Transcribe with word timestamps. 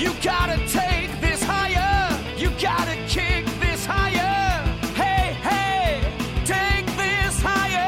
You 0.00 0.14
gotta 0.22 0.56
take 0.66 1.20
this 1.20 1.42
higher. 1.42 2.08
You 2.38 2.48
gotta 2.58 2.96
kick 3.06 3.44
this 3.60 3.84
higher. 3.84 4.64
Hey, 4.94 5.34
hey, 5.42 6.00
take 6.46 6.86
this 6.96 7.38
higher. 7.42 7.84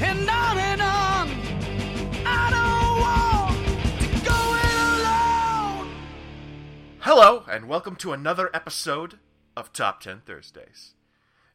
And 0.00 0.30
on 0.30 0.58
and 0.58 0.80
on. 0.80 1.30
I 2.24 2.50
don't 2.54 3.00
want 3.02 3.58
to 3.98 4.06
go 4.24 4.38
it 4.62 4.76
alone. 5.00 5.88
Hello, 7.00 7.42
and 7.50 7.66
welcome 7.68 7.96
to 7.96 8.12
another 8.12 8.50
episode 8.54 9.18
of 9.56 9.72
Top 9.72 10.00
10 10.00 10.22
Thursdays. 10.26 10.94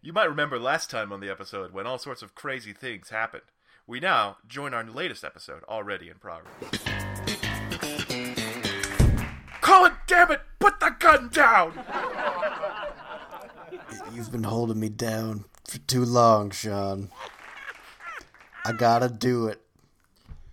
You 0.02 0.14
might 0.14 0.30
remember 0.30 0.58
last 0.58 0.90
time 0.90 1.12
on 1.12 1.20
the 1.20 1.30
episode 1.30 1.74
when 1.74 1.86
all 1.86 1.98
sorts 1.98 2.22
of 2.22 2.36
crazy 2.36 2.74
things 2.74 3.10
happened. 3.10 3.44
We 3.86 4.00
now 4.00 4.38
join 4.48 4.74
our 4.74 4.84
latest 4.84 5.24
episode, 5.24 5.64
already 5.68 6.10
in 6.10 6.16
progress. 6.16 6.54
Colin, 9.62 9.94
damn 10.08 10.32
it! 10.32 10.42
Put 10.60 10.80
the 10.80 10.96
gun 11.00 11.30
down! 11.30 11.74
You've 14.14 14.32
been 14.32 14.44
holding 14.44 14.80
me 14.80 14.90
down 14.90 15.46
for 15.66 15.80
too 15.80 16.06
long, 16.06 16.52
Sean. 16.52 17.10
I 18.66 18.72
gotta 18.72 19.10
do 19.10 19.48
it. 19.48 19.62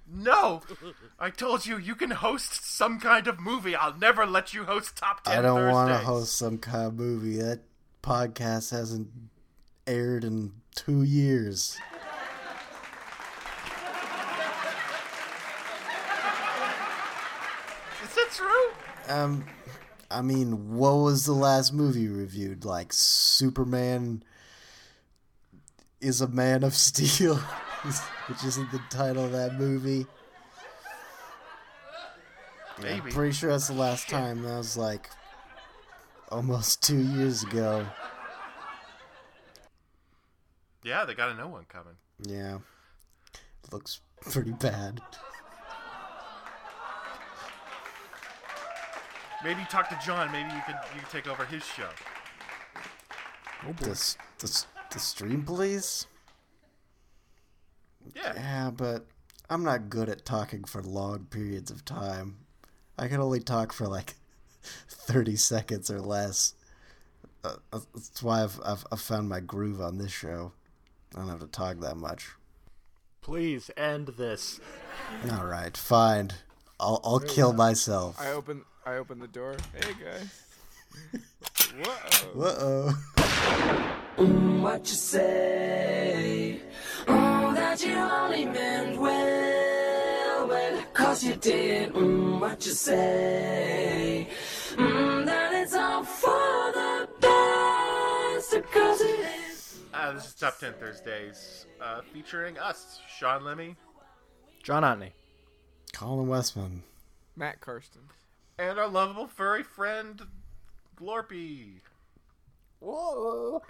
No! 0.09 0.63
I 1.19 1.31
told 1.31 1.65
you, 1.65 1.79
you 1.79 1.95
can 1.95 2.11
host 2.11 2.77
some 2.77 3.01
kind 3.01 3.27
of 3.27 3.41
movie. 3.41 3.75
I'll 3.75 3.97
never 3.97 4.27
let 4.27 4.53
you 4.53 4.65
host 4.65 4.97
Top 4.97 5.25
10 5.25 5.39
I 5.39 5.43
don't 5.43 5.73
want 5.73 5.89
to 5.89 5.97
host 5.97 6.37
some 6.37 6.59
kind 6.59 6.89
of 6.89 6.95
movie. 6.95 7.39
That 7.39 7.61
podcast 8.03 8.71
hasn't 8.71 9.09
aired 9.87 10.25
in 10.25 10.53
two 10.75 11.03
years. 11.03 11.79
Is 18.05 18.15
that 18.15 18.29
true? 18.35 18.71
Um, 19.09 19.47
I 20.11 20.21
mean, 20.21 20.77
what 20.77 20.97
was 20.97 21.25
the 21.25 21.33
last 21.33 21.73
movie 21.73 22.01
you 22.01 22.15
reviewed? 22.15 22.67
Like 22.67 22.93
Superman 22.93 24.23
is 26.03 26.21
a 26.21 26.29
Man 26.29 26.63
of 26.63 26.75
Steel, 26.75 27.37
which 28.29 28.45
isn't 28.45 28.71
the 28.71 28.83
title 28.91 29.25
of 29.25 29.33
that 29.33 29.55
movie. 29.55 30.07
Maybe. 32.83 33.11
Pretty 33.11 33.33
sure 33.33 33.51
that's 33.51 33.69
the 33.69 33.75
last 33.75 34.09
time. 34.09 34.43
That 34.43 34.57
was 34.57 34.77
like 34.77 35.09
almost 36.31 36.83
two 36.83 36.99
years 36.99 37.43
ago. 37.43 37.87
Yeah, 40.83 41.05
they 41.05 41.15
got 41.15 41.31
a 41.31 41.35
new 41.35 41.49
one 41.49 41.65
coming. 41.69 41.95
Yeah. 42.23 42.59
Looks 43.73 44.01
pretty 44.21 44.53
bad. 44.53 45.01
Maybe 49.45 49.63
talk 49.71 49.89
to 49.91 49.99
John. 50.05 50.31
Maybe 50.33 50.49
you 50.53 50.61
could 50.67 50.77
you 50.95 51.01
could 51.01 51.11
take 51.11 51.27
over 51.29 51.45
his 51.45 51.65
show. 51.65 51.89
The, 53.81 53.91
s- 53.91 54.17
the, 54.39 54.65
the 54.93 54.99
stream 54.99 55.43
police? 55.43 56.07
Yeah. 58.15 58.33
Yeah, 58.35 58.71
but 58.71 59.07
I'm 59.51 59.65
not 59.65 59.89
good 59.91 60.09
at 60.09 60.25
talking 60.25 60.65
for 60.65 60.83
long 60.83 61.27
periods 61.31 61.71
of 61.71 61.85
time. 61.85 62.37
I 62.99 63.09
can 63.09 63.21
only 63.21 63.41
talk 63.41 63.73
for 63.73 63.87
like 63.87 64.15
30 64.89 65.37
seconds 65.37 65.91
or 65.91 66.01
less. 66.01 66.55
Uh, 67.45 67.57
uh, 67.73 67.81
that's 67.95 68.23
why 68.23 68.43
I've, 68.43 68.59
I've, 68.65 68.85
I've 68.91 69.01
found 69.01 69.29
my 69.29 69.41
groove 69.41 69.81
on 69.81 69.99
this 69.99 70.13
show. 70.13 70.53
I 71.15 71.21
don't 71.21 71.29
have 71.29 71.41
to 71.41 71.47
talk 71.47 71.81
that 71.81 71.97
much. 71.97 72.31
Please 73.21 73.71
end 73.77 74.09
this. 74.19 74.61
All 75.31 75.47
right, 75.47 75.77
fine. 75.77 76.31
I'll, 76.79 77.01
I'll 77.05 77.21
kill 77.21 77.53
myself. 77.53 78.21
I 78.21 78.33
open 78.33 78.65
I 78.85 78.97
open 78.97 79.19
the 79.19 79.29
door. 79.29 79.57
Hey 79.75 79.95
guys. 80.03 81.23
Whoa. 82.37 82.43
Uh-oh. 82.43 82.91
What 84.61 84.81
you 84.89 84.95
say? 84.95 86.61
Oh, 87.09 87.53
that 87.55 87.85
you 87.85 87.95
only 87.95 88.45
meant 88.45 88.99
well, 88.99 89.11
well, 89.13 89.56
cause 91.17 91.25
you 91.25 91.35
did. 91.37 91.95
Mm, 91.95 92.41
what 92.41 92.67
you 92.67 92.73
say? 92.73 94.29
Mm, 94.73 95.25
that 95.25 95.55
it's 95.55 95.75
all 95.75 96.05
for 96.05 96.73
the 96.73 97.09
best, 97.21 98.73
cause 98.73 99.01
it 99.01 99.21
is. 99.51 99.79
Uh, 99.95 100.13
this 100.13 100.27
is 100.27 100.35
Top 100.35 100.59
10 100.59 100.75
Thursdays, 100.75 101.65
uh, 101.81 102.03
featuring 102.13 102.59
us, 102.59 103.01
Sean 103.09 103.45
Lemmy, 103.45 103.77
John 104.63 104.83
Otney. 104.83 105.13
Colin 105.95 106.29
Westman. 106.29 106.83
Matt 107.35 107.61
Karsten. 107.61 108.03
and 108.59 108.79
our 108.79 108.89
lovable 108.89 109.27
furry 109.27 109.63
friend, 109.63 110.21
Glorpy. 110.97 111.81
Whoa. 112.81 113.63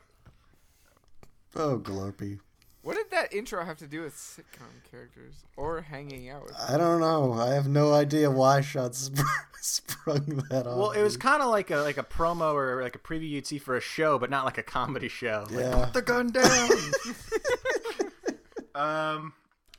Oh, 1.55 1.79
Glorpy. 1.79 2.41
What 2.87 2.95
did 2.95 3.11
that 3.11 3.35
intro 3.35 3.65
have 3.65 3.79
to 3.79 3.89
do 3.89 4.03
with 4.03 4.15
sitcom 4.15 4.89
characters 4.89 5.35
or 5.57 5.81
hanging 5.81 6.31
out 6.31 6.45
with? 6.45 6.55
I 6.57 6.79
don't 6.79 7.01
know. 7.01 7.33
I 7.33 7.49
have 7.55 7.67
no 7.67 7.93
idea 7.93 8.31
why 8.31 8.61
Sean 8.61 8.93
sp- 8.95 9.27
sprung 9.61 10.45
that 10.51 10.69
on. 10.69 10.79
Well, 10.79 10.91
it 10.93 11.03
was 11.03 11.17
kind 11.17 11.43
of 11.43 11.49
like 11.49 11.73
a 11.73 11.79
like 11.79 11.99
a 11.99 12.05
promo 12.05 12.55
or 12.55 12.81
like 12.81 12.95
a 12.95 13.01
preview 13.01 13.29
you'd 13.29 13.45
see 13.45 13.59
for 13.59 13.75
a 13.75 13.81
show, 13.81 14.21
but 14.21 14.31
not 14.31 14.45
like 14.45 14.57
a 14.59 14.63
comedy 14.63 15.09
show. 15.09 15.47
Like, 15.51 15.65
Yeah. 15.65 15.85
Put 15.87 15.95
the 15.95 16.03
gun 16.03 16.31
down. 16.31 16.71
Um, 18.77 19.33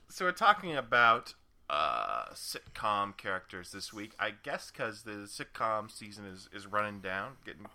so 0.09 0.25
we're 0.25 0.31
talking 0.31 0.75
about 0.75 1.35
uh, 1.69 2.25
sitcom 2.33 3.15
characters 3.15 3.71
this 3.71 3.93
week. 3.93 4.15
I 4.19 4.31
guess 4.43 4.69
because 4.69 5.03
the 5.03 5.29
sitcom 5.29 5.89
season 5.89 6.25
is, 6.25 6.49
is 6.51 6.67
running 6.67 6.99
down, 6.99 7.33
getting 7.45 7.67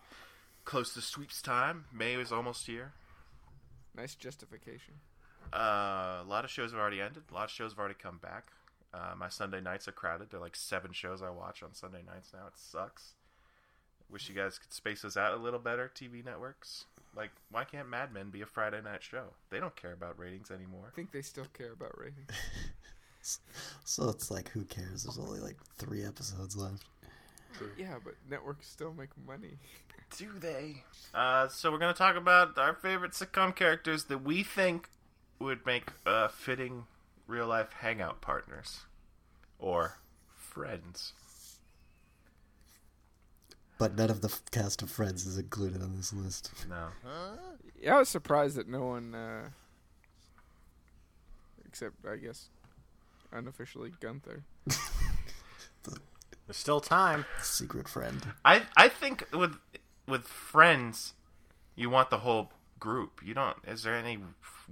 close 0.66 0.92
to 0.94 1.00
sweeps 1.00 1.41
time. 1.41 1.84
May 1.91 2.15
is 2.15 2.32
almost 2.32 2.66
here. 2.66 2.92
Nice 3.97 4.15
justification. 4.15 4.94
Uh, 5.52 6.22
a 6.22 6.26
lot 6.26 6.44
of 6.44 6.50
shows 6.50 6.70
have 6.72 6.80
already 6.80 7.00
ended. 7.00 7.24
A 7.30 7.34
lot 7.34 7.44
of 7.44 7.50
shows 7.50 7.72
have 7.72 7.78
already 7.78 7.94
come 8.00 8.18
back. 8.18 8.48
Uh, 8.94 9.14
my 9.18 9.28
Sunday 9.28 9.60
nights 9.60 9.88
are 9.88 9.92
crowded. 9.92 10.30
There 10.30 10.38
are 10.40 10.42
like 10.42 10.56
seven 10.56 10.92
shows 10.92 11.22
I 11.22 11.30
watch 11.30 11.62
on 11.62 11.74
Sunday 11.74 12.02
nights 12.06 12.30
now. 12.32 12.46
It 12.46 12.54
sucks. 12.56 13.14
Wish 14.10 14.28
you 14.28 14.34
guys 14.34 14.58
could 14.58 14.72
space 14.72 15.04
us 15.04 15.16
out 15.16 15.32
a 15.32 15.36
little 15.42 15.58
better, 15.58 15.91
TV 15.94 16.22
networks. 16.24 16.84
Like, 17.16 17.30
why 17.50 17.64
can't 17.64 17.88
Mad 17.88 18.12
Men 18.12 18.30
be 18.30 18.42
a 18.42 18.46
Friday 18.46 18.80
night 18.82 19.02
show? 19.02 19.24
They 19.50 19.60
don't 19.60 19.74
care 19.76 19.92
about 19.92 20.18
ratings 20.18 20.50
anymore. 20.50 20.84
I 20.88 20.94
think 20.94 21.12
they 21.12 21.22
still 21.22 21.46
care 21.56 21.72
about 21.72 21.98
ratings. 21.98 22.28
So 23.84 24.08
it's 24.08 24.30
like, 24.32 24.48
who 24.48 24.64
cares? 24.64 25.04
There's 25.04 25.18
only 25.18 25.38
like 25.38 25.56
three 25.76 26.04
episodes 26.04 26.56
left. 26.56 26.84
yeah, 27.78 27.94
but 28.02 28.14
networks 28.28 28.68
still 28.68 28.92
make 28.92 29.10
money. 29.26 29.58
Do 30.18 30.28
they? 30.41 30.82
Uh, 31.14 31.46
so 31.48 31.70
we're 31.70 31.78
gonna 31.78 31.94
talk 31.94 32.16
about 32.16 32.58
our 32.58 32.74
favorite 32.74 33.12
sitcom 33.12 33.54
characters 33.54 34.04
that 34.06 34.24
we 34.24 34.42
think 34.42 34.88
would 35.38 35.65
make 35.66 35.91
uh, 36.06 36.28
fitting 36.28 36.84
real 37.26 37.47
life 37.47 37.72
hangout 37.72 38.20
partners 38.20 38.82
or 39.59 39.98
friends. 40.37 41.12
But 43.78 43.97
none 43.97 44.10
of 44.10 44.21
the 44.21 44.28
f- 44.28 44.42
cast 44.53 44.82
of 44.82 44.91
Friends 44.91 45.26
is 45.26 45.38
included 45.38 45.82
on 45.82 45.97
this 45.97 46.12
list. 46.12 46.53
No. 46.69 46.88
Yeah, 47.81 47.97
I 47.97 47.98
was 47.98 48.09
surprised 48.09 48.56
that 48.56 48.69
no 48.69 48.84
one, 48.84 49.12
uh, 49.15 49.48
except 51.66 51.97
I 52.06 52.16
guess 52.16 52.48
unofficially 53.32 53.92
Gunther. 54.00 54.44
There's 56.47 56.56
still 56.56 56.81
time. 56.81 57.25
Secret 57.41 57.88
friend. 57.88 58.25
I 58.44 58.62
I 58.76 58.88
think 58.88 59.26
with 59.32 59.56
with 60.06 60.25
friends, 60.28 61.15
you 61.75 61.91
want 61.91 62.10
the 62.10 62.19
whole 62.19 62.53
group. 62.82 63.21
You 63.24 63.33
don't. 63.33 63.56
Is 63.65 63.84
there 63.84 63.95
any 63.95 64.18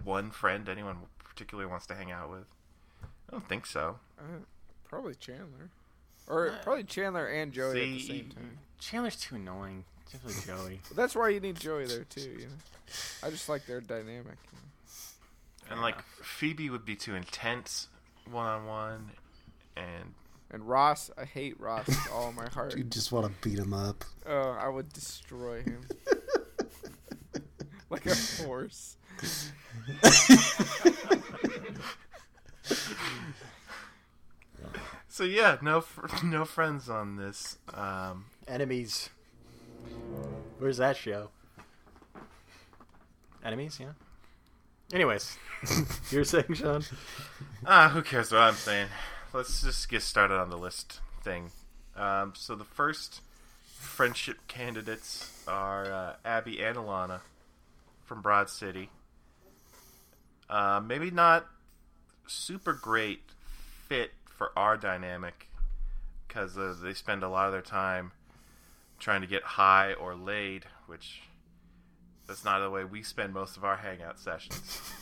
one 0.02 0.32
friend 0.32 0.69
anyone 0.69 0.96
particularly 1.23 1.70
wants 1.70 1.87
to 1.87 1.94
hang 1.94 2.11
out 2.11 2.29
with? 2.29 2.52
I 3.05 3.06
don't 3.31 3.49
think 3.49 3.67
so. 3.67 4.00
Uh, 4.19 4.40
probably 4.88 5.14
Chandler, 5.14 5.70
or 6.26 6.55
probably 6.64 6.82
Chandler 6.82 7.29
and 7.29 7.52
Joey 7.52 7.70
at 7.70 7.75
the 7.75 8.00
same 8.00 8.31
time. 8.31 8.58
Chandler's 8.81 9.14
too 9.14 9.37
annoying. 9.37 9.84
Definitely 10.11 10.43
Joey. 10.44 10.81
But 10.88 10.96
that's 10.96 11.14
why 11.14 11.29
you 11.29 11.38
need 11.38 11.61
Joey 11.61 11.87
there 11.87 12.02
too. 12.02 12.20
You 12.20 12.46
know, 12.46 13.23
I 13.23 13.31
just 13.31 13.49
like 13.49 13.64
their 13.67 13.81
dynamic. 13.81 14.38
You 14.50 14.58
know? 14.58 15.70
And 15.70 15.81
like 15.81 16.02
Phoebe 16.20 16.69
would 16.69 16.84
be 16.84 16.96
too 16.96 17.14
intense 17.14 17.87
one 18.29 18.46
on 18.46 18.67
one, 18.67 19.11
and 19.76 20.14
And 20.50 20.69
Ross, 20.69 21.12
I 21.17 21.26
hate 21.26 21.61
Ross 21.61 21.87
with 21.87 22.08
all 22.12 22.32
my 22.32 22.49
heart. 22.52 22.76
You 22.76 22.82
just 22.82 23.12
want 23.12 23.26
to 23.26 23.49
beat 23.49 23.61
him 23.61 23.73
up. 23.73 24.05
Oh, 24.26 24.56
I 24.61 24.69
would 24.69 24.93
destroy 24.93 25.62
him 25.62 25.82
like 27.90 28.06
a 28.06 28.14
horse. 28.42 28.96
so 35.08 35.25
yeah, 35.25 35.58
no 35.62 35.81
fr- 35.81 36.06
no 36.25 36.44
friends 36.44 36.88
on 36.88 37.16
this. 37.16 37.58
Um, 37.75 38.26
Enemies. 38.48 39.10
Where's 40.58 40.76
that 40.78 40.96
show? 40.96 41.31
enemies. 43.42 43.78
Yeah. 43.81 43.93
Anyways, 44.93 45.38
you're 46.10 46.25
saying, 46.25 46.52
Sean? 46.54 46.82
Ah, 47.64 47.88
who 47.88 48.02
cares 48.02 48.32
what 48.32 48.43
I'm 48.43 48.54
saying? 48.54 48.88
Let's 49.32 49.62
just 49.62 49.88
get 49.88 50.02
started 50.02 50.34
on 50.34 50.50
the 50.50 50.58
list 50.58 51.00
thing. 51.22 51.50
Um, 51.96 52.32
so 52.36 52.54
the 52.54 52.64
first 52.64 53.20
friendship 53.64 54.46
candidates 54.48 55.43
are 55.48 55.90
uh, 55.90 56.14
Abby 56.25 56.60
and 56.62 56.76
Alana 56.76 57.20
from 58.10 58.22
Broad 58.22 58.50
City. 58.50 58.90
Uh, 60.48 60.80
maybe 60.84 61.12
not 61.12 61.46
super 62.26 62.72
great 62.72 63.20
fit 63.86 64.10
for 64.36 64.50
our 64.58 64.76
dynamic 64.76 65.48
because 66.26 66.58
uh, 66.58 66.74
they 66.82 66.92
spend 66.92 67.22
a 67.22 67.28
lot 67.28 67.46
of 67.46 67.52
their 67.52 67.62
time 67.62 68.10
trying 68.98 69.20
to 69.20 69.28
get 69.28 69.44
high 69.44 69.92
or 69.92 70.16
laid, 70.16 70.64
which 70.88 71.22
that's 72.26 72.44
not 72.44 72.58
the 72.58 72.68
way 72.68 72.82
we 72.84 73.00
spend 73.04 73.32
most 73.32 73.56
of 73.56 73.64
our 73.64 73.76
hangout 73.76 74.18
sessions. 74.18 74.80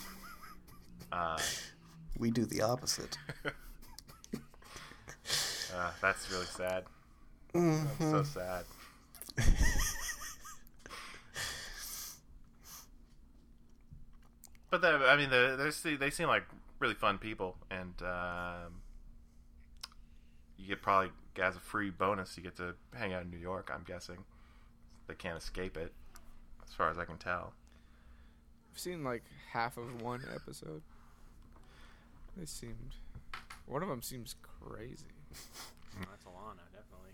Uh, 1.11 1.39
We 2.19 2.29
do 2.29 2.45
the 2.45 2.61
opposite. 2.61 3.17
Uh, 5.75 5.91
that's 6.01 6.31
really 6.31 6.45
sad. 6.45 6.83
I'm 7.53 7.87
so 7.99 8.23
sad. 8.23 8.65
but 14.69 14.81
the, 14.81 14.87
I 14.87 15.15
mean, 15.17 15.29
the, 15.29 15.55
they're, 15.57 15.97
they 15.97 16.09
seem 16.09 16.27
like 16.27 16.43
really 16.79 16.95
fun 16.95 17.17
people, 17.17 17.57
and 17.69 17.93
um, 18.01 18.81
you 20.57 20.67
get 20.67 20.81
probably 20.81 21.11
as 21.41 21.55
a 21.55 21.59
free 21.59 21.89
bonus, 21.89 22.35
you 22.37 22.43
get 22.43 22.55
to 22.57 22.75
hang 22.95 23.13
out 23.13 23.23
in 23.23 23.29
New 23.29 23.37
York. 23.37 23.71
I'm 23.73 23.83
guessing 23.83 24.17
they 25.07 25.15
can't 25.15 25.37
escape 25.37 25.77
it, 25.77 25.93
as 26.67 26.73
far 26.73 26.89
as 26.89 26.97
I 26.97 27.05
can 27.05 27.17
tell. 27.17 27.53
I've 28.71 28.79
seen 28.79 29.03
like 29.03 29.23
half 29.51 29.77
of 29.77 30.01
one 30.01 30.23
episode. 30.33 30.81
They 32.37 32.45
seemed. 32.45 32.95
One 33.65 33.83
of 33.83 33.89
them 33.89 34.01
seems 34.01 34.35
crazy. 34.41 35.05
That's 35.99 36.23
Alana, 36.23 36.63
definitely. 36.71 37.11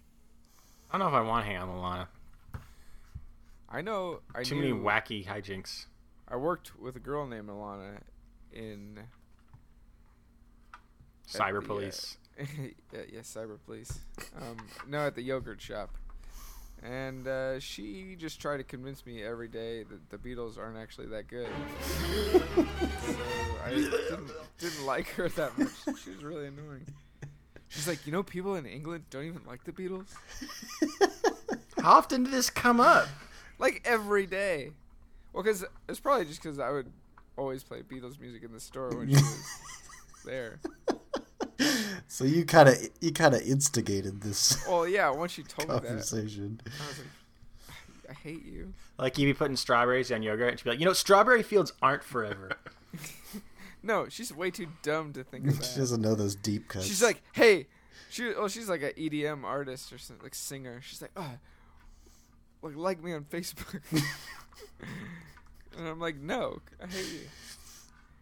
I 0.92 0.98
don't 0.98 1.00
know 1.00 1.08
if 1.08 1.14
I 1.14 1.28
want 1.28 1.46
to 1.46 1.52
hang 1.52 1.58
out 1.58 1.68
with 1.68 1.78
Alana. 1.78 2.08
I 3.70 3.82
know. 3.82 4.22
I 4.34 4.44
Too 4.44 4.56
knew, 4.56 4.76
many 4.76 4.84
wacky 4.86 5.26
hijinks. 5.26 5.86
I 6.28 6.36
worked 6.38 6.80
with 6.80 6.96
a 6.96 7.00
girl 7.00 7.28
named 7.28 7.50
Alana 7.50 8.00
in 8.52 9.00
Cyber 11.28 11.54
the, 11.54 11.58
uh, 11.58 11.62
police. 11.62 12.18
yeah, 12.38 13.02
yeah, 13.12 13.20
cyber 13.20 13.58
police. 13.66 14.00
Um, 14.36 14.58
no, 14.88 15.08
at 15.08 15.16
the 15.16 15.22
yogurt 15.22 15.62
shop, 15.62 15.96
and 16.84 17.28
uh, 17.28 17.60
she 17.60 18.16
just 18.18 18.40
tried 18.40 18.58
to 18.58 18.64
convince 18.64 19.06
me 19.06 19.24
every 19.24 19.48
day 19.48 19.84
that 19.84 20.10
the 20.10 20.18
Beatles 20.18 20.58
aren't 20.58 20.78
actually 20.78 21.08
that 21.08 21.28
good. 21.28 21.48
so 22.32 22.66
I 23.64 23.70
didn't, 23.70 24.32
didn't 24.60 24.86
like 24.86 25.08
her 25.10 25.30
that 25.30 25.58
much. 25.58 25.72
She 26.04 26.10
was 26.12 26.24
really 26.24 26.48
annoying. 26.48 26.86
She's 27.68 27.88
like, 27.88 28.06
you 28.06 28.12
know, 28.12 28.24
people 28.24 28.56
in 28.56 28.66
England 28.66 29.06
don't 29.10 29.26
even 29.26 29.42
like 29.48 29.64
the 29.64 29.72
Beatles. 29.72 30.08
How 31.82 31.98
often 31.98 32.24
did 32.24 32.34
this 32.34 32.50
come 32.50 32.80
up? 32.80 33.08
Like 33.58 33.82
every 33.86 34.26
day. 34.26 34.72
Well, 35.36 35.44
because 35.44 35.66
it's 35.90 36.00
probably 36.00 36.26
just 36.26 36.42
because 36.42 36.60
I 36.60 36.72
would 36.72 36.92
always 37.38 37.62
play 37.64 37.82
Beatles 37.82 38.20
music 38.20 38.42
in 38.44 38.54
the 38.54 38.60
store 38.60 38.90
when 38.96 39.10
she 39.10 39.16
was 39.16 39.60
there. 40.26 40.60
So 42.08 42.24
you 42.24 42.46
kind 42.46 42.70
of 42.70 42.76
you 43.02 43.12
kind 43.12 43.36
of 43.36 43.42
instigated 43.42 44.22
this 44.22 44.66
Well, 44.68 44.88
yeah. 44.88 45.10
Once 45.10 45.34
she 45.34 45.44
told 45.44 45.68
me 45.68 45.76
that, 45.76 45.86
conversation. 45.86 46.62
I 46.66 46.88
was 46.88 47.00
like, 47.00 48.10
I 48.10 48.14
hate 48.14 48.46
you. 48.46 48.74
Like 48.98 49.18
you'd 49.18 49.26
be 49.26 49.34
putting 49.34 49.58
strawberries 49.58 50.12
on 50.12 50.24
yogurt, 50.24 50.52
and 50.52 50.60
she'd 50.60 50.64
be 50.64 50.70
like, 50.70 50.80
"You 50.80 50.86
know, 50.86 50.94
strawberry 50.94 51.44
fields 51.44 51.74
aren't 51.82 52.04
forever." 52.04 52.52
No, 53.86 54.08
she's 54.10 54.34
way 54.34 54.50
too 54.50 54.68
dumb 54.82 55.14
to 55.14 55.24
think 55.24 55.46
of 55.46 55.64
She 55.64 55.78
doesn't 55.78 56.02
know 56.02 56.16
those 56.16 56.36
deep 56.36 56.68
cuts. 56.68 56.88
She's 56.88 57.04
like, 57.04 57.22
hey, 57.34 57.68
she, 58.10 58.34
oh, 58.34 58.48
she's 58.48 58.68
like 58.68 58.82
an 58.82 58.94
EDM 58.98 59.44
artist 59.44 59.94
or 59.94 60.00
something, 60.00 60.24
like 60.24 60.34
singer. 60.34 60.82
She's 60.82 61.04
like, 61.04 61.12
oh, 61.16 61.34
like 62.64 62.76
like 62.76 63.04
me 63.04 63.14
on 63.14 63.26
Facebook. 63.26 63.82
and 65.78 65.88
I'm 65.88 66.00
like, 66.00 66.18
no, 66.18 66.62
I 66.82 66.88
hate 66.88 67.06
you. 67.06 67.28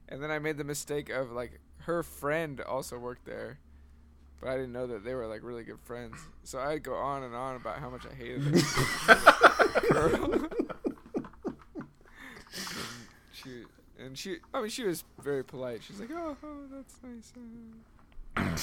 And 0.09 0.21
then 0.21 0.31
I 0.31 0.39
made 0.39 0.57
the 0.57 0.63
mistake 0.63 1.09
of 1.09 1.31
like 1.31 1.59
her 1.81 2.03
friend 2.03 2.61
also 2.61 2.97
worked 2.97 3.25
there, 3.25 3.59
but 4.39 4.49
I 4.49 4.55
didn't 4.55 4.73
know 4.73 4.87
that 4.87 5.03
they 5.03 5.15
were 5.15 5.27
like 5.27 5.41
really 5.43 5.63
good 5.63 5.79
friends. 5.81 6.15
So 6.43 6.59
I'd 6.59 6.83
go 6.83 6.95
on 6.95 7.23
and 7.23 7.35
on 7.35 7.55
about 7.55 7.79
how 7.79 7.89
much 7.89 8.03
I 8.05 8.13
hated 8.13 8.41
her. 8.43 10.49
She 13.43 13.63
and 13.99 14.17
she, 14.17 14.37
I 14.53 14.61
mean, 14.61 14.69
she 14.69 14.83
was 14.83 15.03
very 15.21 15.43
polite. 15.43 15.81
She's 15.83 15.99
like, 15.99 16.09
"Oh, 16.11 16.37
oh 16.43 16.57
that's 16.71 16.95
nice." 17.03 17.33
uh." 18.37 18.41
and 18.41 18.57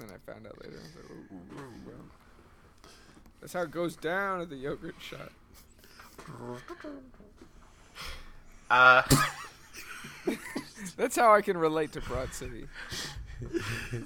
then 0.00 0.10
I 0.10 0.18
found 0.32 0.46
out 0.46 0.60
later. 0.62 0.78
I 0.78 0.82
was 0.82 0.94
like, 0.96 1.10
"Ooh, 1.10 1.34
ooh, 1.34 1.60
ooh, 1.60 1.72
well." 1.86 2.04
That's 3.40 3.52
how 3.52 3.62
it 3.62 3.70
goes 3.70 3.96
down 3.96 4.40
at 4.40 4.48
the 4.48 4.56
yogurt 4.56 4.94
shop. 5.00 5.30
Uh, 8.70 9.02
That's 10.96 11.16
how 11.16 11.34
I 11.34 11.42
can 11.42 11.56
relate 11.56 11.92
to 11.92 12.00
Broad 12.00 12.32
City. 12.34 12.66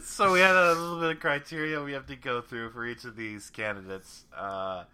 so 0.02 0.32
we 0.32 0.40
had 0.40 0.56
a 0.56 0.72
little 0.74 1.00
bit 1.00 1.10
of 1.10 1.20
criteria 1.20 1.82
we 1.82 1.92
have 1.92 2.06
to 2.06 2.16
go 2.16 2.40
through 2.40 2.70
for 2.70 2.84
each 2.86 3.04
of 3.04 3.16
these 3.16 3.50
candidates. 3.50 4.24
Uh, 4.36 4.84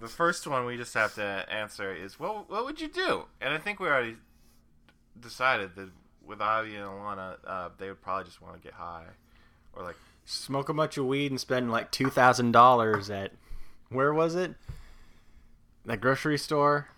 the 0.00 0.08
first 0.08 0.46
one 0.46 0.64
we 0.64 0.76
just 0.76 0.94
have 0.94 1.14
to 1.14 1.44
answer 1.50 1.92
is 1.92 2.20
what 2.20 2.48
what 2.48 2.64
would 2.64 2.80
you 2.80 2.88
do? 2.88 3.24
And 3.40 3.52
I 3.52 3.58
think 3.58 3.80
we 3.80 3.88
already 3.88 4.16
decided 5.20 5.74
that 5.74 5.90
with 6.24 6.40
Abby 6.40 6.76
and 6.76 6.84
Alana, 6.86 7.36
uh, 7.46 7.68
they 7.78 7.88
would 7.88 8.00
probably 8.02 8.24
just 8.24 8.40
want 8.40 8.54
to 8.54 8.60
get 8.60 8.74
high, 8.74 9.04
or 9.74 9.82
like 9.82 9.96
Smoke 10.24 10.68
a 10.68 10.74
bunch 10.74 10.98
of 10.98 11.06
weed 11.06 11.32
and 11.32 11.40
spend 11.40 11.72
like 11.72 11.90
two 11.90 12.10
thousand 12.10 12.52
dollars 12.52 13.08
at 13.10 13.32
where 13.88 14.12
was 14.12 14.34
it? 14.34 14.54
That 15.88 16.00
grocery 16.00 16.38
store, 16.38 16.88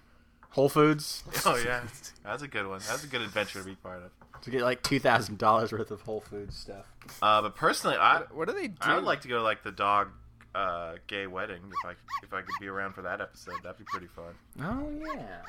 Whole 0.51 0.69
Foods, 0.69 1.25
oh 1.47 1.57
yeah, 1.57 1.83
that's 2.25 2.43
a 2.43 2.49
good 2.49 2.67
one. 2.67 2.81
That's 2.87 3.05
a 3.05 3.07
good 3.07 3.23
adventure 3.23 3.61
to 3.61 3.65
be 3.65 3.77
part 3.77 4.03
of. 4.03 4.11
to 4.43 4.51
get 4.51 4.63
like 4.63 4.83
two 4.83 4.99
thousand 5.01 5.39
dollars 5.39 5.73
worth 5.73 5.91
of 5.91 6.03
Whole 6.03 6.21
Foods 6.21 6.57
stuff. 6.57 6.87
Uh, 7.23 7.41
but 7.43 7.55
personally, 7.57 7.97
I 7.97 8.19
What, 8.19 8.35
what 8.35 8.49
do 8.49 8.55
they 8.55 8.69
do? 8.69 8.77
I 8.83 8.95
would 8.97 9.05
like 9.05 9.23
to 9.23 9.29
go 9.29 9.37
to 9.37 9.43
like 9.43 9.63
the 9.63 9.71
dog 9.73 10.09
uh, 10.55 10.95
gay 11.07 11.27
wedding 11.29 11.61
if 11.67 11.89
I 11.89 11.93
if 12.25 12.35
I 12.35 12.43
could 12.43 12.55
be 12.61 12.67
around 12.67 12.95
for 12.95 13.03
that 13.03 13.21
episode. 13.21 13.55
That'd 13.63 13.79
be 13.79 13.85
pretty 13.87 14.09
fun. 14.09 14.35
Oh 14.61 14.89
yeah. 15.07 15.43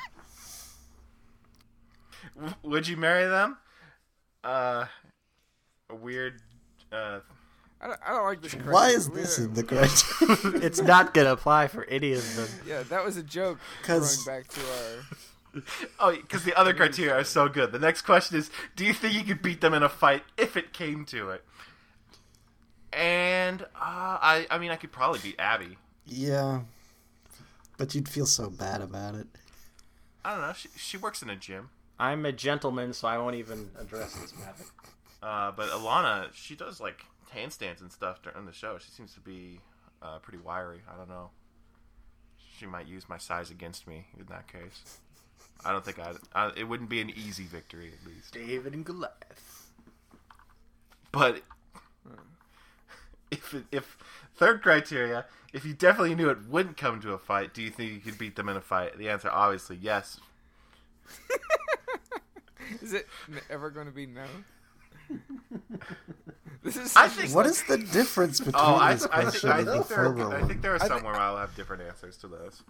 W- 2.36 2.56
would 2.64 2.88
you 2.88 2.98
marry 2.98 3.28
them? 3.28 3.58
Uh, 4.44 4.86
a 5.90 5.96
weird. 5.96 6.42
Uh, 6.92 7.20
I 7.84 7.88
don't, 7.88 8.00
I 8.06 8.12
don't 8.12 8.24
like 8.26 8.42
this. 8.42 8.54
Why 8.54 8.90
is 8.90 9.10
this 9.10 9.40
in 9.40 9.54
the 9.56 9.64
criteria? 9.64 10.60
it's 10.66 10.82
not 10.82 11.14
gonna 11.16 11.32
apply 11.32 11.68
for 11.68 11.84
any 11.86 12.14
of 12.14 12.36
them. 12.36 12.48
Yeah, 12.66 12.84
that 12.84 13.04
was 13.04 13.18
a 13.18 13.24
joke. 13.24 13.58
'Cause- 13.84 14.24
Going 14.24 14.38
back 14.40 14.48
to 14.50 14.62
our. 14.62 15.64
oh, 16.00 16.12
because 16.16 16.44
the 16.44 16.54
other 16.58 16.74
criteria 16.74 17.14
are 17.18 17.24
so 17.24 17.50
good. 17.50 17.72
The 17.72 17.80
next 17.80 18.04
question 18.04 18.38
is: 18.38 18.52
Do 18.76 18.86
you 18.86 18.94
think 18.94 19.16
you 19.16 19.24
could 19.24 19.42
beat 19.42 19.62
them 19.62 19.74
in 19.74 19.82
a 19.84 19.90
fight 19.90 20.24
if 20.38 20.56
it 20.56 20.74
came 20.74 21.06
to 21.06 21.32
it? 21.32 21.44
And 22.94 23.62
uh, 23.64 23.66
I, 23.76 24.48
I 24.52 24.58
mean, 24.58 24.72
I 24.72 24.76
could 24.76 24.92
probably 24.92 25.20
beat 25.20 25.36
Abby. 25.40 25.78
yeah, 26.06 26.62
but 27.78 27.96
you'd 27.96 28.10
feel 28.10 28.26
so 28.26 28.50
bad 28.50 28.82
about 28.82 29.16
it. 29.16 29.28
I 30.24 30.32
don't 30.34 30.42
know. 30.42 30.54
She, 30.54 30.70
she 30.78 30.98
works 30.98 31.22
in 31.22 31.30
a 31.30 31.36
gym. 31.36 31.70
I'm 32.00 32.26
a 32.26 32.32
gentleman, 32.32 32.94
so 32.94 33.08
I 33.08 33.18
won't 33.18 33.36
even 33.36 33.72
address 33.80 34.14
this 34.16 34.34
matter. 34.38 34.64
Uh, 35.24 35.52
but 35.52 35.70
Alana, 35.70 36.30
she 36.34 36.56
does 36.56 36.80
like 36.82 37.06
handstands 37.36 37.82
and 37.82 37.92
stuff 37.92 38.22
during 38.22 38.46
the 38.46 38.54
show. 38.54 38.78
She 38.78 38.92
seems 38.92 39.14
to 39.14 39.20
be 39.20 39.60
uh, 40.02 40.20
pretty 40.20 40.40
wiry. 40.40 40.82
I 40.92 40.98
don't 40.98 41.10
know. 41.10 41.30
She 42.58 42.66
might 42.66 42.88
use 42.88 43.10
my 43.10 43.18
size 43.18 43.50
against 43.50 43.88
me 43.88 44.08
in 44.20 44.26
that 44.28 44.48
case. 44.48 45.00
I 45.66 45.72
don't 45.72 45.86
think 45.86 46.00
I'd, 46.00 46.18
I. 46.34 46.52
It 46.56 46.64
wouldn't 46.66 46.90
be 46.90 47.02
an 47.02 47.10
easy 47.10 47.46
victory, 47.46 47.92
at 48.00 48.08
least. 48.08 48.34
David 48.34 48.74
and 48.74 48.86
Goliath. 48.86 49.72
But 51.12 51.42
if 53.32 53.54
it, 53.54 53.66
if 53.72 53.98
third 54.36 54.62
criteria, 54.62 55.26
if 55.54 55.66
you 55.66 55.74
definitely 55.74 56.16
knew 56.16 56.30
it 56.30 56.48
wouldn't 56.48 56.78
come 56.78 57.02
to 57.02 57.14
a 57.14 57.18
fight, 57.18 57.54
do 57.54 57.62
you 57.62 57.70
think 57.70 57.92
you 57.92 58.00
could 58.00 58.18
beat 58.18 58.36
them 58.36 58.50
in 58.50 58.58
a 58.58 58.62
fight? 58.62 58.98
The 58.98 59.10
answer, 59.10 59.30
obviously, 59.32 59.78
yes. 59.82 60.20
Is 62.82 62.94
it 62.94 63.08
ever 63.50 63.70
going 63.70 63.88
to 63.88 63.92
be 63.92 64.06
no? 64.06 64.26
this 66.64 66.78
is. 66.78 66.96
I 66.96 67.08
think- 67.08 67.34
What 67.34 67.46
is 67.46 67.64
the 67.64 67.78
difference 67.78 68.42
oh, 68.42 68.46
between 68.46 68.64
Oh, 68.64 68.76
I, 68.76 68.94
this 68.94 69.06
I, 69.06 69.08
think, 69.08 69.22
question 69.30 69.50
I, 69.52 69.60
and 69.60 69.68
the 69.68 69.74
think 69.74 69.88
there, 69.88 70.34
I 70.34 70.44
think 70.44 70.62
there 70.62 70.74
are 70.76 70.84
I 70.84 70.88
some 70.88 71.04
where 71.04 71.16
I'll 71.16 71.38
have 71.38 71.56
different 71.56 71.84
answers 71.84 72.18
to 72.18 72.28
those. 72.28 72.64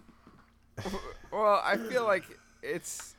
Well, 1.32 1.62
I 1.64 1.76
feel 1.76 2.04
like 2.04 2.24
it's. 2.62 3.14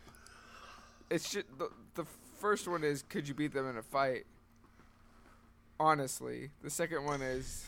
It's 1.09 1.31
just 1.31 1.45
the, 1.57 1.69
the 1.95 2.05
first 2.39 2.67
one 2.67 2.83
is 2.83 3.03
could 3.03 3.27
you 3.27 3.33
beat 3.33 3.53
them 3.53 3.67
in 3.69 3.77
a 3.77 3.81
fight? 3.83 4.25
Honestly, 5.79 6.49
the 6.63 6.69
second 6.69 7.05
one 7.05 7.21
is 7.21 7.67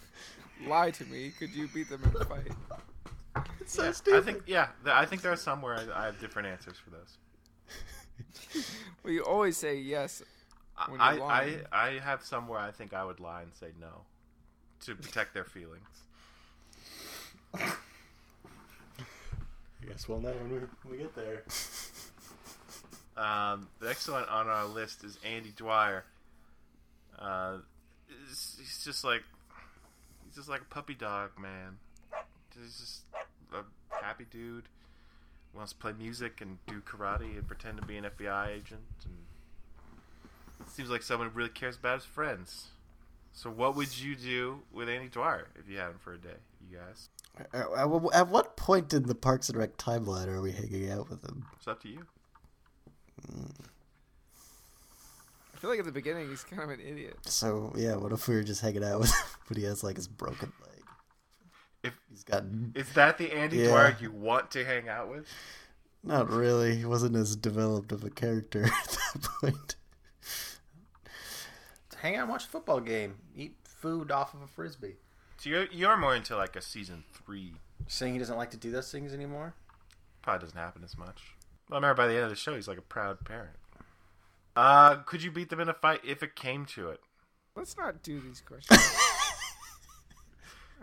lie 0.68 0.92
to 0.92 1.06
me. 1.06 1.32
Could 1.38 1.50
you 1.56 1.68
beat 1.68 1.90
them 1.90 2.02
in 2.04 2.22
a 2.22 2.26
fight? 2.26 2.52
so 3.66 3.84
yeah, 3.86 3.92
stupid. 3.92 4.20
I 4.20 4.22
think 4.24 4.44
yeah, 4.46 4.68
th- 4.84 4.96
I 4.96 5.06
think 5.06 5.22
there 5.22 5.32
are 5.32 5.36
some 5.38 5.62
where 5.62 5.76
I, 5.76 6.04
I 6.04 6.06
have 6.06 6.20
different 6.20 6.48
answers 6.48 6.78
for 6.78 6.92
those. 6.92 7.18
Well, 9.04 9.14
you 9.14 9.24
always 9.24 9.58
say 9.58 9.78
yes. 9.78 10.24
When 10.90 11.00
I, 11.00 11.14
you're 11.14 11.24
I 11.24 11.28
lying. 11.28 11.60
I 11.72 11.90
have 12.04 12.24
somewhere 12.24 12.60
I 12.60 12.72
think 12.72 12.94
I 12.94 13.04
would 13.04 13.20
lie 13.20 13.44
and 13.44 13.54
say 13.54 13.68
no 13.80 14.02
to 14.86 14.96
protect 14.96 15.34
their 15.34 15.46
feelings. 15.46 15.84
I 17.54 17.72
guess 19.88 20.08
we'll 20.08 20.20
know 20.20 20.32
when 20.32 20.50
we, 20.50 20.58
when 20.58 20.92
we 20.92 20.98
get 20.98 21.16
there. 21.16 21.44
Um, 23.18 23.70
the 23.80 23.88
next 23.88 24.10
one 24.10 24.26
on 24.26 24.48
our 24.48 24.66
list 24.66 25.04
is 25.04 25.18
Andy 25.24 25.54
Dwyer. 25.56 26.04
Uh, 27.18 27.60
he's, 28.28 28.58
he's 28.60 28.84
just 28.84 29.06
like 29.06 29.24
he's 30.26 30.36
just 30.36 30.50
like 30.50 30.62
a 30.62 30.66
puppy 30.66 30.96
dog, 30.96 31.32
man. 31.40 31.78
He's 32.62 32.78
just 32.78 33.02
a 33.54 34.04
happy 34.04 34.26
dude. 34.30 34.66
Wants 35.54 35.72
to 35.72 35.78
play 35.78 35.94
music 35.98 36.42
and 36.42 36.58
do 36.68 36.82
karate 36.82 37.38
and 37.38 37.48
pretend 37.48 37.78
to 37.78 37.86
be 37.86 37.96
an 37.96 38.04
FBI 38.04 38.50
agent. 38.50 38.82
And 39.06 39.16
seems 40.70 40.90
like 40.90 41.02
someone 41.04 41.30
who 41.30 41.36
really 41.38 41.50
cares 41.50 41.76
about 41.78 41.96
his 42.00 42.06
friends. 42.06 42.68
So, 43.34 43.50
what 43.50 43.76
would 43.76 43.98
you 43.98 44.16
do 44.16 44.62
with 44.72 44.88
Andy 44.90 45.10
Dwyer 45.10 45.48
if 45.60 45.70
you 45.70 45.78
had 45.78 45.88
him 45.90 46.00
for 46.00 46.14
a 46.14 46.18
day, 46.18 46.38
you 46.72 46.78
guys? 46.78 47.10
At, 47.38 47.50
at- 47.54 48.14
at 48.14 48.28
what 48.30 48.56
point 48.56 48.94
in 48.94 49.04
the 49.04 49.16
Parks 49.16 49.50
and 49.50 49.58
Rec 49.58 49.76
timeline 49.78 50.28
are 50.28 50.42
we 50.42 50.52
hanging 50.54 50.90
out 50.90 51.10
with 51.10 51.24
him? 51.24 51.46
It's 51.58 51.68
up 51.68 51.82
to 51.84 51.90
you. 51.90 52.06
Hmm. 53.30 53.44
I 55.54 55.58
feel 55.58 55.70
like 55.70 55.80
at 55.80 55.86
the 55.86 55.92
beginning 55.92 56.30
he's 56.30 56.44
kind 56.44 56.62
of 56.62 56.70
an 56.70 56.80
idiot. 56.80 57.18
So 57.26 57.74
yeah, 57.76 57.96
what 57.96 58.12
if 58.12 58.28
we 58.28 58.36
were 58.36 58.44
just 58.44 58.62
hanging 58.62 58.84
out 58.84 59.00
with 59.00 59.10
him, 59.10 59.24
but 59.48 59.58
he 59.58 59.64
has 59.64 59.84
like 59.84 59.96
his 59.98 60.08
broken 60.08 60.52
leg? 60.66 60.84
If 61.84 61.94
He's 62.10 62.24
got 62.24 62.44
is 62.74 62.92
that 62.94 63.18
the 63.18 63.32
Andy 63.34 63.58
Yeah. 63.60 63.68
Dwyer 63.70 63.98
you 64.00 64.12
want 64.12 64.52
to 64.52 64.64
hang 64.66 64.88
out 64.90 65.10
with? 65.10 65.28
not 66.04 66.30
really. 66.30 66.76
He 66.76 66.86
wasn't 66.86 67.16
as 67.16 67.36
developed 67.36 67.92
of 67.92 68.04
a 68.04 68.10
character 68.10 68.64
at 68.84 68.98
that 69.14 69.28
point. 69.42 69.76
Hang 72.06 72.18
out 72.18 72.22
and 72.22 72.30
watch 72.30 72.44
a 72.46 72.48
football 72.50 72.80
game. 72.82 73.16
Eat 73.36 73.56
food 73.64 74.12
off 74.12 74.36
of 74.36 74.42
a 74.44 74.48
frisbee. 74.48 74.98
So 75.38 75.50
you're 75.50 75.66
you're 75.72 75.98
more 75.98 76.16
into 76.16 76.38
like 76.38 76.56
a 76.56 76.62
season 76.62 77.04
three. 77.12 77.54
Saying 77.88 78.14
he 78.14 78.20
doesn't 78.20 78.38
like 78.38 78.52
to 78.52 78.58
do 78.58 78.70
those 78.70 78.92
things 78.92 79.12
anymore. 79.12 79.56
Probably 80.22 80.46
doesn't 80.46 80.60
happen 80.60 80.84
as 80.84 80.96
much. 81.00 81.34
Well, 81.68 81.78
I 81.78 81.82
remember 81.82 82.04
by 82.04 82.08
the 82.08 82.14
end 82.14 82.26
of 82.26 82.30
the 82.30 82.36
show, 82.36 82.54
he's 82.54 82.68
like 82.68 82.78
a 82.78 82.84
proud 82.84 83.26
parent. 83.26 83.56
Uh, 84.56 84.98
could 84.98 85.24
you 85.24 85.32
beat 85.32 85.50
them 85.50 85.60
in 85.60 85.68
a 85.68 85.74
fight 85.74 86.02
if 86.06 86.22
it 86.22 86.36
came 86.36 86.68
to 86.68 86.90
it? 86.90 87.00
Let's 87.56 87.76
not 87.76 88.04
do 88.04 88.20
these 88.20 88.40
questions. 88.40 88.80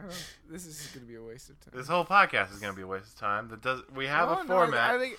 I 0.00 0.02
this 0.50 0.66
is 0.66 0.88
going 0.92 1.06
to 1.06 1.08
be 1.08 1.14
a 1.14 1.22
waste 1.22 1.50
of 1.50 1.60
time. 1.60 1.72
This 1.76 1.86
whole 1.86 2.04
podcast 2.04 2.52
is 2.52 2.58
going 2.58 2.72
to 2.72 2.76
be 2.76 2.82
a 2.82 2.86
waste 2.88 3.12
of 3.14 3.20
time. 3.20 3.46
That 3.48 3.62
does 3.62 3.80
we 3.94 4.08
have 4.08 4.28
No, 4.28 4.40
a 4.40 4.44
no, 4.44 4.54
I- 4.56 4.56
format? 4.64 4.90
I, 4.90 4.98
think. 4.98 5.18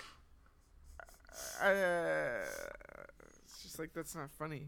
I, 1.62 1.72
uh, 1.72 2.42
it's 3.46 3.64
just 3.64 3.80
like 3.80 3.94
that's 3.94 4.16
not 4.16 4.30
funny. 4.38 4.68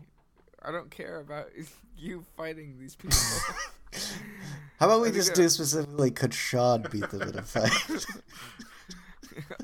I 0.66 0.72
don't 0.72 0.90
care 0.90 1.20
about 1.20 1.50
you 1.98 2.26
fighting 2.36 2.78
these 2.80 2.96
people. 2.96 3.18
How 4.80 4.88
about 4.88 5.02
we 5.02 5.12
just 5.12 5.30
that- 5.30 5.42
do 5.42 5.50
specifically? 5.50 6.12
Could 6.12 6.34
Sean 6.34 6.86
beat 6.92 7.10
them 7.10 7.22
in 7.22 7.38
a 7.38 7.42
fight? 7.42 7.72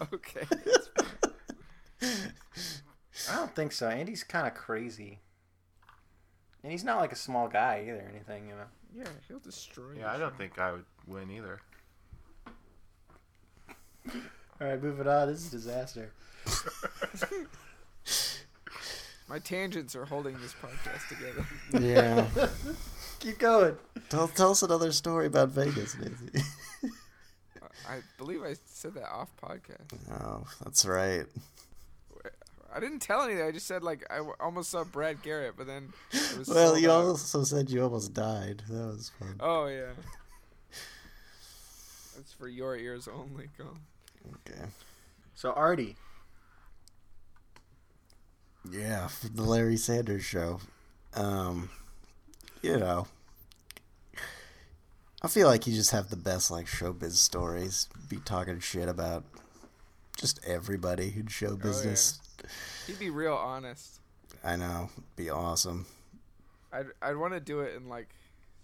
okay. 0.13 0.46
I 2.01 3.36
don't 3.36 3.55
think 3.55 3.72
so. 3.72 3.88
Andy's 3.89 4.24
kind 4.24 4.48
of 4.48 4.53
crazy. 4.53 5.20
And 6.63 6.72
he's 6.72 6.84
not 6.84 7.00
like 7.00 7.12
a 7.12 7.15
small 7.17 7.48
guy 7.48 7.81
either 7.88 7.98
or 8.00 8.10
anything, 8.10 8.48
you 8.48 8.55
know. 8.55 8.67
Yeah, 8.93 9.10
he'll 9.27 9.39
destroy. 9.39 9.93
yeah, 10.00 10.12
I 10.13 10.17
don't 10.17 10.38
think 10.38 10.60
I 10.60 10.72
would 10.74 10.86
win 11.08 11.31
either. 11.31 11.60
All 14.08 14.67
right, 14.67 14.81
moving 14.81 15.08
on. 15.08 15.27
This 15.27 15.39
is 15.46 15.48
a 15.48 15.51
disaster. 15.58 16.12
My 19.32 19.40
tangents 19.40 19.96
are 19.96 20.04
holding 20.04 20.38
this 20.42 20.54
podcast 20.62 21.08
together. 21.08 21.46
yeah. 21.88 22.28
Keep 23.22 23.40
going. 23.40 23.78
Tell 24.10 24.28
tell 24.28 24.52
us 24.52 24.62
another 24.62 24.92
story 24.92 25.28
about 25.28 25.48
Vegas, 25.52 25.98
Nancy. 25.98 26.44
I 27.88 28.00
believe 28.18 28.44
I 28.44 28.56
said 28.66 28.94
that 28.96 29.10
off 29.10 29.30
podcast. 29.42 29.88
oh, 30.22 30.44
that's 30.62 30.86
right. 30.86 31.24
I 32.76 32.82
didn't 32.82 33.00
tell 33.00 33.22
anything. 33.22 33.46
I 33.48 33.52
just 33.52 33.68
said 33.68 33.84
like 33.84 34.04
I 34.12 34.20
almost 34.42 34.70
saw 34.70 34.84
Brad 34.84 35.22
Garrett, 35.22 35.54
but 35.58 35.66
then 35.66 35.94
it 36.12 36.38
was 36.38 36.50
Well, 36.50 36.78
you 36.78 36.92
out. 36.92 37.06
also 37.06 37.46
said 37.46 37.70
you 37.70 37.84
almost 37.84 38.14
died. 38.14 38.64
That 38.70 38.86
was 38.86 39.12
fun. 39.18 39.36
Oh 39.40 39.68
yeah. 39.68 39.92
That's 42.18 42.34
for 42.34 42.50
your 42.50 42.76
ears 42.76 43.08
only. 43.08 43.48
Go. 43.58 43.64
Okay. 44.46 44.66
So 45.36 45.54
Artie, 45.54 45.96
Yeah, 48.70 49.10
the 49.34 49.44
Larry 49.44 49.77
Sanders 49.77 50.24
Show. 50.24 50.60
Um, 51.15 51.70
you 52.62 52.77
know, 52.77 53.08
I 55.22 55.27
feel 55.27 55.48
like 55.48 55.65
you 55.68 55.74
just 55.74 55.91
have 55.91 56.10
the 56.10 56.15
best 56.15 56.51
like 56.51 56.68
showbiz 56.68 57.13
stories. 57.13 57.89
Be 58.10 58.18
talking 58.18 58.60
shit 58.60 58.88
about 58.88 59.24
just 60.18 60.39
everybody 60.46 61.13
in 61.18 61.27
show 61.27 61.56
business. 61.56 62.20
He'd 62.88 63.00
be 63.00 63.10
real 63.10 63.34
honest. 63.34 64.00
I 64.44 64.56
know, 64.56 64.89
be 65.15 65.30
awesome. 65.30 65.86
I'd 66.72 66.88
I'd 67.01 67.18
want 67.18 67.34
to 67.34 67.39
do 67.39 67.60
it 67.62 67.75
in 67.75 67.89
like 67.89 68.10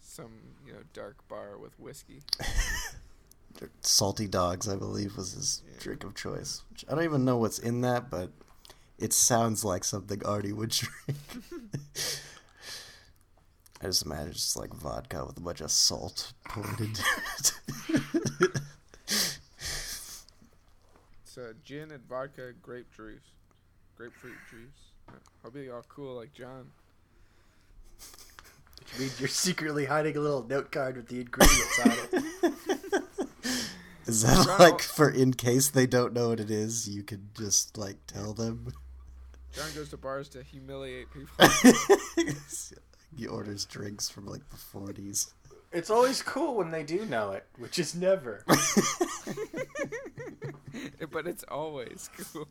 some 0.01 0.31
you 0.65 0.73
know 0.73 0.79
dark 0.93 1.15
bar 1.27 1.57
with 1.57 1.77
whiskey. 1.79 2.21
Salty 3.81 4.27
dogs, 4.27 4.69
I 4.69 4.75
believe, 4.75 5.17
was 5.17 5.31
his 5.33 5.63
Yeah. 5.67 5.79
drink 5.79 6.03
of 6.03 6.13
choice. 6.13 6.61
Which 6.69 6.85
I 6.87 6.93
don't 6.93 7.03
even 7.03 7.25
know 7.25 7.37
what's 7.37 7.57
in 7.57 7.81
that, 7.81 8.09
but 8.11 8.29
it 8.99 9.13
sounds 9.13 9.63
like 9.63 9.83
something 9.83 10.23
Artie 10.25 10.53
would 10.53 10.69
drink. 10.69 10.93
I 13.81 13.85
just 13.85 14.05
imagine 14.05 14.29
it's 14.29 14.41
just 14.41 14.57
like 14.57 14.73
vodka 14.73 15.23
with 15.25 15.37
a 15.37 15.41
bunch 15.41 15.61
of 15.61 15.69
salt 15.69 16.33
poured 16.47 16.79
into 16.79 17.03
it. 17.89 18.59
It's 21.23 21.37
uh, 21.37 21.53
gin 21.63 21.91
and 21.91 22.03
vodka, 22.07 22.53
grape 22.61 22.87
juice, 22.95 23.19
grapefruit 23.95 24.33
juice. 24.49 25.15
I'll 25.43 25.51
be 25.51 25.69
all 25.69 25.83
cool 25.87 26.15
like 26.15 26.33
John. 26.33 26.71
which 28.79 28.99
means 28.99 29.19
you're 29.19 29.27
secretly 29.29 29.85
hiding 29.85 30.17
a 30.17 30.19
little 30.19 30.43
note 30.47 30.71
card 30.71 30.97
with 30.97 31.07
the 31.07 31.19
ingredients 31.21 31.79
on 31.85 31.91
it. 31.91 32.23
Is 34.07 34.23
that 34.23 34.45
John, 34.45 34.59
like 34.59 34.81
for 34.81 35.09
in 35.09 35.33
case 35.33 35.69
they 35.69 35.85
don't 35.85 36.13
know 36.13 36.29
what 36.29 36.39
it 36.39 36.49
is, 36.49 36.87
you 36.89 37.03
can 37.03 37.29
just 37.37 37.77
like 37.77 37.97
tell 38.07 38.33
them? 38.33 38.73
John 39.57 39.73
goes 39.73 39.89
to 39.89 39.97
bars 39.97 40.29
to 40.29 40.43
humiliate 40.43 41.07
people. 41.11 41.49
he 43.17 43.25
orders 43.25 43.65
drinks 43.65 44.07
from 44.07 44.27
like 44.27 44.47
the 44.51 44.57
40s. 44.57 45.33
It's 45.71 45.89
always 45.89 46.21
cool 46.21 46.53
when 46.55 46.69
they 46.69 46.83
do 46.83 47.07
know 47.07 47.31
it, 47.31 47.43
which 47.57 47.79
is 47.79 47.95
never. 47.95 48.45
but 51.11 51.25
it's 51.25 51.43
always 51.47 52.07
cool. 52.31 52.47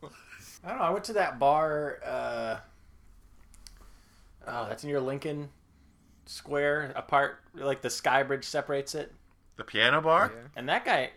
I 0.64 0.70
don't 0.70 0.78
know. 0.78 0.84
I 0.84 0.90
went 0.90 1.04
to 1.04 1.12
that 1.12 1.38
bar. 1.38 2.00
Uh, 2.04 2.56
oh, 4.48 4.66
that's 4.68 4.82
near 4.82 5.00
Lincoln 5.00 5.50
Square, 6.24 6.92
apart 6.96 7.38
like 7.54 7.82
the 7.82 7.90
Sky 7.90 8.24
Bridge 8.24 8.44
separates 8.44 8.96
it. 8.96 9.14
The 9.58 9.64
piano 9.64 10.00
bar? 10.00 10.32
Yeah. 10.34 10.48
And 10.56 10.68
that 10.68 10.84
guy, 10.84 11.10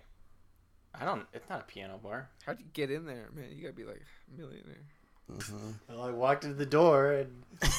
I 0.93 1.03
don't. 1.03 1.25
It's 1.33 1.49
not 1.49 1.61
a 1.61 1.63
piano 1.65 1.99
bar. 2.01 2.29
How'd 2.45 2.59
you 2.59 2.67
get 2.73 2.91
in 2.91 3.07
there, 3.07 3.29
man? 3.33 3.47
You 3.51 3.63
gotta 3.63 3.73
be 3.73 3.85
like 3.85 4.03
a 4.31 4.37
millionaire. 4.39 4.85
Mhm. 5.31 5.73
Well, 5.87 6.01
I 6.01 6.11
walked 6.11 6.43
into 6.43 6.55
the 6.55 6.65
door 6.65 7.13
and 7.13 7.43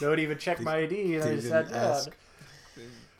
don't 0.00 0.18
even 0.18 0.38
check 0.38 0.60
my 0.60 0.78
ID, 0.78 1.16
and 1.16 1.24
I 1.24 1.34
just 1.36 1.48
sat 1.48 1.70
down. 1.70 1.92
ask. 1.92 2.10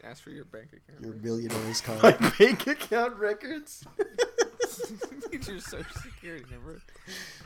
Ask 0.05 0.23
for 0.25 0.31
your 0.31 0.45
bank 0.47 0.69
account. 0.73 1.00
Your 1.00 1.12
right? 1.12 1.23
millionaire's 1.23 1.83
My 2.02 2.12
bank 2.37 2.67
account 2.67 3.17
records. 3.17 3.85
Need 5.31 5.47
your 5.47 5.61
social 5.61 6.00
security 6.02 6.45
number. 6.50 6.83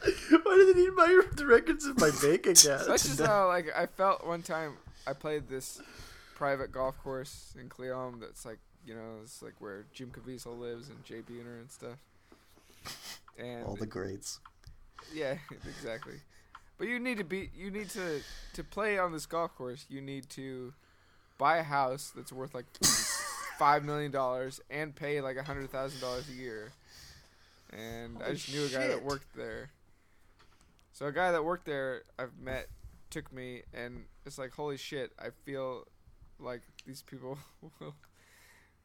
Why 0.03 0.57
do 0.57 0.73
they 0.73 0.81
need 0.81 0.93
my 0.95 1.23
the 1.35 1.47
records 1.47 1.85
of 1.85 2.01
my 2.01 2.11
bank 2.23 2.47
account? 2.47 2.87
That's 2.87 3.05
just 3.05 3.21
how 3.21 3.49
like 3.49 3.67
I 3.77 3.87
felt 3.87 4.27
one 4.27 4.43
time. 4.43 4.77
I 5.07 5.13
played 5.13 5.49
this 5.49 5.81
private 6.35 6.73
golf 6.73 6.99
course 7.03 7.55
in 7.61 7.69
Cle 7.69 7.87
Elum. 7.87 8.21
That's 8.21 8.45
like 8.47 8.59
you 8.87 8.95
know, 8.95 9.19
it's 9.23 9.43
like 9.43 9.55
where 9.59 9.85
Jim 9.93 10.11
Caviezel 10.11 10.59
lives 10.59 10.89
and 10.89 11.05
Jay 11.05 11.21
Buhner 11.21 11.61
and 11.61 11.71
stuff. 11.71 11.99
And 13.39 13.67
All 13.67 13.77
the 13.77 13.87
greats. 13.87 14.41
Yeah, 15.15 15.37
exactly. 15.67 16.21
But 16.79 16.89
you 16.89 16.99
need 16.99 17.19
to 17.19 17.25
be 17.25 17.51
you 17.57 17.71
need 17.71 17.89
to 17.91 18.21
to 18.55 18.65
play 18.65 18.99
on 18.99 19.13
this 19.13 19.27
golf 19.27 19.55
course. 19.55 19.87
You 19.89 20.01
need 20.01 20.29
to 20.31 20.75
buy 21.39 21.59
a 21.59 21.63
house 21.63 22.13
that's 22.15 22.33
worth 22.33 22.55
like 22.55 22.67
five 23.59 23.85
million 23.85 24.11
dollars 24.11 24.61
and 24.71 24.95
pay 24.95 25.21
like 25.21 25.37
a 25.37 25.43
hundred 25.43 25.71
thousand 25.71 26.01
dollars 26.01 26.29
a 26.29 26.35
year. 26.35 26.73
And 27.73 28.23
I 28.23 28.33
just 28.33 28.53
knew 28.53 28.65
a 28.65 28.69
guy 28.69 28.89
that 28.89 29.03
worked 29.03 29.35
there. 29.35 29.71
So 30.93 31.07
a 31.07 31.13
guy 31.13 31.33
that 31.33 31.45
worked 31.45 31.67
there 31.67 32.03
I've 32.19 32.39
met 32.39 32.69
took 33.11 33.33
me 33.33 33.63
and 33.73 34.05
it's 34.27 34.39
like 34.39 34.53
holy 34.53 34.77
shit, 34.77 35.13
I 35.19 35.29
feel 35.45 35.87
like 36.39 36.63
these 36.87 37.03
people 37.03 37.39
will 37.81 37.95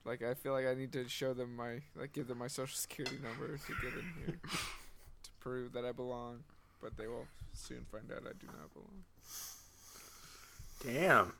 Like 0.06 0.24
I 0.24 0.34
feel 0.34 0.54
like 0.54 0.66
I 0.66 0.74
need 0.74 0.94
to 0.94 1.08
show 1.08 1.34
them 1.34 1.56
my 1.56 1.82
like 1.96 2.14
give 2.14 2.28
them 2.28 2.40
my 2.40 2.48
social 2.48 2.76
security 2.76 3.18
number 3.22 3.58
to 3.58 3.74
get 3.82 3.94
in 3.94 4.26
here 4.26 4.40
prove 5.42 5.74
that 5.74 5.84
I 5.86 5.92
belong. 5.92 6.44
But 6.82 6.98
they 6.98 7.08
will 7.08 7.28
soon 7.54 7.86
find 7.92 8.12
out 8.12 8.24
I 8.26 8.34
do 8.40 8.48
not 8.48 8.74
belong. 8.74 9.04
Damn. 10.84 11.34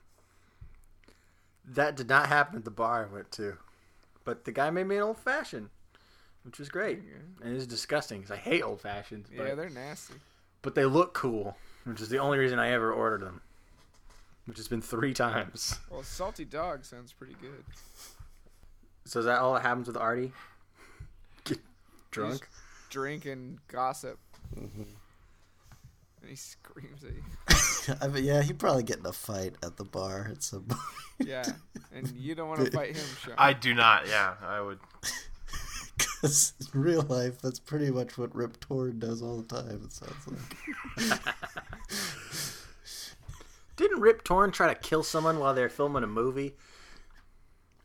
That 1.64 1.96
did 1.96 2.08
not 2.08 2.28
happen 2.28 2.56
at 2.58 2.64
the 2.64 2.70
bar 2.70 3.08
I 3.10 3.12
went 3.14 3.30
to. 3.32 3.56
But 4.24 4.44
the 4.44 4.52
guy 4.52 4.70
made 4.70 4.86
me 4.86 4.96
an 4.96 5.02
old 5.02 5.18
fashioned, 5.18 5.70
which 6.44 6.58
was 6.58 6.68
great. 6.68 6.98
Yeah, 7.04 7.44
And 7.44 7.52
it 7.52 7.56
was 7.56 7.66
disgusting 7.66 8.20
because 8.20 8.30
I 8.30 8.36
hate 8.36 8.62
old 8.62 8.80
fashions. 8.80 9.28
But, 9.36 9.46
yeah 9.46 9.54
they're 9.54 9.68
nasty. 9.70 10.14
but 10.62 10.74
they 10.76 10.84
look 10.84 11.12
cool, 11.12 11.56
which 11.84 12.00
is 12.00 12.08
the 12.08 12.18
only 12.18 12.38
reason 12.38 12.58
I 12.60 12.70
ever 12.70 12.92
ordered 12.92 13.22
them. 13.22 13.40
Which 14.46 14.58
has 14.58 14.68
been 14.68 14.82
three 14.82 15.14
times. 15.14 15.78
Well, 15.90 16.02
salty 16.02 16.44
dog 16.44 16.84
sounds 16.84 17.12
pretty 17.12 17.36
good. 17.40 17.64
So 19.04 19.20
is 19.20 19.26
that 19.26 19.38
all 19.40 19.54
that 19.54 19.62
happens 19.62 19.86
with 19.88 19.96
Artie? 19.96 20.32
Get 21.44 21.58
drunk? 22.10 22.48
Drink 22.92 23.24
and 23.24 23.58
gossip, 23.68 24.18
Mhm. 24.54 24.86
and 26.20 26.28
he 26.28 26.36
screams 26.36 27.02
at 27.02 27.12
you. 27.14 27.94
I 28.02 28.08
mean, 28.08 28.22
yeah, 28.24 28.42
he'd 28.42 28.58
probably 28.58 28.82
get 28.82 28.98
in 28.98 29.06
a 29.06 29.12
fight 29.12 29.56
at 29.62 29.78
the 29.78 29.84
bar 29.84 30.28
at 30.30 30.42
some 30.42 30.64
point. 30.64 30.80
Yeah, 31.28 31.44
and 31.92 32.08
you 32.16 32.34
don't 32.34 32.48
want 32.50 32.64
to 32.64 32.70
fight 32.76 32.94
him, 32.94 33.04
Sean. 33.24 33.34
I 33.38 33.54
do 33.54 33.72
not. 33.74 34.06
Yeah, 34.08 34.34
I 34.42 34.60
would. 34.60 34.78
Because 35.98 36.52
in 36.72 36.80
real 36.80 37.02
life, 37.02 37.40
that's 37.42 37.58
pretty 37.58 37.90
much 37.90 38.16
what 38.16 38.32
Rip 38.34 38.58
Torn 38.60 39.00
does 39.00 39.22
all 39.22 39.42
the 39.42 39.56
time. 39.62 39.82
It 39.84 39.92
sounds 39.92 40.28
like. 40.28 41.20
Didn't 43.76 44.00
Rip 44.00 44.22
Torn 44.22 44.52
try 44.52 44.68
to 44.72 44.78
kill 44.78 45.02
someone 45.02 45.38
while 45.40 45.52
they're 45.54 45.68
filming 45.68 46.04
a 46.04 46.06
movie? 46.06 46.54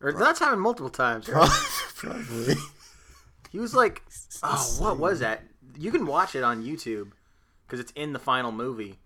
Or 0.01 0.11
that's 0.13 0.39
happened 0.39 0.61
multiple 0.61 0.89
times. 0.91 1.27
Right? 1.27 1.49
Probably. 1.95 2.55
He 3.51 3.59
was 3.59 3.73
like, 3.73 4.03
oh, 4.43 4.75
what 4.79 4.99
was 4.99 5.19
that? 5.19 5.43
You 5.77 5.91
can 5.91 6.05
watch 6.05 6.35
it 6.35 6.43
on 6.43 6.63
YouTube 6.63 7.11
because 7.65 7.79
it's 7.79 7.91
in 7.93 8.13
the 8.13 8.19
final 8.19 8.51
movie 8.51 8.97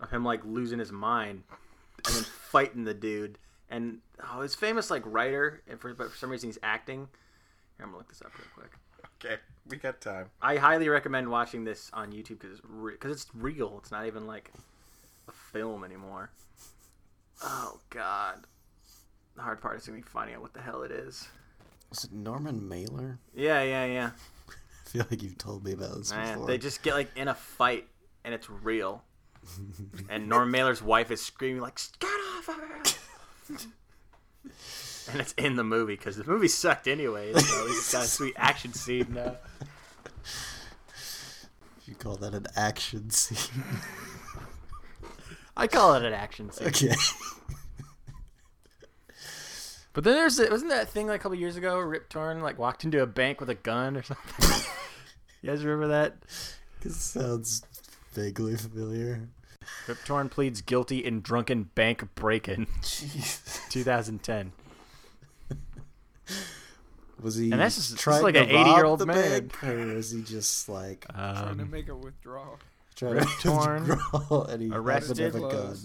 of 0.00 0.10
him 0.10 0.24
like 0.24 0.44
losing 0.44 0.78
his 0.78 0.92
mind 0.92 1.42
and 2.06 2.14
then 2.14 2.22
fighting 2.50 2.84
the 2.84 2.94
dude. 2.94 3.38
And 3.68 3.98
oh, 4.32 4.40
his 4.40 4.54
famous 4.54 4.90
like 4.90 5.02
writer, 5.06 5.62
and 5.68 5.80
for, 5.80 5.94
but 5.94 6.10
for 6.10 6.16
some 6.16 6.30
reason 6.30 6.48
he's 6.48 6.58
acting. 6.62 7.08
Here, 7.76 7.84
I'm 7.84 7.90
gonna 7.90 7.98
look 7.98 8.08
this 8.08 8.22
up 8.22 8.32
real 8.36 8.48
quick. 8.54 8.72
Okay, 9.22 9.36
we 9.68 9.76
got 9.76 10.00
time. 10.00 10.26
I 10.42 10.56
highly 10.56 10.88
recommend 10.88 11.30
watching 11.30 11.64
this 11.64 11.90
on 11.92 12.10
YouTube 12.10 12.40
because 12.40 12.58
it's 12.58 12.62
re- 12.68 12.96
cause 12.96 13.12
it's 13.12 13.26
real. 13.34 13.76
It's 13.78 13.92
not 13.92 14.06
even 14.06 14.26
like 14.26 14.50
a 15.28 15.32
film 15.32 15.84
anymore. 15.84 16.30
Oh 17.42 17.78
God, 17.90 18.46
the 19.36 19.42
hard 19.42 19.60
part 19.60 19.78
is 19.78 19.86
gonna 19.86 19.98
be 19.98 20.02
finding 20.02 20.34
out 20.34 20.42
what 20.42 20.52
the 20.52 20.60
hell 20.60 20.82
it 20.82 20.90
is. 20.90 21.28
Was 21.90 22.04
it 22.04 22.12
Norman 22.12 22.68
Mailer? 22.68 23.18
Yeah, 23.34 23.62
yeah, 23.62 23.84
yeah. 23.84 24.10
I 24.48 24.88
feel 24.88 25.06
like 25.10 25.22
you've 25.22 25.38
told 25.38 25.64
me 25.64 25.72
about 25.72 25.96
this 25.98 26.12
Man, 26.12 26.34
before. 26.34 26.46
they 26.46 26.58
just 26.58 26.82
get 26.82 26.94
like 26.94 27.10
in 27.16 27.28
a 27.28 27.34
fight 27.34 27.86
and 28.24 28.32
it's 28.34 28.48
real. 28.48 29.04
and 30.08 30.28
Norman 30.28 30.50
Mailer's 30.50 30.82
wife 30.82 31.10
is 31.10 31.20
screaming 31.22 31.62
like, 31.62 31.80
"Get 31.98 32.08
off 32.08 32.46
her!" 32.46 32.82
and 35.10 35.20
it's 35.20 35.32
in 35.32 35.56
the 35.56 35.64
movie 35.64 35.96
because 35.96 36.16
the 36.16 36.24
movie 36.24 36.48
sucked 36.48 36.86
anyway. 36.86 37.32
So 37.32 37.66
it's 37.66 37.92
got 37.92 38.04
a 38.04 38.08
sweet 38.08 38.34
action 38.36 38.72
scene 38.72 39.06
now. 39.14 39.36
You 41.86 41.94
call 41.96 42.16
that 42.16 42.34
an 42.34 42.46
action 42.54 43.10
scene? 43.10 43.60
I 45.56 45.66
call 45.66 45.94
it 45.94 46.04
an 46.04 46.12
action 46.12 46.52
scene. 46.52 46.68
okay. 46.68 46.94
But 49.92 50.04
then 50.04 50.14
there's 50.14 50.38
wasn't 50.50 50.70
that 50.70 50.88
thing 50.88 51.06
like 51.08 51.20
a 51.20 51.22
couple 51.22 51.36
years 51.38 51.56
ago? 51.56 51.78
Rip 51.80 52.08
Torn 52.08 52.40
like 52.40 52.58
walked 52.58 52.84
into 52.84 53.02
a 53.02 53.06
bank 53.06 53.40
with 53.40 53.50
a 53.50 53.54
gun 53.56 53.96
or 53.96 54.02
something. 54.02 54.62
you 55.42 55.50
guys 55.50 55.64
remember 55.64 55.88
that? 55.88 56.16
This 56.80 56.96
sounds 56.96 57.62
vaguely 58.12 58.56
familiar. 58.56 59.28
Rip 59.88 59.98
Torn 60.04 60.28
pleads 60.28 60.60
guilty 60.62 61.04
in 61.04 61.20
drunken 61.20 61.64
bank 61.74 62.04
break-in, 62.14 62.66
Jeez. 62.82 63.68
2010. 63.70 64.52
Was 67.20 67.36
he 67.36 67.50
And 67.50 67.60
that's 67.60 67.76
just, 67.76 67.98
trying 67.98 68.22
like 68.22 68.34
to 68.34 68.40
an 68.44 68.48
80-year-old 68.48 68.98
the 69.00 69.06
man. 69.06 69.48
bank, 69.48 69.62
or 69.64 69.78
is 69.96 70.10
he 70.10 70.22
just 70.22 70.68
like 70.68 71.06
trying 71.12 71.56
to 71.58 71.62
Um, 71.64 71.70
make 71.70 71.88
a 71.88 71.94
withdrawal. 71.94 72.58
trying 72.94 73.14
Rip 73.14 73.24
to 73.24 73.30
Torn, 73.48 73.88
withdraw 73.88 74.44
and 74.44 74.62
he 74.62 74.70
arrested, 74.70 75.18
happened 75.18 75.44
a 75.44 75.48
gun? 75.48 75.76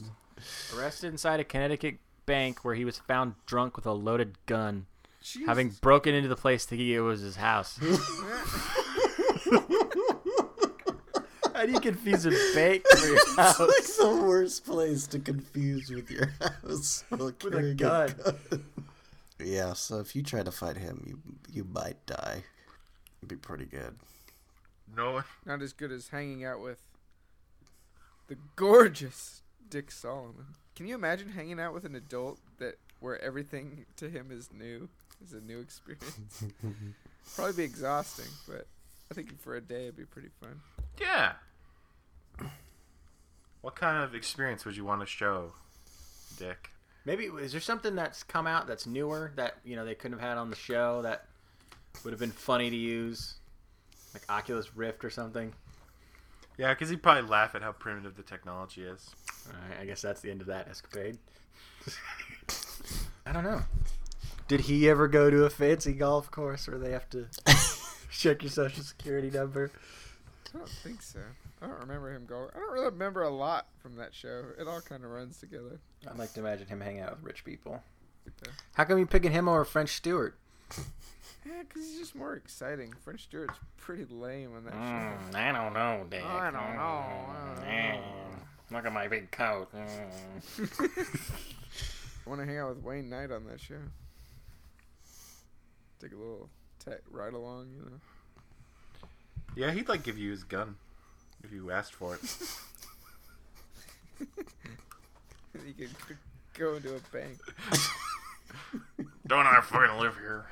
arrested 0.77 1.07
inside 1.11 1.39
a 1.39 1.43
Connecticut 1.43 1.97
bank 2.25 2.63
where 2.65 2.75
he 2.75 2.85
was 2.85 2.97
found 2.97 3.35
drunk 3.45 3.75
with 3.75 3.85
a 3.85 3.91
loaded 3.93 4.37
gun, 4.45 4.85
Jesus. 5.21 5.47
having 5.47 5.69
broken 5.81 6.13
into 6.15 6.29
the 6.29 6.35
place 6.35 6.65
thinking 6.65 6.87
it 6.89 6.99
was 6.99 7.21
his 7.21 7.35
house. 7.37 7.79
How 11.53 11.65
do 11.65 11.71
you 11.71 11.79
confuse 11.79 12.25
a 12.25 12.31
bank 12.53 12.83
for 12.85 13.05
your 13.07 13.15
It's 13.15 13.35
house? 13.37 13.59
like 13.59 13.97
the 13.97 14.21
worst 14.27 14.65
place 14.65 15.07
to 15.07 15.19
confuse 15.19 15.89
with 15.89 16.11
your 16.11 16.27
house 16.41 17.05
while 17.09 17.27
a 17.27 17.31
carrying 17.31 17.77
gun. 17.77 18.13
Yeah, 19.39 19.71
so 19.73 19.99
if 19.99 20.15
you 20.17 20.21
try 20.23 20.43
to 20.43 20.51
fight 20.51 20.77
him, 20.77 21.03
you 21.07 21.19
you 21.51 21.63
might 21.63 22.05
die. 22.05 22.43
It'd 23.19 23.29
be 23.29 23.35
pretty 23.37 23.65
good. 23.65 23.95
No. 24.95 25.23
Not 25.45 25.61
as 25.61 25.71
good 25.71 25.91
as 25.93 26.09
hanging 26.09 26.43
out 26.43 26.59
with 26.61 26.79
the 28.27 28.35
gorgeous 28.57 29.41
Dick 29.69 29.91
Solomon. 29.91 30.55
Can 30.75 30.87
you 30.87 30.95
imagine 30.95 31.29
hanging 31.29 31.59
out 31.59 31.73
with 31.73 31.85
an 31.85 31.95
adult 31.95 32.39
that 32.59 32.75
where 32.99 33.21
everything 33.21 33.85
to 33.97 34.09
him 34.09 34.29
is 34.31 34.49
new? 34.53 34.89
Is 35.23 35.33
a 35.33 35.39
new 35.39 35.59
experience. 35.59 36.43
Probably 37.35 37.53
be 37.53 37.63
exhausting, 37.63 38.25
but 38.47 38.67
I 39.09 39.13
think 39.13 39.39
for 39.41 39.55
a 39.55 39.61
day 39.61 39.83
it'd 39.83 39.95
be 39.95 40.03
pretty 40.03 40.27
fun. 40.41 40.59
Yeah. 40.99 41.33
What 43.61 43.75
kind 43.75 44.03
of 44.03 44.13
experience 44.13 44.65
would 44.65 44.75
you 44.75 44.83
want 44.83 45.01
to 45.01 45.07
show, 45.07 45.53
Dick? 46.37 46.69
Maybe 47.05 47.25
is 47.25 47.51
there 47.51 47.61
something 47.61 47.95
that's 47.95 48.23
come 48.23 48.45
out 48.45 48.67
that's 48.67 48.85
newer 48.85 49.31
that 49.37 49.55
you 49.63 49.75
know 49.75 49.85
they 49.85 49.95
couldn't 49.95 50.19
have 50.19 50.27
had 50.27 50.37
on 50.37 50.49
the 50.49 50.55
show 50.55 51.01
that 51.03 51.25
would 52.03 52.11
have 52.11 52.19
been 52.19 52.31
funny 52.31 52.69
to 52.69 52.75
use, 52.75 53.35
like 54.13 54.23
Oculus 54.29 54.75
Rift 54.75 55.05
or 55.05 55.09
something. 55.09 55.53
Yeah, 56.57 56.73
because 56.73 56.89
he'd 56.89 57.03
probably 57.03 57.29
laugh 57.29 57.55
at 57.55 57.61
how 57.61 57.71
primitive 57.71 58.15
the 58.15 58.23
technology 58.23 58.83
is. 58.83 59.15
All 59.47 59.53
right, 59.69 59.79
I 59.81 59.85
guess 59.85 60.01
that's 60.01 60.21
the 60.21 60.31
end 60.31 60.41
of 60.41 60.47
that 60.47 60.67
escapade. 60.67 61.17
I 63.25 63.31
don't 63.31 63.43
know. 63.43 63.61
Did 64.47 64.61
he 64.61 64.87
ever 64.89 65.07
go 65.07 65.29
to 65.29 65.45
a 65.45 65.49
fancy 65.49 65.93
golf 65.93 66.29
course 66.29 66.67
where 66.67 66.77
they 66.77 66.91
have 66.91 67.09
to 67.11 67.27
check 68.11 68.43
your 68.43 68.51
social 68.51 68.83
security 68.83 69.31
number? 69.31 69.71
I 70.53 70.57
don't 70.59 70.69
think 70.69 71.01
so. 71.01 71.19
I 71.61 71.67
don't 71.67 71.79
remember 71.79 72.13
him 72.13 72.25
going. 72.25 72.49
I 72.55 72.59
don't 72.59 72.71
really 72.71 72.85
remember 72.85 73.23
a 73.23 73.29
lot 73.29 73.67
from 73.81 73.95
that 73.95 74.13
show. 74.13 74.43
It 74.59 74.67
all 74.67 74.81
kind 74.81 75.03
of 75.03 75.09
runs 75.09 75.39
together. 75.39 75.79
I'd 76.09 76.17
like 76.19 76.33
to 76.33 76.39
imagine 76.41 76.67
him 76.67 76.81
hanging 76.81 77.01
out 77.01 77.15
with 77.15 77.23
rich 77.23 77.43
people. 77.43 77.81
Okay. 78.27 78.51
How 78.73 78.83
come 78.83 78.97
you're 78.99 79.07
picking 79.07 79.31
him 79.31 79.47
over 79.47 79.65
French 79.65 79.89
Stewart? 79.89 80.37
Yeah, 81.47 81.61
because 81.61 81.83
he's 81.87 81.99
just 81.99 82.15
more 82.15 82.33
exciting. 82.33 82.91
French 83.03 83.25
Stewart's 83.25 83.53
pretty 83.77 84.05
lame 84.09 84.55
on 84.55 84.63
that 84.65 84.73
show. 84.73 84.77
Mm, 85.31 85.35
I 85.35 85.51
don't 85.51 85.73
know, 85.73 86.03
Dick. 86.09 86.23
I 86.25 86.45
don't 86.45 86.53
know. 86.53 86.59
I 86.81 87.53
don't 87.55 87.63
Mm, 87.63 87.93
know. 87.93 88.37
Look 88.71 88.85
at 88.85 88.93
my 88.93 89.07
big 89.07 89.31
coat. 89.31 89.69
Mm. 90.57 91.11
I 92.25 92.29
want 92.29 92.41
to 92.41 92.47
hang 92.47 92.57
out 92.57 92.69
with 92.69 92.83
Wayne 92.83 93.07
Knight 93.07 93.29
on 93.29 93.45
that 93.45 93.61
show. 93.61 93.75
Take 96.01 96.11
a 96.11 96.15
little 96.15 96.49
tech 96.83 97.01
ride 97.11 97.33
along, 97.33 97.67
you 97.75 97.81
know. 97.83 97.99
Yeah, 99.55 99.71
he'd 99.71 99.87
like 99.87 100.01
give 100.01 100.17
you 100.17 100.31
his 100.31 100.43
gun 100.43 100.75
if 101.43 101.51
you 101.51 101.69
asked 101.69 101.93
for 101.93 102.15
it. 102.15 102.21
you 105.77 105.87
could 106.07 106.17
go 106.57 106.73
into 106.75 106.95
a 106.95 106.99
bank. 107.13 107.37
Don't 109.27 109.45
I 109.45 109.61
fucking 109.61 109.99
live 109.99 110.17
here? 110.17 110.45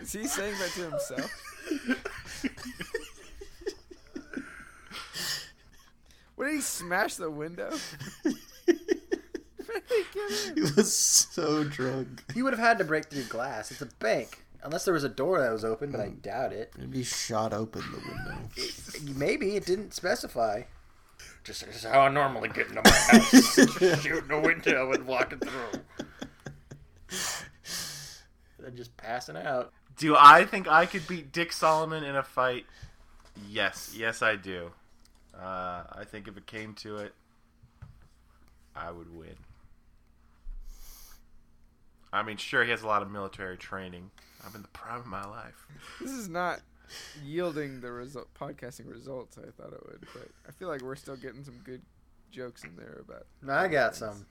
Is 0.00 0.12
he 0.12 0.26
saying 0.26 0.54
that 0.58 0.70
to 0.70 0.90
himself? 0.90 1.30
What 6.38 6.44
did 6.44 6.54
he 6.54 6.60
smash 6.60 7.16
the 7.16 7.30
window? 7.30 7.76
He 9.88 10.02
get 10.14 10.30
He 10.54 10.60
in? 10.60 10.74
was 10.76 10.94
so 10.94 11.64
drunk. 11.64 12.24
He 12.32 12.42
would 12.42 12.52
have 12.52 12.60
had 12.60 12.78
to 12.78 12.84
break 12.84 13.06
through 13.06 13.24
glass. 13.24 13.70
It's 13.70 13.82
a 13.82 13.86
bank. 13.86 14.44
Unless 14.62 14.84
there 14.84 14.94
was 14.94 15.02
a 15.04 15.08
door 15.08 15.40
that 15.40 15.52
was 15.52 15.64
open, 15.64 15.90
but 15.90 16.00
I 16.00 16.06
mm. 16.06 16.22
doubt 16.22 16.52
it. 16.52 16.72
Maybe 16.78 16.98
he 16.98 17.04
shot 17.04 17.52
open 17.52 17.82
the 17.90 17.98
window. 17.98 19.14
Maybe 19.18 19.56
it 19.56 19.66
didn't 19.66 19.94
specify. 19.94 20.62
Just 21.42 21.66
this 21.66 21.76
is 21.76 21.84
how 21.84 22.00
I 22.02 22.08
normally 22.08 22.50
get 22.50 22.68
into 22.68 22.82
my 22.84 22.90
house. 22.90 24.00
Shooting 24.02 24.30
a 24.30 24.40
window 24.40 24.92
and 24.92 25.06
walking 25.06 25.40
through. 25.40 25.82
Then 28.60 28.76
just 28.76 28.96
passing 28.96 29.36
out. 29.36 29.72
Do 29.96 30.14
I 30.16 30.44
think 30.44 30.68
I 30.68 30.86
could 30.86 31.06
beat 31.08 31.32
Dick 31.32 31.52
Solomon 31.52 32.04
in 32.04 32.14
a 32.14 32.22
fight? 32.22 32.64
Yes, 33.48 33.92
yes, 33.96 34.22
I 34.22 34.36
do. 34.36 34.70
Uh, 35.38 35.84
I 35.92 36.04
think 36.04 36.26
if 36.26 36.36
it 36.36 36.46
came 36.46 36.74
to 36.74 36.96
it, 36.96 37.14
I 38.74 38.90
would 38.90 39.14
win. 39.14 39.36
I 42.12 42.22
mean, 42.22 42.36
sure, 42.38 42.64
he 42.64 42.70
has 42.70 42.82
a 42.82 42.86
lot 42.86 43.02
of 43.02 43.10
military 43.10 43.56
training. 43.56 44.10
I'm 44.44 44.54
in 44.54 44.62
the 44.62 44.68
prime 44.68 45.00
of 45.00 45.06
my 45.06 45.24
life. 45.24 45.66
This 46.00 46.10
is 46.10 46.28
not 46.28 46.60
yielding 47.22 47.80
the 47.80 47.92
result, 47.92 48.28
podcasting 48.38 48.90
results 48.90 49.36
I 49.36 49.50
thought 49.50 49.72
it 49.72 49.86
would, 49.86 50.06
but 50.14 50.28
I 50.48 50.52
feel 50.52 50.68
like 50.68 50.80
we're 50.80 50.96
still 50.96 51.16
getting 51.16 51.44
some 51.44 51.60
good 51.64 51.82
jokes 52.30 52.64
in 52.64 52.74
there 52.76 53.02
about. 53.06 53.26
I 53.48 53.68
got 53.68 53.94
some. 53.94 54.26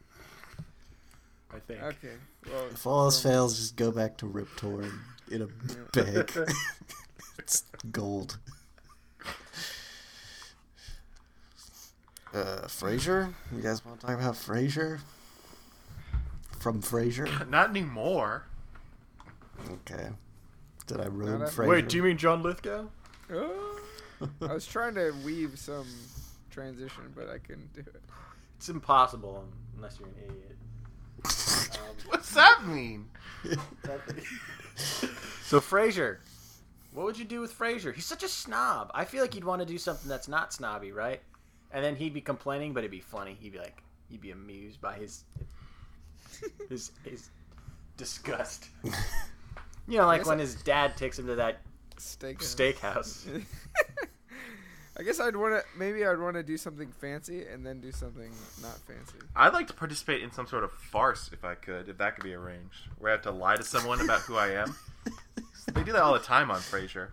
I 1.53 1.59
think. 1.59 1.81
Okay, 1.81 2.13
well, 2.51 2.65
If 2.71 2.85
all 2.85 3.05
else 3.05 3.23
well, 3.23 3.33
fails, 3.33 3.57
just 3.57 3.75
go 3.75 3.91
back 3.91 4.17
to 4.17 4.25
Rip 4.27 4.49
Torn 4.57 4.91
in 5.31 5.43
a 5.43 5.47
bag. 5.93 6.31
it's 7.39 7.63
gold. 7.91 8.37
Uh, 12.37 12.67
Frasier? 12.67 13.33
You 13.51 13.63
guys 13.63 13.83
want 13.83 13.99
to 13.99 14.05
talk 14.05 14.15
about 14.15 14.35
Frasier? 14.35 14.99
From 16.59 16.83
Frasier? 16.83 17.49
Not 17.49 17.71
anymore. 17.71 18.45
Okay. 19.67 20.09
Did 20.85 21.01
I 21.01 21.05
ruin 21.05 21.39
Not 21.39 21.49
Frasier? 21.49 21.67
Wait, 21.67 21.89
do 21.89 21.97
you 21.97 22.03
mean 22.03 22.17
John 22.17 22.43
Lithgow? 22.43 22.85
Oh. 23.33 23.79
I 24.43 24.53
was 24.53 24.67
trying 24.67 24.93
to 24.95 25.15
weave 25.25 25.57
some 25.57 25.87
transition, 26.51 27.11
but 27.15 27.27
I 27.27 27.39
couldn't 27.39 27.73
do 27.73 27.79
it. 27.79 28.03
It's 28.57 28.69
impossible 28.69 29.43
unless 29.75 29.99
you're 29.99 30.09
an 30.09 30.15
idiot. 30.25 30.57
Um, 31.77 31.95
What's 32.07 32.33
that 32.33 32.65
mean? 32.65 33.09
so 35.43 35.59
Frasier, 35.59 36.17
what 36.93 37.05
would 37.05 37.17
you 37.17 37.25
do 37.25 37.41
with 37.41 37.57
Frasier? 37.57 37.93
He's 37.93 38.05
such 38.05 38.23
a 38.23 38.27
snob. 38.27 38.91
I 38.93 39.05
feel 39.05 39.21
like 39.21 39.33
he'd 39.33 39.43
want 39.43 39.61
to 39.61 39.65
do 39.65 39.77
something 39.77 40.07
that's 40.07 40.27
not 40.27 40.53
snobby, 40.53 40.91
right? 40.91 41.21
And 41.71 41.83
then 41.83 41.95
he'd 41.95 42.13
be 42.13 42.21
complaining, 42.21 42.73
but 42.73 42.79
it'd 42.79 42.91
be 42.91 42.99
funny. 43.01 43.37
He'd 43.39 43.51
be 43.53 43.59
like, 43.59 43.83
you'd 44.09 44.21
be 44.21 44.31
amused 44.31 44.79
by 44.81 44.95
his 44.95 45.23
his 46.69 46.91
his 47.03 47.29
disgust. 47.97 48.67
You 49.89 49.99
know, 49.99 50.05
like 50.05 50.25
when 50.25 50.37
I- 50.37 50.41
his 50.41 50.55
dad 50.55 50.97
takes 50.97 51.17
him 51.17 51.27
to 51.27 51.35
that 51.35 51.61
Steak. 51.95 52.39
steakhouse. 52.39 53.25
I 54.99 55.03
guess 55.03 55.21
I'd 55.21 55.33
want 55.37 55.53
to. 55.53 55.63
Maybe 55.79 56.05
I'd 56.05 56.19
want 56.19 56.33
to 56.35 56.43
do 56.43 56.57
something 56.57 56.91
fancy 56.99 57.45
and 57.45 57.65
then 57.65 57.79
do 57.79 57.93
something 57.93 58.29
not 58.61 58.77
fancy. 58.79 59.25
I'd 59.33 59.53
like 59.53 59.67
to 59.67 59.73
participate 59.73 60.23
in 60.23 60.31
some 60.33 60.45
sort 60.45 60.65
of 60.65 60.73
farce 60.73 61.29
if 61.31 61.45
I 61.45 61.55
could, 61.55 61.87
if 61.87 61.97
that 61.99 62.15
could 62.15 62.25
be 62.25 62.33
arranged. 62.33 62.81
Where 62.99 63.11
I 63.11 63.15
have 63.15 63.21
to 63.21 63.31
lie 63.31 63.55
to 63.55 63.63
someone 63.63 64.01
about 64.01 64.19
who 64.23 64.35
I 64.35 64.49
am. 64.61 64.75
They 65.73 65.83
do 65.83 65.91
that 65.93 66.01
all 66.01 66.13
the 66.13 66.19
time 66.19 66.51
on 66.51 66.57
Frasier. 66.59 67.09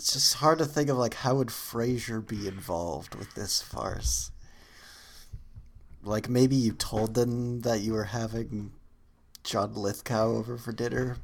It's 0.00 0.14
just 0.14 0.32
hard 0.36 0.56
to 0.60 0.64
think 0.64 0.88
of 0.88 0.96
like 0.96 1.12
how 1.12 1.34
would 1.34 1.48
Frasier 1.48 2.26
be 2.26 2.48
involved 2.48 3.14
with 3.14 3.34
this 3.34 3.60
farce. 3.60 4.30
Like 6.02 6.26
maybe 6.26 6.56
you 6.56 6.72
told 6.72 7.12
them 7.12 7.60
that 7.60 7.80
you 7.80 7.92
were 7.92 8.04
having 8.04 8.72
John 9.44 9.74
Lithgow 9.74 10.36
over 10.36 10.56
for 10.56 10.72
dinner, 10.72 11.18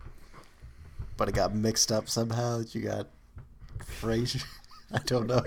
but 1.17 1.27
it 1.27 1.35
got 1.35 1.55
mixed 1.55 1.91
up 1.91 2.11
somehow. 2.11 2.65
You 2.71 2.83
got 2.83 3.09
Frasier. 3.79 4.45
I 4.93 4.99
don't 5.07 5.27
know. 5.27 5.43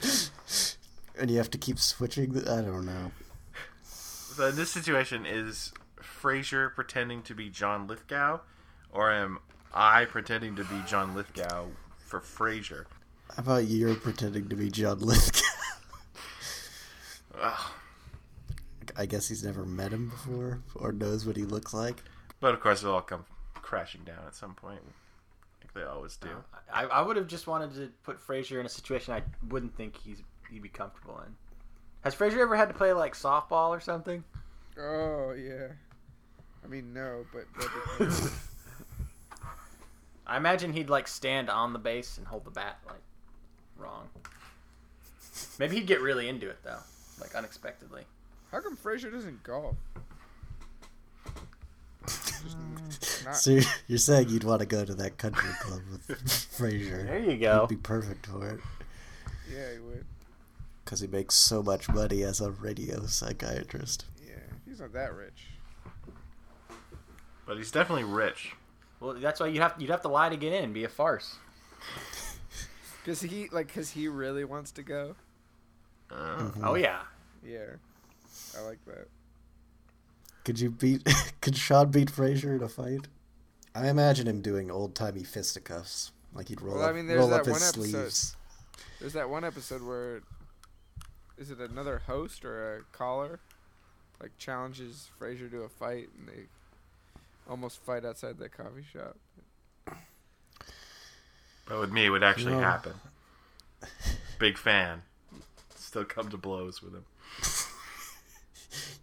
and 1.18 1.30
you 1.30 1.36
have 1.36 1.50
to 1.50 1.58
keep 1.58 1.78
switching. 1.78 2.32
The, 2.32 2.50
I 2.50 2.62
don't 2.62 2.86
know. 2.86 3.12
So 3.82 4.46
in 4.46 4.56
this 4.56 4.70
situation, 4.70 5.26
is 5.26 5.70
Frasier 6.00 6.74
pretending 6.74 7.20
to 7.24 7.34
be 7.34 7.50
John 7.50 7.86
Lithgow, 7.86 8.40
or 8.90 9.12
am 9.12 9.38
I 9.74 10.06
pretending 10.06 10.56
to 10.56 10.64
be 10.64 10.80
John 10.86 11.14
Lithgow 11.14 11.66
for 12.06 12.20
Frasier? 12.20 12.86
How 13.34 13.42
about 13.42 13.64
you're 13.66 13.96
pretending 13.96 14.48
to 14.48 14.56
be 14.56 14.70
John 14.70 15.00
Lithgow? 15.00 15.40
Ugh. 17.42 17.70
I 18.96 19.04
guess 19.04 19.28
he's 19.28 19.44
never 19.44 19.66
met 19.66 19.92
him 19.92 20.08
before 20.08 20.60
or 20.74 20.92
knows 20.92 21.26
what 21.26 21.36
he 21.36 21.44
looks 21.44 21.74
like. 21.74 22.02
But 22.40 22.54
of 22.54 22.60
course, 22.60 22.82
it'll 22.82 22.94
all 22.94 23.02
come 23.02 23.24
crashing 23.54 24.02
down 24.04 24.20
at 24.26 24.34
some 24.34 24.54
point, 24.54 24.80
like 25.60 25.74
they 25.74 25.82
always 25.82 26.16
do. 26.16 26.28
I, 26.72 26.84
I 26.84 27.02
would 27.02 27.16
have 27.16 27.26
just 27.26 27.46
wanted 27.46 27.74
to 27.74 27.90
put 28.04 28.24
Frasier 28.24 28.60
in 28.60 28.66
a 28.66 28.70
situation 28.70 29.12
I 29.12 29.22
wouldn't 29.48 29.76
think 29.76 29.96
he's 29.96 30.22
he'd 30.50 30.62
be 30.62 30.68
comfortable 30.68 31.20
in. 31.26 31.34
Has 32.02 32.14
Frasier 32.14 32.38
ever 32.38 32.56
had 32.56 32.68
to 32.68 32.74
play 32.74 32.92
like 32.92 33.14
softball 33.14 33.70
or 33.70 33.80
something? 33.80 34.22
Oh 34.78 35.32
yeah. 35.32 35.68
I 36.64 36.68
mean 36.68 36.94
no, 36.94 37.26
but 37.32 37.44
that'd 37.56 37.70
be 37.98 38.14
cool. 38.14 38.30
I 40.26 40.36
imagine 40.36 40.72
he'd 40.72 40.90
like 40.90 41.06
stand 41.08 41.48
on 41.48 41.72
the 41.72 41.78
base 41.78 42.18
and 42.18 42.26
hold 42.26 42.44
the 42.44 42.50
bat 42.50 42.78
like 42.86 43.00
wrong. 43.78 44.08
Maybe 45.58 45.76
he'd 45.76 45.86
get 45.86 46.00
really 46.00 46.28
into 46.28 46.48
it 46.48 46.58
though, 46.64 46.80
like 47.20 47.34
unexpectedly. 47.34 48.02
how 48.50 48.60
come 48.60 48.76
Frasier 48.76 49.12
doesn't 49.12 49.42
golf? 49.42 49.76
Not- 53.24 53.36
So 53.36 53.50
you're, 53.52 53.62
you're 53.88 53.98
saying 53.98 54.28
you'd 54.28 54.44
want 54.44 54.60
to 54.60 54.66
go 54.66 54.84
to 54.84 54.94
that 54.94 55.18
country 55.18 55.50
club 55.60 55.80
with 56.08 56.08
Frasier? 56.56 57.06
There 57.06 57.18
you 57.18 57.36
go. 57.36 57.66
He'd 57.68 57.76
be 57.76 57.80
perfect 57.82 58.26
for 58.26 58.48
it 58.48 58.60
yeah, 59.52 59.72
he 59.74 59.78
would. 59.78 60.04
because 60.84 61.00
he 61.00 61.06
makes 61.06 61.34
so 61.36 61.62
much 61.62 61.88
money 61.88 62.22
as 62.24 62.40
a 62.40 62.50
radio 62.50 63.06
psychiatrist. 63.06 64.04
Yeah, 64.26 64.34
he's 64.68 64.80
not 64.80 64.92
that 64.92 65.14
rich. 65.14 65.46
But 67.46 67.56
he's 67.56 67.70
definitely 67.70 68.04
rich. 68.04 68.54
Well, 69.00 69.14
that's 69.14 69.40
why 69.40 69.48
you 69.48 69.60
have 69.60 69.74
you'd 69.78 69.90
have 69.90 70.02
to 70.02 70.08
lie 70.08 70.28
to 70.28 70.36
get 70.36 70.52
in, 70.52 70.64
and 70.64 70.74
be 70.74 70.84
a 70.84 70.88
farce. 70.88 71.36
Cause 73.04 73.20
he 73.20 73.48
like, 73.52 73.72
cause 73.72 73.90
he 73.90 74.08
really 74.08 74.44
wants 74.44 74.72
to 74.72 74.82
go. 74.82 75.14
Uh, 76.10 76.50
Oh 76.62 76.74
yeah. 76.74 77.02
Yeah, 77.46 77.76
I 78.58 78.62
like 78.62 78.84
that. 78.86 79.06
Could 80.44 80.58
you 80.58 80.70
beat? 80.70 81.06
could 81.40 81.56
Sean 81.56 81.90
beat 81.92 82.10
Frasier 82.10 82.56
in 82.56 82.62
a 82.64 82.68
fight? 82.68 83.06
I 83.74 83.88
imagine 83.88 84.26
him 84.26 84.40
doing 84.40 84.70
old 84.72 84.96
timey 84.96 85.22
fisticuffs, 85.22 86.10
like 86.34 86.48
he'd 86.48 86.60
roll 86.60 86.76
Well, 86.76 86.86
I 86.86 86.88
up, 86.90 86.96
mean, 86.96 87.06
roll 87.08 87.28
that 87.28 87.40
up 87.40 87.46
his 87.46 87.52
one 87.52 87.62
episode- 87.62 87.92
sleeves. 87.92 88.36
There's 88.98 89.12
that 89.12 89.28
one 89.30 89.44
episode 89.44 89.82
where, 89.82 90.22
is 91.38 91.50
it 91.50 91.58
another 91.60 91.98
host 92.06 92.44
or 92.44 92.78
a 92.78 92.82
caller, 92.96 93.38
like 94.20 94.32
challenges 94.38 95.10
Frasier 95.20 95.48
to 95.50 95.58
a 95.62 95.68
fight, 95.68 96.08
and 96.18 96.26
they 96.28 96.46
almost 97.48 97.84
fight 97.84 98.04
outside 98.04 98.38
the 98.38 98.48
coffee 98.48 98.84
shop. 98.92 99.16
but 101.66 101.80
with 101.80 101.90
me, 101.92 102.06
it 102.06 102.10
would 102.10 102.22
actually 102.24 102.52
No. 102.54 102.60
happen. 102.60 102.94
Big 104.38 104.56
fan. 104.58 105.02
Still 105.74 106.04
come 106.04 106.28
to 106.30 106.36
blows 106.36 106.82
with 106.82 106.94
him. 106.94 107.04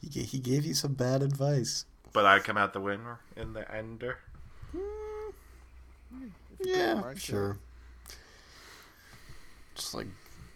He, 0.02 0.10
ga- 0.10 0.24
he 0.26 0.40
gave 0.40 0.66
you 0.66 0.74
some 0.74 0.94
bad 0.94 1.22
advice. 1.24 1.86
But 2.12 2.26
I 2.26 2.40
come 2.40 2.58
out 2.58 2.74
the 2.74 2.80
winner 2.82 3.20
in 3.36 3.54
the 3.54 3.70
ender. 3.74 4.20
If 4.74 4.80
you 4.80 6.32
put 6.58 6.68
your 6.68 6.76
Yeah, 6.78 6.94
mind 6.96 7.04
to 7.06 7.12
it. 7.12 7.20
sure. 7.22 7.58
Just 9.76 9.94
like 9.96 10.08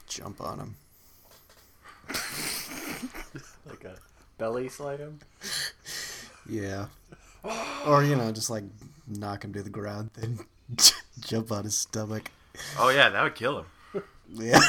jump 0.08 0.42
on 0.42 0.60
him. 0.60 0.76
Like 3.66 3.84
a 3.84 3.96
belly 4.38 4.70
slam. 4.70 5.20
Yeah. 6.50 6.86
or 7.86 8.04
you 8.04 8.16
know, 8.16 8.32
just 8.32 8.50
like 8.50 8.64
knock 9.08 9.44
him 9.44 9.54
to 9.54 9.64
the 9.64 9.70
ground, 9.70 10.10
then 10.16 10.40
jump 11.20 11.52
on 11.52 11.64
his 11.64 11.78
stomach. 11.78 12.32
Oh 12.80 12.90
yeah, 12.90 13.10
that 13.10 13.24
would 13.24 13.36
kill 13.36 13.60
him. 13.60 13.66
Yeah. 14.34 14.60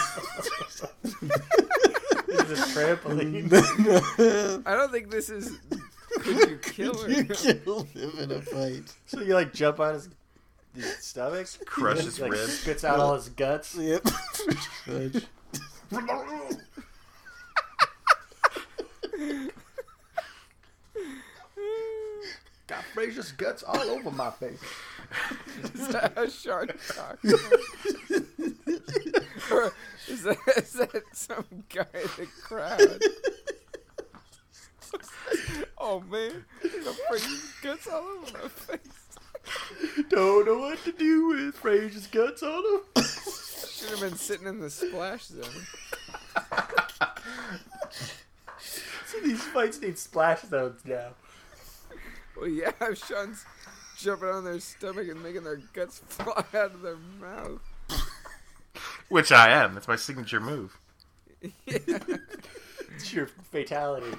It's 2.31 2.51
a 2.51 2.65
trampoline. 2.73 4.63
I 4.67 4.75
don't 4.75 4.93
think 4.93 5.11
this 5.11 5.31
is. 5.31 5.59
Could 6.21 6.51
you 6.51 6.59
kill 6.59 6.99
her? 7.03 7.11
you 7.11 7.25
kill 7.25 7.85
him 7.85 8.11
in 8.19 8.33
a 8.33 8.41
fight. 8.41 8.93
so 9.07 9.21
you 9.21 9.35
like 9.35 9.53
jump 9.53 9.79
on 9.81 9.95
his, 9.95 10.09
his 10.75 10.97
stomach, 10.99 11.47
Crush 11.67 12.01
his 12.01 12.19
like, 12.21 12.33
ribs. 12.33 12.61
spits 12.61 12.85
out 12.85 12.99
all 12.99 13.15
his 13.15 13.29
guts. 13.31 13.77
Yep. 13.77 14.07
Got 22.69 22.85
Frasier's 22.95 23.33
guts 23.33 23.63
all 23.63 23.81
over 23.81 24.11
my 24.11 24.31
face. 24.31 24.61
Is 25.75 25.89
that 25.89 26.19
a 26.19 26.31
shark 26.31 26.79
talks? 26.89 27.25
or 29.51 29.73
is 30.07 30.23
that, 30.25 30.37
is 30.55 30.73
that 30.75 31.03
some 31.13 31.47
guy 31.71 31.87
in 31.95 32.11
the 32.19 32.29
crowd? 32.43 33.01
oh 35.79 36.01
man, 36.01 36.45
a 36.63 36.67
freaking 37.11 37.63
guts 37.63 37.87
all 37.87 38.03
over 38.03 38.39
my 38.43 38.49
face. 38.49 39.09
Don't 40.11 40.45
know 40.47 40.59
what 40.59 40.85
to 40.85 40.93
do 40.93 41.29
with 41.29 41.57
Frasier's 41.57 42.07
guts 42.07 42.43
on 42.43 42.63
him. 42.65 42.81
Should 43.03 43.89
have 43.91 44.01
been 44.01 44.17
sitting 44.17 44.47
in 44.47 44.61
the 44.61 44.69
splash 44.69 45.25
zone. 45.25 45.45
so 49.07 49.21
these 49.25 49.43
fights 49.45 49.81
need 49.81 49.99
splash 49.99 50.43
zones 50.43 50.83
now. 50.85 51.15
Well, 52.41 52.49
yeah, 52.49 52.71
if 52.81 53.05
Sean's 53.05 53.45
jumping 53.97 54.29
on 54.29 54.45
their 54.45 54.61
stomach 54.61 55.09
and 55.09 55.21
making 55.23 55.43
their 55.43 55.61
guts 55.73 55.99
fly 56.09 56.45
out 56.55 56.73
of 56.75 56.83
their 56.83 56.97
mouth. 57.21 57.61
Which 59.09 59.33
I 59.33 59.51
am. 59.51 59.75
That's 59.75 59.89
my 59.89 59.97
signature 59.97 60.41
move. 60.41 60.79
Yeah. 61.67 61.79
It's 62.95 63.13
your 63.13 63.27
fatality. 63.27 64.17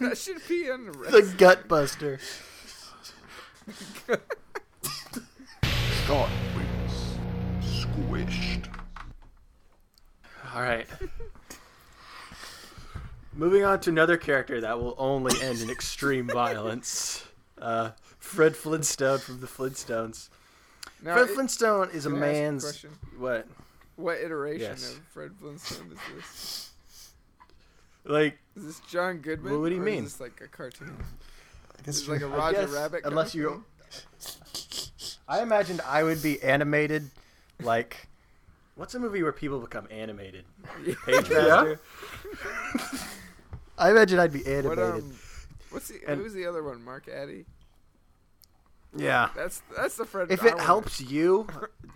that 0.00 0.16
should 0.16 0.40
be 0.48 0.70
on 0.70 0.86
the 0.86 0.92
the 0.92 1.34
gut 1.36 1.68
buster. 1.68 2.18
Scott 6.04 6.30
wins. 6.54 7.18
Squished. 7.62 8.66
All 10.54 10.62
right. 10.62 10.86
Moving 13.32 13.64
on 13.64 13.80
to 13.80 13.90
another 13.90 14.16
character 14.16 14.60
that 14.60 14.80
will 14.80 14.94
only 14.98 15.40
end 15.42 15.60
in 15.60 15.70
extreme 15.70 16.26
violence. 16.32 17.24
Uh, 17.60 17.90
Fred 18.18 18.56
Flintstone 18.56 19.18
from 19.18 19.40
the 19.40 19.46
Flintstones. 19.46 20.28
Now, 21.02 21.14
Fred 21.14 21.30
it- 21.30 21.34
Flintstone 21.34 21.90
is 21.90 22.06
a 22.06 22.10
can 22.10 22.22
I 22.22 22.26
ask 22.28 22.36
a 22.36 22.40
man's 22.42 22.64
question? 22.64 22.90
what? 23.18 23.46
What 23.96 24.18
iteration 24.18 24.60
Yes. 24.70 24.92
of 24.94 25.00
Fred 25.12 25.32
Flintstone 25.40 25.92
is 25.92 25.98
this? 26.16 26.70
Like 28.04 28.38
Is 28.56 28.64
this 28.64 28.80
John 28.90 29.18
Goodman? 29.18 29.52
Well, 29.52 29.60
what 29.60 29.68
do 29.68 29.74
you 29.74 29.80
or 29.82 29.84
mean? 29.84 30.04
Is 30.04 30.12
this 30.14 30.20
like 30.20 30.40
a 30.42 30.48
cartoon? 30.48 30.96
I 31.78 31.82
guess 31.82 31.96
Is 31.96 32.08
like 32.08 32.22
a 32.22 32.26
Roger 32.26 32.62
guess 32.62 32.70
Rabbit? 32.70 33.02
Unless 33.04 33.34
you. 33.34 33.62
I 35.28 35.42
imagined 35.42 35.80
I 35.86 36.02
would 36.02 36.22
be 36.22 36.42
animated, 36.42 37.10
like, 37.62 38.08
what's 38.74 38.94
a 38.94 38.98
movie 38.98 39.22
where 39.22 39.32
people 39.32 39.60
become 39.60 39.86
animated? 39.90 40.44
Pagemaster. 40.84 41.78
I 43.80 43.90
imagine 43.90 44.18
I'd 44.20 44.32
be 44.32 44.46
animated. 44.46 44.68
What 44.68 44.78
um? 44.78 45.18
What's 45.70 45.88
the 45.88 46.00
And- 46.06 46.20
who's 46.20 46.34
the 46.34 46.46
other 46.46 46.62
one? 46.62 46.84
Mark 46.84 47.08
Addy. 47.08 47.46
yeah. 48.94 49.30
That's 49.34 49.62
that's 49.76 49.96
the 49.96 50.04
Fred. 50.04 50.30
If 50.30 50.44
it 50.44 50.52
wanna- 50.52 50.62
helps 50.62 51.00
you, 51.00 51.46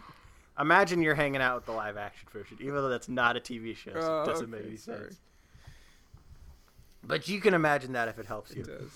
imagine 0.58 1.02
you're 1.02 1.14
hanging 1.14 1.40
out 1.40 1.56
with 1.56 1.66
the 1.66 1.72
live 1.72 1.96
action 1.96 2.28
version, 2.32 2.56
even 2.60 2.74
though 2.76 2.88
that's 2.88 3.08
not 3.08 3.36
a 3.36 3.40
TV 3.40 3.76
show. 3.76 3.92
So 3.92 4.00
Oh, 4.00 4.22
it 4.22 4.26
doesn't 4.26 4.44
okay, 4.46 4.62
make 4.62 4.66
any 4.68 4.76
sorry. 4.76 4.98
sense. 5.08 5.18
But 7.02 7.28
you 7.28 7.40
can 7.40 7.52
imagine 7.54 7.92
that 7.92 8.08
if 8.08 8.18
it 8.18 8.26
helps 8.26 8.54
you. 8.54 8.62
Does. 8.64 8.90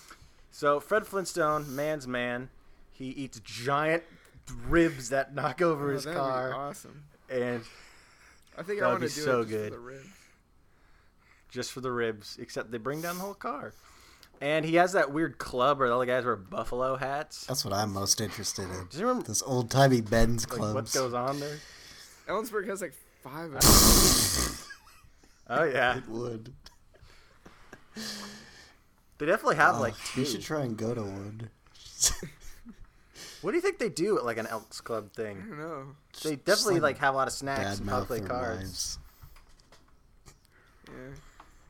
So 0.50 0.80
Fred 0.80 1.06
Flintstone, 1.06 1.74
man's 1.76 2.06
man, 2.08 2.48
he 2.90 3.06
eats 3.10 3.38
giant 3.40 4.02
ribs 4.66 5.10
that 5.10 5.34
knock 5.34 5.60
over 5.60 5.90
Oh, 5.90 5.94
his 5.94 6.06
car, 6.06 6.54
awesome. 6.54 7.04
and 7.28 7.62
I 8.56 8.62
think 8.62 8.80
That 8.80 8.86
I 8.86 8.88
want 8.92 9.02
to 9.02 9.08
do 9.08 9.20
so 9.20 9.40
it 9.42 9.48
good. 9.48 9.72
for 9.72 9.78
the 9.78 9.82
ribs. 9.82 10.08
Just 11.50 11.72
for 11.72 11.80
the 11.80 11.90
ribs. 11.92 12.36
Except 12.40 12.70
they 12.70 12.78
bring 12.78 13.00
down 13.00 13.16
the 13.16 13.22
whole 13.22 13.34
car, 13.34 13.72
and 14.40 14.64
he 14.64 14.76
has 14.76 14.92
that 14.92 15.12
weird 15.12 15.38
club 15.38 15.78
where 15.78 15.90
all 15.92 16.00
the 16.00 16.06
guys 16.06 16.24
wear 16.24 16.36
buffalo 16.36 16.96
hats. 16.96 17.46
That's 17.46 17.64
what 17.64 17.74
I'm 17.74 17.92
most 17.92 18.20
interested 18.20 18.62
in. 18.64 18.86
Do 18.90 18.98
you 18.98 19.06
remember 19.06 19.26
This 19.28 19.42
old 19.42 19.70
timey 19.70 20.00
Ben's 20.00 20.48
like, 20.48 20.58
clubs. 20.58 20.74
what 20.74 20.92
goes 21.02 21.14
on 21.14 21.40
there? 21.40 21.58
Ellensburg 22.28 22.66
has 22.68 22.80
like 22.82 22.94
five. 23.22 23.52
Oh 25.50 25.64
yeah, 25.64 25.96
It 25.96 26.06
would. 26.08 26.52
they 29.16 29.24
definitely 29.26 29.56
have 29.56 29.76
Oh, 29.76 29.80
like 29.80 29.94
two. 30.12 30.20
you 30.20 30.26
should 30.26 30.42
try 30.42 30.60
and 30.60 30.76
go 30.76 30.94
to 30.94 31.02
one. 31.02 31.48
What 33.40 33.52
do 33.52 33.56
you 33.56 33.62
think 33.62 33.78
they 33.78 33.88
do 33.88 34.18
at 34.18 34.24
like 34.24 34.36
an 34.36 34.48
Elks 34.48 34.80
Club 34.80 35.12
thing? 35.12 35.40
I 35.40 35.48
don't 35.48 35.58
know. 35.58 35.82
They 36.24 36.34
definitely 36.34 36.74
like 36.80 36.96
like 36.96 36.98
have 36.98 37.14
a 37.14 37.16
lot 37.16 37.28
of 37.28 37.32
snacks 37.32 37.78
and 37.78 37.88
how 37.88 38.02
play 38.02 38.20
cards. 38.20 38.58
wives. 38.58 38.98
Yeah. 40.88 41.14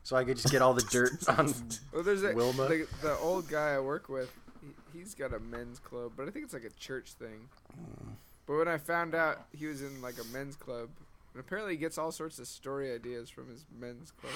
So 0.09 0.15
I 0.15 0.23
could 0.23 0.37
just 0.37 0.51
get 0.51 0.63
all 0.63 0.73
the 0.73 0.81
dirt 0.81 1.29
on. 1.37 1.53
Well, 1.93 2.01
there's 2.01 2.23
a, 2.23 2.33
Wilma? 2.33 2.67
The, 2.67 2.87
the 3.03 3.15
old 3.19 3.47
guy 3.47 3.75
I 3.75 3.79
work 3.79 4.09
with. 4.09 4.33
He, 4.59 4.97
he's 4.97 5.13
got 5.13 5.35
a 5.35 5.39
men's 5.39 5.77
club, 5.77 6.13
but 6.17 6.27
I 6.27 6.31
think 6.31 6.45
it's 6.45 6.53
like 6.55 6.63
a 6.63 6.71
church 6.79 7.11
thing. 7.11 7.47
Hmm. 7.75 8.13
But 8.47 8.57
when 8.57 8.67
I 8.67 8.79
found 8.79 9.13
out 9.13 9.45
he 9.55 9.67
was 9.67 9.83
in 9.83 10.01
like 10.01 10.15
a 10.19 10.23
men's 10.33 10.55
club, 10.55 10.89
and 11.35 11.39
apparently 11.39 11.73
he 11.73 11.77
gets 11.77 11.99
all 11.99 12.11
sorts 12.11 12.39
of 12.39 12.47
story 12.47 12.91
ideas 12.91 13.29
from 13.29 13.49
his 13.49 13.65
men's 13.79 14.09
club. 14.09 14.33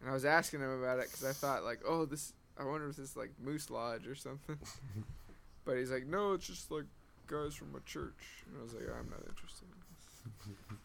And 0.00 0.08
I 0.08 0.14
was 0.14 0.24
asking 0.24 0.60
him 0.60 0.70
about 0.70 1.00
it 1.00 1.10
because 1.10 1.26
I 1.26 1.32
thought 1.34 1.62
like, 1.62 1.80
oh, 1.86 2.06
this. 2.06 2.32
I 2.58 2.64
wonder 2.64 2.88
if 2.88 2.96
this 2.96 3.10
is 3.10 3.16
like 3.18 3.32
Moose 3.44 3.68
Lodge 3.68 4.06
or 4.06 4.14
something. 4.14 4.56
but 5.66 5.76
he's 5.76 5.90
like, 5.90 6.06
no, 6.06 6.32
it's 6.32 6.46
just 6.46 6.70
like 6.70 6.86
guys 7.26 7.54
from 7.54 7.74
a 7.74 7.80
church. 7.80 8.42
And 8.46 8.56
I 8.58 8.62
was 8.62 8.72
like, 8.72 8.84
I'm 8.84 9.10
not 9.10 9.20
interested. 9.28 9.68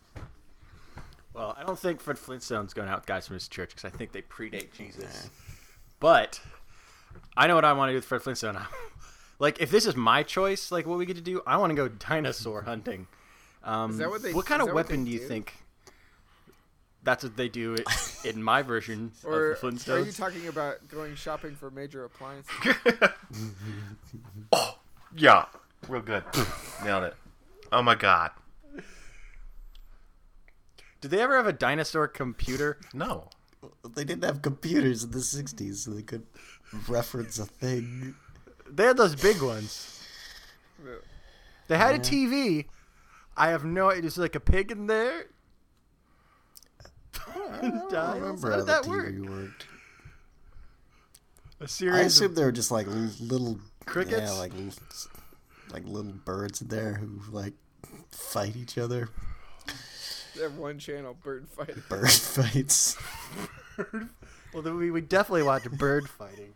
Well, 1.36 1.54
I 1.60 1.64
don't 1.64 1.78
think 1.78 2.00
Fred 2.00 2.18
Flintstone's 2.18 2.74
going 2.74 2.88
out 2.88 3.00
with 3.00 3.06
guys 3.06 3.28
from 3.28 3.34
his 3.34 3.48
church 3.48 3.70
because 3.76 3.84
I 3.86 3.90
think 3.96 4.14
they 4.14 4.22
predate 4.22 4.72
Jesus. 4.74 5.30
But 6.00 6.40
I 7.36 7.48
know 7.48 7.56
what 7.56 7.66
I 7.66 7.74
want 7.74 7.90
to 7.90 7.94
do 7.94 7.98
with 7.98 8.06
Fred 8.06 8.22
Flintstone. 8.22 8.58
like, 9.40 9.60
if 9.62 9.70
this 9.70 9.86
is 9.86 9.96
my 9.98 10.24
choice, 10.24 10.72
like 10.72 10.86
what 10.88 10.98
we 10.98 11.06
get 11.06 11.18
to 11.18 11.22
do, 11.22 11.42
I 11.46 11.58
want 11.58 11.72
to 11.72 11.76
go 11.76 11.90
dinosaur 11.90 12.62
hunting. 12.66 13.08
Um, 13.64 13.92
Is 13.92 13.98
that 13.98 14.10
what 14.10 14.22
they- 14.22 14.34
What 14.34 14.46
kind 14.46 14.62
is 14.62 14.68
of 14.68 14.70
that 14.70 14.76
weapon 14.76 15.04
do 15.06 15.12
you 15.12 15.20
do? 15.20 15.28
think? 15.28 15.54
That's 17.04 17.24
what 17.24 17.36
they 17.36 17.50
do 17.50 17.76
i- 17.88 17.94
in 18.28 18.42
my 18.42 18.62
version 18.62 19.12
Or 19.24 19.52
of 19.52 19.62
the 19.86 19.94
are 19.94 20.00
you 20.00 20.12
talking 20.12 20.48
about 20.48 20.88
going 20.88 21.16
shopping 21.16 21.56
for 21.56 21.70
major 21.70 22.06
appliances? 22.06 22.52
oh, 24.52 24.78
yeah. 25.16 25.46
Real 25.88 26.02
good. 26.02 26.24
Nailed 26.84 27.04
it. 27.04 27.16
Oh 27.72 27.82
my 27.82 27.96
god. 27.96 28.32
Did 31.06 31.12
they 31.12 31.22
ever 31.22 31.38
have 31.38 31.46
a 31.46 31.54
dinosaur 31.54 32.08
computer? 32.08 32.80
No. 32.92 33.30
They 33.88 34.04
didn't 34.04 34.24
have 34.24 34.42
computers 34.42 35.04
in 35.04 35.12
the 35.12 35.20
60s, 35.20 35.76
so 35.76 35.92
they 35.92 36.02
could 36.02 36.26
reference 36.88 37.38
a 37.38 37.46
thing. 37.46 38.16
They 38.68 38.86
had 38.86 38.98
those 38.98 39.16
big 39.16 39.40
ones. 39.40 40.04
They 41.68 41.78
had 41.78 41.94
a 41.94 42.00
TV. 42.00 42.66
I 43.38 43.50
have 43.50 43.64
no 43.64 43.92
idea. 43.92 44.02
There's 44.02 44.18
like 44.18 44.34
a 44.34 44.40
pig 44.40 44.72
in 44.72 44.88
there. 44.88 45.28
I 47.14 47.62
don't 47.92 48.20
remember 48.20 48.50
How 48.50 48.58
how 48.58 48.60
the 48.62 48.66
that 48.66 48.84
TV 48.86 49.20
work? 49.20 49.30
worked. 49.30 49.66
A 51.60 51.64
I 51.66 51.68
series 51.68 51.96
I 52.00 52.02
assume 52.06 52.32
of 52.32 52.36
they 52.36 52.46
were 52.46 52.52
just 52.52 52.72
like 52.72 52.88
little 52.88 53.60
Crickets? 53.86 54.22
Yeah, 54.24 54.32
like 54.32 54.54
like 55.72 55.86
little 55.86 56.14
birds 56.14 56.64
in 56.64 56.70
there 56.70 56.96
who 56.96 57.22
like 57.32 57.54
fight 58.10 58.56
each 58.56 58.80
other. 58.80 59.10
They 60.38 60.44
have 60.44 60.58
one 60.58 60.80
channel, 60.80 61.16
bird 61.24 61.48
fighting. 61.48 61.82
Bird 61.90 62.12
fights. 62.12 62.98
Well, 64.54 64.62
then 64.64 64.78
we 64.78 64.90
would 64.90 65.10
definitely 65.10 65.44
watch 65.44 65.70
bird 65.70 66.08
fighting. 66.08 66.54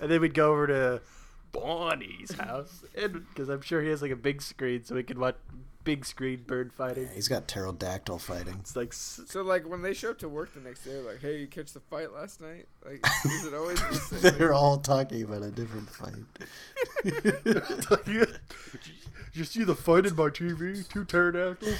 And 0.00 0.10
then 0.10 0.20
we'd 0.20 0.34
go 0.34 0.50
over 0.50 0.66
to 0.66 1.00
Barney's 1.54 2.32
house, 2.34 2.84
because 2.94 3.48
I'm 3.48 3.62
sure 3.62 3.80
he 3.82 3.88
has 3.88 4.02
like 4.02 4.10
a 4.10 4.16
big 4.16 4.42
screen, 4.42 4.84
so 4.84 4.94
we 4.94 5.02
can 5.02 5.18
watch 5.18 5.36
big 5.84 6.04
screen 6.04 6.42
bird 6.46 6.72
fighting. 6.72 7.08
He's 7.14 7.28
got 7.28 7.46
pterodactyl 7.46 8.18
fighting. 8.18 8.56
It's 8.60 8.74
like 8.74 8.92
So 8.92 9.42
like 9.42 9.68
when 9.68 9.82
they 9.82 9.94
show 9.94 10.10
up 10.10 10.18
to 10.18 10.28
work 10.28 10.52
the 10.54 10.60
next 10.60 10.84
day, 10.84 10.98
like, 10.98 11.20
hey, 11.20 11.38
you 11.38 11.46
catch 11.46 11.72
the 11.72 11.80
fight 11.80 12.12
last 12.12 12.40
night? 12.40 12.66
Like, 12.84 13.04
is 13.26 13.46
it 13.46 13.54
always 13.54 13.80
the 13.88 13.94
same? 14.18 14.38
They're 14.38 14.52
all 14.52 14.78
talking 14.78 15.22
about 15.22 15.42
a 15.42 15.50
different 15.50 15.88
fight. 15.90 16.14
Did 18.04 18.26
you 19.34 19.44
see 19.44 19.64
the 19.64 19.74
fight 19.74 20.06
in 20.06 20.16
my 20.16 20.24
TV? 20.24 20.88
Two 20.88 21.04
pterodactyls. 21.04 21.76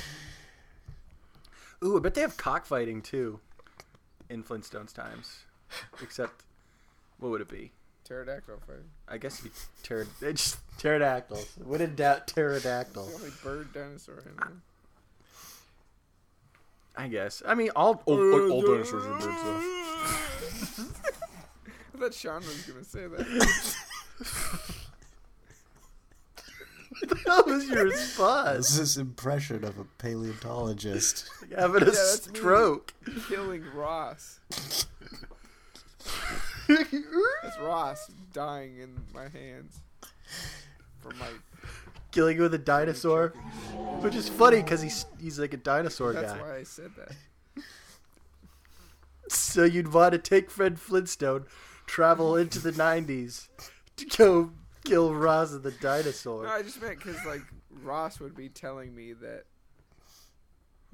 Ooh, 1.83 1.97
I 1.97 2.01
bet 2.01 2.15
they 2.15 2.21
have 2.21 2.37
cockfighting 2.37 3.03
too, 3.03 3.41
in 4.31 4.43
Flintstones 4.43 4.93
times. 4.93 5.41
Except, 6.03 6.45
what 7.19 7.31
would 7.31 7.41
it 7.41 7.49
be? 7.49 7.73
Pterodactyl 8.05 8.61
fighting. 8.67 8.85
I 9.09 9.17
guess 9.19 9.41
it'd 9.41 9.53
be 9.53 9.95
it's 10.27 10.43
just 10.53 10.79
pterodactyls. 10.79 11.57
When 11.65 11.81
in 11.81 11.95
doubt, 11.95 12.27
pterodactyl. 12.29 13.07
The 13.07 13.15
only 13.15 13.31
bird 13.43 13.73
dinosaur 13.73 14.19
in 14.19 14.37
there. 14.37 14.53
I 16.97 17.09
guess. 17.09 17.43
I 17.47 17.55
mean, 17.55 17.71
all 17.75 18.03
all, 18.07 18.19
all, 18.19 18.53
all 18.53 18.63
dinosaurs 18.63 19.05
are 19.05 19.19
birds, 19.19 19.25
though. 19.25 20.85
I 21.95 21.99
thought 21.99 22.15
Sean 22.15 22.41
was 22.43 22.63
gonna 22.63 22.85
say 22.85 23.07
that. 23.07 23.75
that 27.25 27.47
was 27.47 27.69
your 27.69 27.85
This 27.91 28.01
response. 28.01 28.79
is 28.79 28.97
impression 28.99 29.65
of 29.65 29.79
a 29.79 29.85
paleontologist. 29.99 31.29
Having 31.57 31.83
a 31.83 31.85
that's 31.87 32.29
me. 32.31 32.39
stroke. 32.39 32.93
Killing 33.29 33.65
Ross. 33.75 34.39
It's 37.45 37.59
Ross 37.61 38.11
dying 38.33 38.79
in 38.79 39.01
my 39.13 39.29
hands. 39.29 39.81
From 41.01 41.19
my. 41.19 41.29
Killing 42.11 42.39
with 42.39 42.55
a 42.55 42.59
dinosaur, 42.59 43.29
which 44.01 44.15
is 44.15 44.29
funny 44.29 44.63
because 44.63 44.81
he's 44.81 45.07
he's 45.21 45.39
like 45.39 45.53
a 45.53 45.57
dinosaur 45.59 46.13
That's 46.13 46.33
guy. 46.33 46.39
That's 46.39 46.49
why 46.49 46.57
I 46.57 46.63
said 46.63 46.91
that. 46.97 47.13
So 49.29 49.65
you'd 49.65 49.93
want 49.93 50.13
to 50.13 50.19
take 50.19 50.51
Fred 50.51 50.79
Flintstone, 50.79 51.47
travel 51.87 52.37
into 52.37 52.61
the 52.61 52.71
'90s 52.71 53.49
to 53.97 54.05
go 54.07 54.53
kill 54.85 55.15
Ross 55.15 55.51
the 55.51 55.73
dinosaur. 55.73 56.45
No, 56.45 56.51
I 56.51 56.63
just 56.63 56.81
meant 56.81 56.99
because 56.99 57.25
like 57.25 57.43
Ross 57.83 58.21
would 58.21 58.37
be 58.37 58.49
telling 58.49 58.95
me 58.95 59.13
that. 59.15 59.45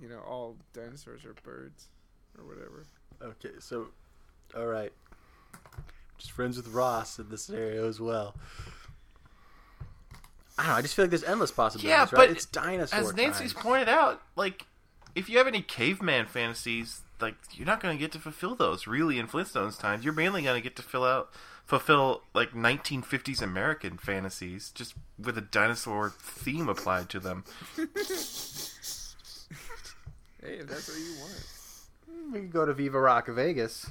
You 0.01 0.09
know, 0.09 0.21
all 0.21 0.57
dinosaurs 0.73 1.27
are 1.27 1.35
birds, 1.43 1.90
or 2.38 2.47
whatever. 2.47 2.87
Okay, 3.23 3.59
so 3.59 3.88
all 4.57 4.64
right, 4.66 4.90
just 6.20 6.33
friends 6.33 6.56
with 6.56 6.68
Ross 6.68 7.18
in 7.18 7.28
this 7.28 7.44
scenario 7.44 7.88
as 7.88 7.98
well. 7.98 8.37
I 10.59 10.62
don't 10.62 10.72
know. 10.72 10.76
I 10.76 10.83
just 10.83 10.94
feel 10.94 11.04
like 11.04 11.11
there's 11.11 11.24
endless 11.24 11.50
possibilities. 11.50 11.88
Yeah, 11.88 12.00
right? 12.00 12.12
but 12.12 12.30
it's 12.30 12.44
dinosaur. 12.46 13.00
As 13.00 13.14
Nancy's 13.14 13.54
time. 13.54 13.62
pointed 13.62 13.88
out, 13.88 14.22
like, 14.37 14.66
if 15.14 15.28
you 15.28 15.38
have 15.38 15.46
any 15.46 15.62
caveman 15.62 16.26
fantasies, 16.26 17.00
like 17.20 17.35
you're 17.52 17.66
not 17.66 17.80
going 17.80 17.96
to 17.96 18.00
get 18.00 18.12
to 18.12 18.18
fulfill 18.18 18.54
those 18.54 18.87
really 18.87 19.18
in 19.18 19.26
Flintstones 19.26 19.78
times. 19.78 20.04
You're 20.04 20.14
mainly 20.14 20.42
going 20.42 20.56
to 20.56 20.62
get 20.62 20.76
to 20.76 20.83
fill 20.83 21.04
out 21.04 21.30
fulfill 21.64 22.22
like 22.35 22.50
1950s 22.52 23.40
American 23.40 23.96
fantasies 23.96 24.70
just 24.74 24.94
with 25.18 25.38
a 25.38 25.40
dinosaur 25.40 26.11
theme 26.11 26.68
applied 26.68 27.09
to 27.11 27.20
them. 27.20 27.44
Hey, 30.42 30.54
if 30.54 30.68
that's 30.68 30.88
what 30.88 30.98
you 30.98 31.20
want. 31.20 32.33
We 32.33 32.38
can 32.38 32.50
go 32.50 32.64
to 32.64 32.72
Viva 32.72 32.98
Rock 32.98 33.28
Vegas. 33.28 33.90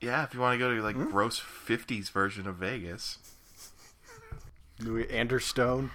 Yeah, 0.00 0.22
if 0.24 0.32
you 0.34 0.40
want 0.40 0.54
to 0.54 0.58
go 0.58 0.74
to 0.74 0.82
like 0.82 0.96
hmm? 0.96 1.10
gross 1.10 1.40
50s 1.40 2.10
version 2.10 2.46
of 2.46 2.56
Vegas. 2.56 3.18
Louis 4.80 5.08
Anderstone. 5.10 5.90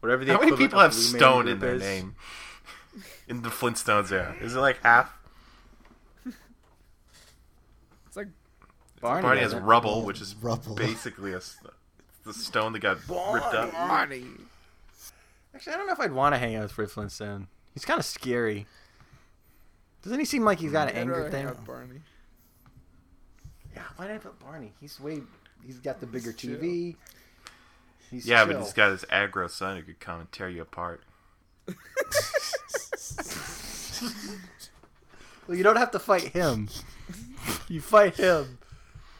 Whatever 0.00 0.24
the 0.24 0.32
How 0.32 0.38
many 0.40 0.56
people 0.56 0.78
have 0.78 0.94
Stone 0.94 1.48
in 1.48 1.58
their 1.58 1.74
is. 1.74 1.82
name? 1.82 2.14
In 3.26 3.42
the 3.42 3.48
Flintstones 3.48 4.12
era. 4.12 4.36
Is 4.40 4.54
it 4.54 4.60
like 4.60 4.80
half? 4.82 5.12
It's 8.06 8.16
like 8.16 8.28
Barney, 9.00 9.22
Barney 9.22 9.40
has 9.40 9.54
rubble, 9.54 10.04
which 10.04 10.20
is 10.20 10.34
Rubble. 10.40 10.74
basically 10.76 11.32
a, 11.32 11.38
s- 11.38 11.58
the 12.24 12.32
stone 12.32 12.72
that 12.72 12.78
got 12.80 12.96
ripped 13.08 13.54
up. 13.54 13.72
Barney. 13.72 14.24
Actually, 15.54 15.74
I 15.74 15.76
don't 15.76 15.86
know 15.88 15.92
if 15.92 16.00
I'd 16.00 16.12
want 16.12 16.34
to 16.34 16.38
hang 16.38 16.54
out 16.54 16.62
with 16.62 16.72
Fred 16.72 16.90
Flintstone. 16.90 17.48
He's 17.74 17.84
kind 17.84 17.98
of 17.98 18.06
scary. 18.06 18.66
Doesn't 20.02 20.18
he 20.18 20.24
seem 20.24 20.44
like 20.44 20.58
he's 20.60 20.72
got 20.72 20.88
an 20.88 20.96
I'd 20.96 21.00
anger 21.00 21.30
thing? 21.30 21.46
out 21.46 21.64
Barney. 21.66 22.00
Yeah, 23.74 23.82
why 23.96 24.06
did 24.06 24.14
I 24.16 24.18
put 24.18 24.38
Barney? 24.38 24.72
He's 24.80 24.98
way. 25.00 25.22
He's 25.66 25.78
got 25.78 26.00
the 26.00 26.06
bigger 26.06 26.32
chill. 26.32 26.56
TV. 26.58 26.96
He's 28.10 28.26
Yeah, 28.26 28.44
chill. 28.44 28.54
but 28.54 28.62
he's 28.62 28.72
got 28.72 28.90
his 28.92 29.04
aggro 29.12 29.50
son 29.50 29.76
who 29.76 29.82
could 29.82 30.00
come 30.00 30.20
and 30.20 30.32
tear 30.32 30.48
you 30.48 30.62
apart. 30.62 31.02
Well, 35.46 35.56
you 35.56 35.64
don't 35.64 35.76
have 35.76 35.90
to 35.92 35.98
fight 35.98 36.24
him. 36.28 36.68
you 37.68 37.80
fight 37.80 38.16
him. 38.16 38.58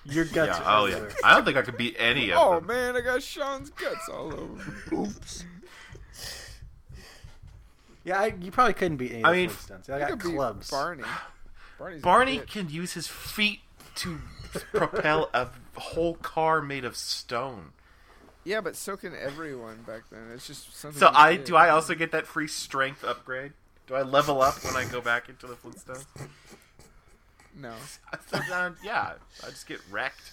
Your 0.05 0.25
guts. 0.27 0.59
Yeah, 0.59 0.65
are 0.65 0.81
oh 0.83 0.87
yeah. 0.87 1.05
I 1.25 1.35
don't 1.35 1.45
think 1.45 1.57
I 1.57 1.63
could 1.63 1.77
beat 1.77 1.97
any 1.99 2.31
of 2.31 2.39
Oh 2.39 2.55
them. 2.57 2.65
Oh 2.65 2.67
man, 2.67 2.97
I 2.97 3.01
got 3.01 3.23
Sean's 3.23 3.71
guts 3.71 4.09
all 4.11 4.33
over. 4.33 4.75
Oops. 4.93 5.45
Yeah, 8.09 8.21
I, 8.21 8.35
you 8.41 8.51
probably 8.51 8.73
couldn't 8.73 8.97
beat 8.97 9.13
any 9.13 9.23
I 9.23 9.29
of 9.31 9.35
the 9.37 9.41
mean, 9.43 9.51
Flintstones. 9.51 9.85
They 9.85 9.93
I 9.93 10.09
got 10.09 10.19
clubs. 10.19 10.71
Barney. 10.71 11.05
Barney's 11.79 12.03
Barney 12.03 12.39
can 12.39 12.71
use 12.71 12.95
his 12.95 13.07
feet 13.07 13.61
to 13.97 14.19
propel 14.73 15.29
a 15.35 15.49
whole 15.77 16.15
car 16.15 16.63
made 16.63 16.87
of 16.87 16.97
stone. 16.97 17.73
Yeah, 18.45 18.63
but 18.63 18.77
so 18.77 18.97
can 18.97 19.15
everyone 19.15 19.83
back 19.87 20.05
then. 20.11 20.23
It's 20.35 20.47
just 20.47 20.75
something. 20.75 20.99
So 20.99 21.11
I 21.13 21.37
did. 21.37 21.45
do 21.45 21.57
I 21.57 21.69
also 21.69 21.95
get 21.95 22.13
that 22.13 22.27
free 22.27 22.49
strength 22.49 23.05
upgrade? 23.05 23.53
Do 23.87 23.95
I 23.95 24.03
level 24.03 24.41
up 24.41 24.65
when 24.65 24.75
I 24.75 24.87
go 24.91 25.03
back 25.03 25.29
into 25.29 25.47
the 25.47 25.55
Flintstones? 25.55 26.07
No. 27.55 27.75
So 28.31 28.39
then, 28.49 28.73
uh, 28.73 28.75
yeah, 28.83 29.13
I 29.45 29.51
just 29.51 29.67
get 29.67 29.81
wrecked. 29.91 30.33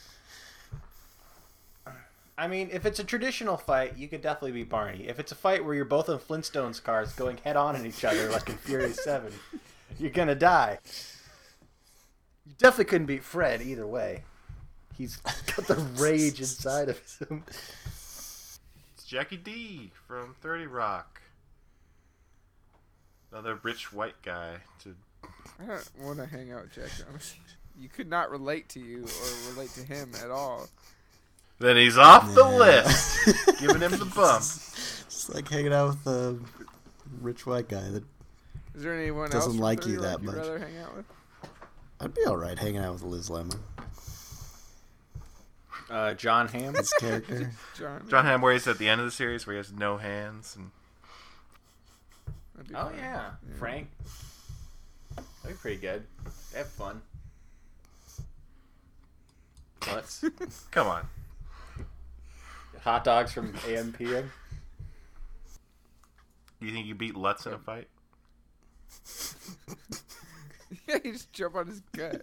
I 2.38 2.48
mean, 2.48 2.70
if 2.72 2.86
it's 2.86 3.00
a 3.00 3.04
traditional 3.04 3.56
fight, 3.56 3.98
you 3.98 4.08
could 4.10 4.22
definitely 4.22 4.52
beat 4.52 4.70
Barney. 4.70 5.08
If 5.08 5.20
it's 5.20 5.32
a 5.32 5.36
fight 5.36 5.64
where 5.64 5.74
you're 5.74 5.86
both 5.86 6.10
in 6.10 6.18
Flintstones 6.18 6.84
cars 6.84 7.14
going 7.14 7.38
head 7.38 7.56
on 7.56 7.76
at 7.78 7.86
each 7.86 8.04
other 8.04 8.30
like 8.30 8.50
in 8.50 8.58
Furious 8.58 9.02
7, 9.04 9.32
you're 9.98 10.12
going 10.12 10.28
to 10.28 10.36
die. 10.36 10.80
You 12.46 12.54
definitely 12.58 12.86
couldn't 12.86 13.08
beat 13.08 13.24
Fred 13.24 13.62
either 13.62 13.88
way. 13.88 14.24
He's 14.98 15.18
got 15.18 15.68
the 15.68 15.76
rage 15.98 16.40
inside 16.40 16.90
of 16.90 17.00
him. 17.20 17.44
It's 17.48 18.60
Jackie 19.06 19.38
D 19.38 19.92
from 20.08 20.36
30 20.42 20.68
Rock. 20.68 21.22
Another 23.32 23.60
rich 23.64 23.92
white 23.92 24.22
guy 24.24 24.58
to 24.84 24.96
I 25.60 25.66
don't 25.66 25.90
want 26.00 26.20
to 26.20 26.26
hang 26.26 26.52
out 26.52 26.64
with 26.64 26.74
Jack 26.74 26.90
Jones. 26.98 27.36
You 27.80 27.90
could 27.90 28.10
not 28.10 28.30
relate 28.32 28.70
to 28.70 28.80
you 28.80 29.04
or 29.04 29.52
relate 29.54 29.72
to 29.72 29.84
him 29.84 30.12
at 30.24 30.32
all. 30.32 30.68
Then 31.60 31.78
he's 31.78 31.98
off 31.98 32.34
the 32.34 32.44
Yeah. 32.46 32.58
list. 32.58 33.36
Giving 33.60 33.82
him 33.82 33.92
the 33.92 34.06
bump. 34.06 34.42
It's 34.42 35.30
like 35.34 35.48
hanging 35.50 35.74
out 35.74 35.90
with 35.90 36.08
a 36.08 36.38
rich 37.22 37.46
white 37.46 37.70
guy 37.70 37.90
that 37.90 38.04
Is 38.76 38.84
there 38.84 38.94
anyone 38.94 39.30
Doesn't 39.30 39.54
else 39.54 39.60
like 39.62 39.86
you 39.86 40.00
that 40.02 40.20
you'd 40.22 40.26
much. 40.28 40.36
rather 40.36 40.60
hang 40.60 40.78
out 40.80 40.96
with? 40.96 41.06
I'd 42.02 42.14
be 42.14 42.26
all 42.26 42.36
right 42.38 42.58
hanging 42.60 42.82
out 42.82 42.94
with 42.94 43.04
Liz 43.04 43.30
Lemon. 43.30 43.58
Uh, 45.90 46.14
Jon 46.16 46.48
Hamm. 46.50 46.74
His 46.76 46.92
character. 46.94 47.52
Jon. 47.78 48.06
Jon 48.10 48.26
Hamm, 48.26 48.42
where 48.42 48.52
he's 48.54 48.68
at 48.68 48.78
the 48.80 48.90
end 48.90 49.00
of 49.00 49.06
the 49.06 49.12
series, 49.12 49.46
where 49.48 49.54
he 49.54 49.58
has 49.58 49.72
no 49.72 49.98
hands, 49.98 50.56
and 50.58 50.72
Oh, 52.76 52.86
fun. 52.86 52.96
yeah. 52.98 53.32
Frank. 53.60 53.88
That'd 55.16 55.28
be 55.46 55.54
pretty 55.54 55.78
good. 55.78 56.04
They 56.52 56.58
have 56.60 56.68
fun. 56.68 57.02
Let's 59.88 60.24
come 60.72 60.88
on, 60.88 61.08
hot 62.86 63.04
dogs 63.04 63.34
from 63.34 63.52
AMPM. 63.52 64.30
do 66.60 66.68
you 66.68 66.72
think 66.72 66.86
you 66.86 66.94
beat 66.94 67.16
Lutz 67.16 67.46
in 67.48 67.54
a 67.54 67.58
fight? 67.58 67.88
yeah, 70.88 70.98
you 71.04 71.14
just 71.14 71.34
jump 71.34 71.56
on 71.56 71.66
his 71.68 71.82
gut. 71.96 72.22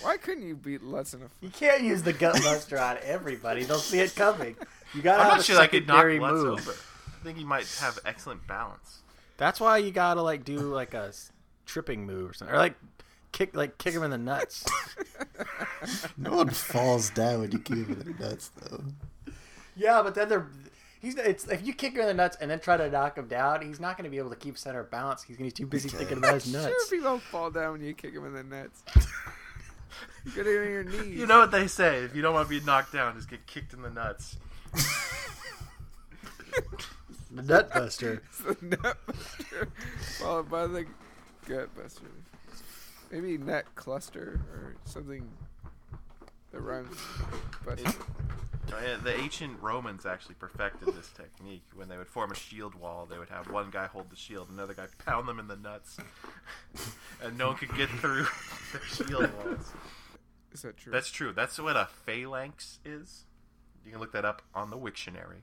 Why 0.00 0.16
couldn't 0.16 0.46
you 0.46 0.56
beat 0.56 0.82
Lutz 0.82 1.12
in 1.12 1.20
a 1.20 1.28
fight? 1.28 1.36
You 1.42 1.50
can't 1.50 1.82
use 1.82 2.02
the 2.02 2.14
gut 2.14 2.34
buster 2.42 2.78
on 2.80 2.96
everybody. 3.02 3.64
They'll 3.64 3.78
see 3.78 4.00
it 4.00 4.16
coming. 4.16 4.56
You 4.94 5.02
gotta 5.02 5.20
I'm 5.22 5.24
have 5.26 5.32
not 5.34 5.40
a 5.40 5.44
sure 5.44 5.60
I 5.60 5.66
could 5.66 5.86
knock 5.86 5.96
secondary 5.98 6.20
Lutz 6.20 6.42
move. 6.42 6.58
over. 6.60 6.72
I 6.72 7.24
think 7.24 7.36
he 7.38 7.44
might 7.44 7.66
have 7.80 7.98
excellent 8.06 8.46
balance. 8.46 9.00
That's 9.36 9.60
why 9.60 9.78
you 9.78 9.90
gotta 9.90 10.22
like 10.22 10.44
do 10.44 10.58
like 10.58 10.94
a 10.94 11.12
tripping 11.66 12.06
move 12.06 12.30
or 12.30 12.32
something, 12.32 12.54
or 12.54 12.58
like 12.58 12.74
kick 13.32 13.54
like 13.54 13.76
kick 13.76 13.92
him 13.94 14.02
in 14.02 14.10
the 14.10 14.18
nuts. 14.18 14.64
No 16.16 16.36
one 16.36 16.50
falls 16.50 17.10
down 17.10 17.40
when 17.40 17.50
you 17.52 17.58
kick 17.58 17.76
him 17.78 17.92
in 18.00 18.16
the 18.16 18.24
nuts, 18.24 18.50
though. 18.60 18.84
yeah, 19.76 20.00
but 20.02 20.14
then 20.14 20.28
they're 20.28 20.46
he's 21.00 21.16
it's 21.16 21.46
if 21.48 21.66
you 21.66 21.74
kick 21.74 21.94
him 21.94 22.00
in 22.02 22.06
the 22.06 22.14
nuts 22.14 22.36
and 22.40 22.50
then 22.50 22.60
try 22.60 22.76
to 22.76 22.88
knock 22.90 23.16
him 23.18 23.26
down, 23.28 23.62
he's 23.62 23.80
not 23.80 23.96
gonna 23.96 24.08
be 24.08 24.18
able 24.18 24.30
to 24.30 24.36
keep 24.36 24.56
center 24.56 24.82
balance. 24.84 25.22
He's 25.22 25.36
gonna 25.36 25.48
be 25.48 25.52
too 25.52 25.66
busy 25.66 25.88
thinking 25.88 26.18
about 26.18 26.34
his 26.34 26.50
Sure, 26.50 26.62
nuts. 26.62 26.88
people 26.88 27.10
don't 27.10 27.22
fall 27.22 27.50
down 27.50 27.72
when 27.72 27.80
you 27.82 27.94
kick 27.94 28.12
him 28.14 28.24
in 28.26 28.32
the 28.32 28.42
nuts. 28.44 28.82
you 30.24 30.32
get 30.34 30.46
it 30.46 30.58
on 30.64 30.70
your 30.72 30.84
knees. 30.84 31.18
You 31.18 31.26
know 31.26 31.40
what 31.40 31.50
they 31.50 31.66
say: 31.66 31.98
if 32.04 32.14
you 32.16 32.22
don't 32.22 32.34
want 32.34 32.48
to 32.48 32.58
be 32.60 32.64
knocked 32.64 32.92
down, 32.92 33.14
just 33.16 33.28
get 33.28 33.46
kicked 33.46 33.72
in 33.74 33.82
the 33.82 33.90
nuts. 33.90 34.36
The 37.30 37.42
nut 37.42 37.72
buster. 37.72 38.22
It's 38.28 38.38
the 38.38 38.56
nut 38.82 38.96
buster, 39.06 39.68
followed 40.20 40.48
by 40.50 40.66
the 40.68 40.86
gut 41.48 41.74
buster. 41.76 42.06
Maybe 43.10 43.38
net 43.38 43.74
cluster 43.74 44.40
or 44.52 44.74
something 44.84 45.28
that 46.52 46.60
rhymes. 46.60 46.88
with 46.90 47.82
buster. 47.84 47.98
Uh, 48.72 48.96
The 49.02 49.14
ancient 49.20 49.60
Romans 49.60 50.04
actually 50.06 50.34
perfected 50.36 50.88
this 50.94 51.10
technique. 51.10 51.62
When 51.74 51.88
they 51.88 51.96
would 51.96 52.08
form 52.08 52.32
a 52.32 52.34
shield 52.34 52.74
wall, 52.74 53.06
they 53.08 53.18
would 53.18 53.28
have 53.28 53.50
one 53.50 53.70
guy 53.70 53.86
hold 53.86 54.10
the 54.10 54.16
shield, 54.16 54.48
another 54.50 54.74
guy 54.74 54.86
pound 55.04 55.28
them 55.28 55.38
in 55.38 55.46
the 55.48 55.56
nuts, 55.56 55.96
and 57.22 57.36
no 57.38 57.48
one 57.48 57.56
could 57.56 57.74
get 57.76 57.88
through 57.90 58.26
their 58.72 58.82
shield 58.82 59.30
walls. 59.44 59.70
Is 60.52 60.62
that 60.62 60.76
true? 60.76 60.92
That's 60.92 61.10
true. 61.10 61.32
That's 61.32 61.58
what 61.58 61.76
a 61.76 61.88
phalanx 62.06 62.78
is. 62.84 63.24
You 63.84 63.92
can 63.92 64.00
look 64.00 64.12
that 64.12 64.24
up 64.24 64.42
on 64.54 64.70
the 64.70 64.78
Wiktionary. 64.78 65.42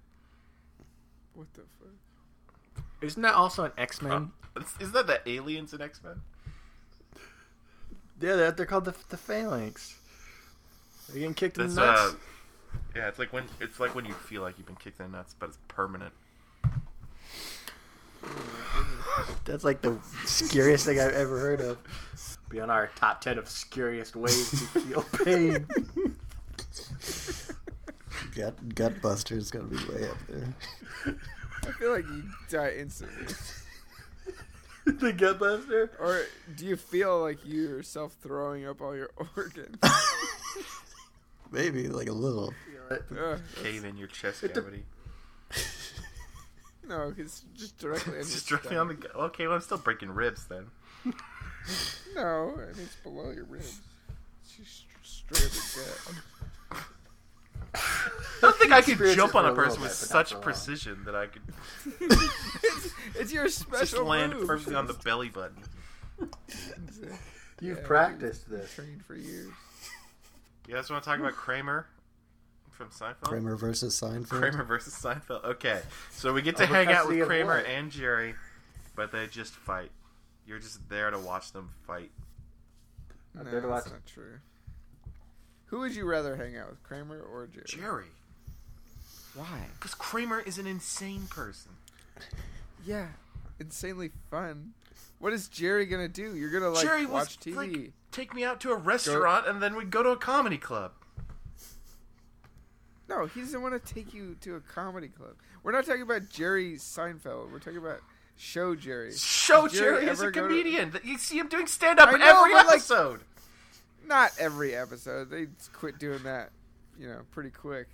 what 1.35 1.53
the 1.53 1.61
fuck? 1.79 2.83
Isn't 3.01 3.21
that 3.21 3.35
also 3.35 3.65
an 3.65 3.71
X 3.77 4.01
Men? 4.01 4.31
Isn't 4.79 4.93
that 4.93 5.07
the 5.07 5.21
aliens 5.29 5.73
in 5.73 5.81
X 5.81 6.01
Men? 6.03 6.21
Yeah, 8.21 8.35
they're, 8.35 8.51
they're 8.51 8.65
called 8.65 8.85
the 8.85 8.93
the 9.09 9.17
phalanx. 9.17 9.95
They're 11.07 11.19
getting 11.19 11.33
kicked 11.33 11.57
in 11.57 11.63
That's 11.63 11.75
the 11.75 11.85
nuts. 11.85 11.99
uh, 11.99 12.15
yeah. 12.95 13.07
It's 13.07 13.19
like 13.19 13.33
when 13.33 13.45
it's 13.59 13.79
like 13.79 13.95
when 13.95 14.05
you 14.05 14.13
feel 14.13 14.41
like 14.43 14.57
you've 14.57 14.67
been 14.67 14.75
kicked 14.75 14.99
in 14.99 15.11
the 15.11 15.17
nuts, 15.17 15.35
but 15.37 15.49
it's 15.49 15.57
permanent. 15.67 16.13
That's 19.45 19.63
like 19.63 19.81
the 19.81 19.97
scariest 20.25 20.85
thing 20.85 20.99
I've 20.99 21.13
ever 21.13 21.39
heard 21.39 21.61
of. 21.61 21.77
Be 22.49 22.59
on 22.59 22.69
our 22.69 22.89
top 22.95 23.21
ten 23.21 23.37
of 23.37 23.49
scariest 23.49 24.15
ways 24.15 24.49
to 24.51 24.57
feel 24.81 25.03
pain. 25.23 25.65
Gut 28.35 28.69
Gutbuster 28.69 29.35
is 29.35 29.51
gonna 29.51 29.65
be 29.65 29.77
way 29.77 30.07
up 30.07 30.17
there. 30.29 30.53
I 31.67 31.71
feel 31.71 31.91
like 31.91 32.05
you 32.05 32.23
die 32.49 32.73
instantly. 32.77 33.33
the 34.85 35.13
gutbuster. 35.13 35.89
Or 35.99 36.23
do 36.55 36.65
you 36.65 36.75
feel 36.75 37.19
like 37.21 37.45
you 37.45 37.61
yourself 37.63 38.15
throwing 38.21 38.65
up 38.65 38.81
all 38.81 38.95
your 38.95 39.09
organs? 39.37 39.77
Maybe 41.51 41.87
like 41.87 42.07
a 42.07 42.13
little. 42.13 42.53
Ugh, 42.91 43.39
Cave 43.63 43.85
in 43.85 43.95
your 43.97 44.07
chest 44.07 44.41
cavity. 44.41 44.83
no, 46.87 47.13
it's 47.17 47.43
just 47.55 47.77
directly 47.77 48.13
on 48.17 48.23
just 48.23 48.47
directly 48.47 48.75
on 48.77 48.87
the. 48.89 48.93
stomach. 48.95 49.13
gu- 49.13 49.19
Okay, 49.25 49.47
well, 49.47 49.55
I'm 49.55 49.61
still 49.61 49.77
breaking 49.77 50.09
ribs 50.11 50.45
then. 50.47 50.67
No, 52.15 52.53
and 52.57 52.77
it's 52.77 52.95
below 53.03 53.31
your 53.31 53.45
ribs. 53.45 53.79
It's 54.43 54.55
just 54.57 54.85
straight 55.03 55.45
up 55.45 55.51
your 55.75 55.85
gut. 55.85 56.83
I 57.73 58.41
don't 58.41 58.55
think 58.57 58.71
I 58.73 58.81
could 58.81 58.97
jump 59.15 59.35
on 59.35 59.45
a 59.45 59.51
a 59.53 59.55
person 59.55 59.81
with 59.81 59.91
bit, 59.91 60.07
but 60.09 60.15
not 60.15 60.27
such 60.27 60.41
precision 60.41 61.03
that 61.05 61.15
I 61.15 61.27
could. 61.27 61.41
It's, 62.77 62.93
it's 63.15 63.33
your 63.33 63.45
Just 63.45 63.59
special 63.59 64.05
land 64.05 64.33
move. 64.33 64.47
perfectly 64.47 64.75
on 64.75 64.87
the 64.87 64.93
belly 64.93 65.29
button. 65.29 65.57
You've 67.59 67.77
Yeah, 67.79 67.83
practiced 67.87 68.49
this. 68.49 68.73
Trained 68.73 69.03
for 69.05 69.15
years. 69.15 69.49
You 70.67 70.75
guys 70.75 70.89
want 70.89 71.03
to 71.03 71.09
talk 71.09 71.19
about 71.19 71.33
Kramer 71.33 71.87
from 72.71 72.89
Seinfeld? 72.89 73.21
Kramer 73.23 73.55
versus 73.55 73.99
Seinfeld. 73.99 74.29
Kramer 74.29 74.63
versus 74.63 74.93
Seinfeld. 74.93 75.43
Okay, 75.43 75.81
so 76.11 76.33
we 76.33 76.41
get 76.41 76.55
to 76.57 76.63
Over 76.63 76.73
hang 76.73 76.87
out 76.89 77.07
with 77.07 77.25
Kramer 77.25 77.57
what? 77.57 77.65
and 77.65 77.91
Jerry, 77.91 78.35
but 78.95 79.11
they 79.11 79.27
just 79.27 79.53
fight. 79.53 79.91
You're 80.47 80.59
just 80.59 80.87
there 80.89 81.11
to 81.11 81.19
watch 81.19 81.51
them 81.51 81.69
fight. 81.87 82.11
No, 83.35 83.43
there 83.43 83.61
to 83.61 83.67
that's 83.67 83.85
watch- 83.85 83.93
not 83.93 84.05
true. 84.05 84.39
Who 85.67 85.79
would 85.79 85.95
you 85.95 86.05
rather 86.05 86.35
hang 86.35 86.57
out 86.57 86.69
with, 86.69 86.83
Kramer 86.83 87.21
or 87.21 87.47
Jerry? 87.47 87.65
Jerry, 87.67 88.05
Why? 89.35 89.67
because 89.79 89.93
Kramer 89.95 90.39
is 90.41 90.57
an 90.57 90.67
insane 90.67 91.27
person. 91.29 91.71
Yeah, 92.85 93.07
insanely 93.59 94.11
fun. 94.29 94.73
What 95.19 95.33
is 95.33 95.47
Jerry 95.47 95.85
gonna 95.85 96.07
do? 96.07 96.35
You're 96.35 96.49
gonna 96.49 96.69
like 96.69 96.83
Jerry 96.85 97.05
was 97.05 97.11
watch 97.27 97.39
TV. 97.39 97.55
like, 97.55 97.91
take 98.11 98.33
me 98.33 98.43
out 98.43 98.59
to 98.61 98.71
a 98.71 98.75
restaurant 98.75 99.47
and 99.47 99.61
then 99.61 99.75
we'd 99.75 99.91
go 99.91 100.01
to 100.03 100.09
a 100.09 100.17
comedy 100.17 100.57
club. 100.57 100.91
No, 103.09 103.25
he 103.25 103.41
doesn't 103.41 103.61
want 103.61 103.73
to 103.85 103.93
take 103.93 104.13
you 104.13 104.35
to 104.41 104.55
a 104.55 104.61
comedy 104.61 105.09
club. 105.09 105.33
We're 105.63 105.73
not 105.73 105.85
talking 105.85 106.01
about 106.01 106.29
Jerry 106.29 106.73
Seinfeld. 106.75 107.51
We're 107.51 107.59
talking 107.59 107.77
about 107.77 107.99
show 108.37 108.73
Jerry. 108.73 109.11
Show 109.13 109.67
Does 109.67 109.77
Jerry 109.77 109.95
Jerry 110.01 110.09
as 110.09 110.21
a 110.21 110.31
go 110.31 110.41
to- 110.41 110.47
comedian. 110.47 110.93
You 111.03 111.17
see 111.17 111.37
him 111.37 111.47
doing 111.49 111.67
stand 111.67 111.99
up 111.99 112.13
in 112.13 112.21
every 112.21 112.53
but, 112.53 112.65
like- 112.67 112.75
episode. 112.75 113.21
Not 114.07 114.31
every 114.39 114.75
episode. 114.75 115.29
They 115.29 115.47
quit 115.73 115.99
doing 115.99 116.23
that, 116.23 116.51
you 116.97 117.07
know, 117.07 117.21
pretty 117.31 117.49
quick. 117.51 117.87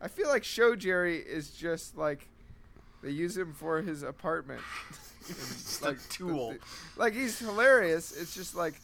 I 0.00 0.08
feel 0.08 0.28
like 0.28 0.44
show 0.44 0.74
Jerry 0.76 1.16
is 1.18 1.50
just 1.50 1.96
like 1.96 2.28
they 3.02 3.10
use 3.10 3.36
him 3.36 3.52
for 3.52 3.80
his 3.82 4.02
apartment. 4.02 4.60
Just 5.26 5.84
a 5.84 5.96
tool. 6.08 6.54
like 6.96 7.14
he's 7.14 7.38
hilarious. 7.38 8.16
It's 8.16 8.34
just 8.34 8.54
like 8.56 8.74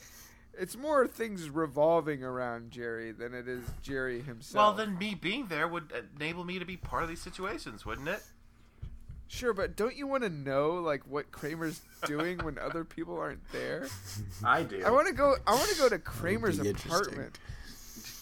it's 0.58 0.76
more 0.76 1.06
things 1.06 1.50
revolving 1.50 2.22
around 2.22 2.70
Jerry 2.70 3.12
than 3.12 3.34
it 3.34 3.48
is 3.48 3.64
Jerry 3.82 4.20
himself. 4.20 4.54
Well, 4.54 4.72
then 4.86 4.98
me 4.98 5.14
being 5.14 5.46
there 5.48 5.66
would 5.66 5.92
enable 6.16 6.44
me 6.44 6.58
to 6.58 6.64
be 6.64 6.76
part 6.76 7.02
of 7.02 7.08
these 7.08 7.22
situations, 7.22 7.84
wouldn't 7.84 8.08
it? 8.08 8.22
Sure, 9.28 9.52
but 9.52 9.76
don't 9.76 9.96
you 9.96 10.06
want 10.06 10.22
to 10.22 10.28
know 10.28 10.74
like 10.74 11.02
what 11.08 11.32
Kramer's 11.32 11.80
doing 12.06 12.38
when 12.38 12.58
other 12.58 12.84
people 12.84 13.18
aren't 13.18 13.50
there? 13.50 13.88
I 14.44 14.62
do. 14.62 14.82
I 14.84 14.90
want 14.90 15.08
to 15.08 15.14
go. 15.14 15.36
I 15.46 15.54
want 15.54 15.68
to 15.70 15.76
go 15.76 15.88
to 15.88 15.98
Kramer's 15.98 16.60
be 16.60 16.68
interesting. 16.68 17.14
apartment. 17.14 17.38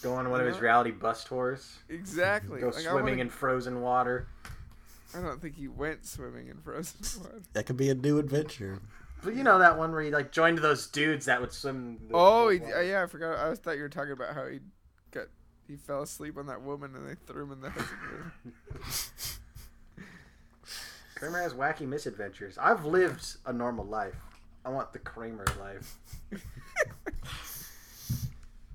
go 0.01 0.13
on 0.13 0.29
one 0.31 0.39
of 0.41 0.47
his 0.47 0.55
uh-huh. 0.55 0.63
reality 0.63 0.91
bus 0.91 1.23
tours. 1.23 1.77
Exactly. 1.89 2.59
Go 2.59 2.67
Like, 2.67 2.75
swimming 2.75 3.03
wanna- 3.03 3.21
in 3.21 3.29
frozen 3.29 3.81
water. 3.81 4.27
I 5.15 5.21
don't 5.21 5.41
think 5.41 5.55
he 5.55 5.67
went 5.67 6.05
swimming 6.05 6.47
in 6.47 6.57
frozen 6.61 6.99
water. 7.23 7.41
That 7.53 7.65
could 7.65 7.77
be 7.77 7.89
a 7.89 7.95
new 7.95 8.19
adventure. 8.19 8.81
But 9.23 9.35
you 9.35 9.43
know 9.43 9.59
that 9.59 9.77
one 9.77 9.91
where 9.91 10.01
he 10.01 10.11
like 10.11 10.31
joined 10.31 10.57
those 10.59 10.87
dudes 10.87 11.25
that 11.25 11.39
would 11.41 11.51
swim. 11.51 11.99
Oh, 12.13 12.49
he, 12.49 12.59
uh, 12.59 12.81
yeah, 12.81 13.03
I 13.03 13.07
forgot. 13.07 13.37
I 13.37 13.49
was 13.49 13.59
thought 13.59 13.77
you 13.77 13.83
were 13.83 13.89
talking 13.89 14.11
about 14.11 14.35
how 14.35 14.45
he 14.47 14.59
got 15.11 15.27
he 15.67 15.77
fell 15.77 16.03
asleep 16.03 16.37
on 16.37 16.47
that 16.47 16.61
woman 16.61 16.93
and 16.95 17.07
they 17.07 17.15
threw 17.25 17.43
him 17.43 17.51
in 17.53 17.61
the 17.61 17.69
Hudson 17.69 17.97
River. 18.11 18.33
Kramer 21.15 21.41
has 21.41 21.53
wacky 21.53 21.87
misadventures. 21.87 22.57
I've 22.57 22.85
lived 22.85 23.37
a 23.45 23.53
normal 23.53 23.85
life. 23.85 24.15
I 24.65 24.69
want 24.69 24.91
the 24.93 24.99
Kramer 24.99 25.45
life. 25.59 25.97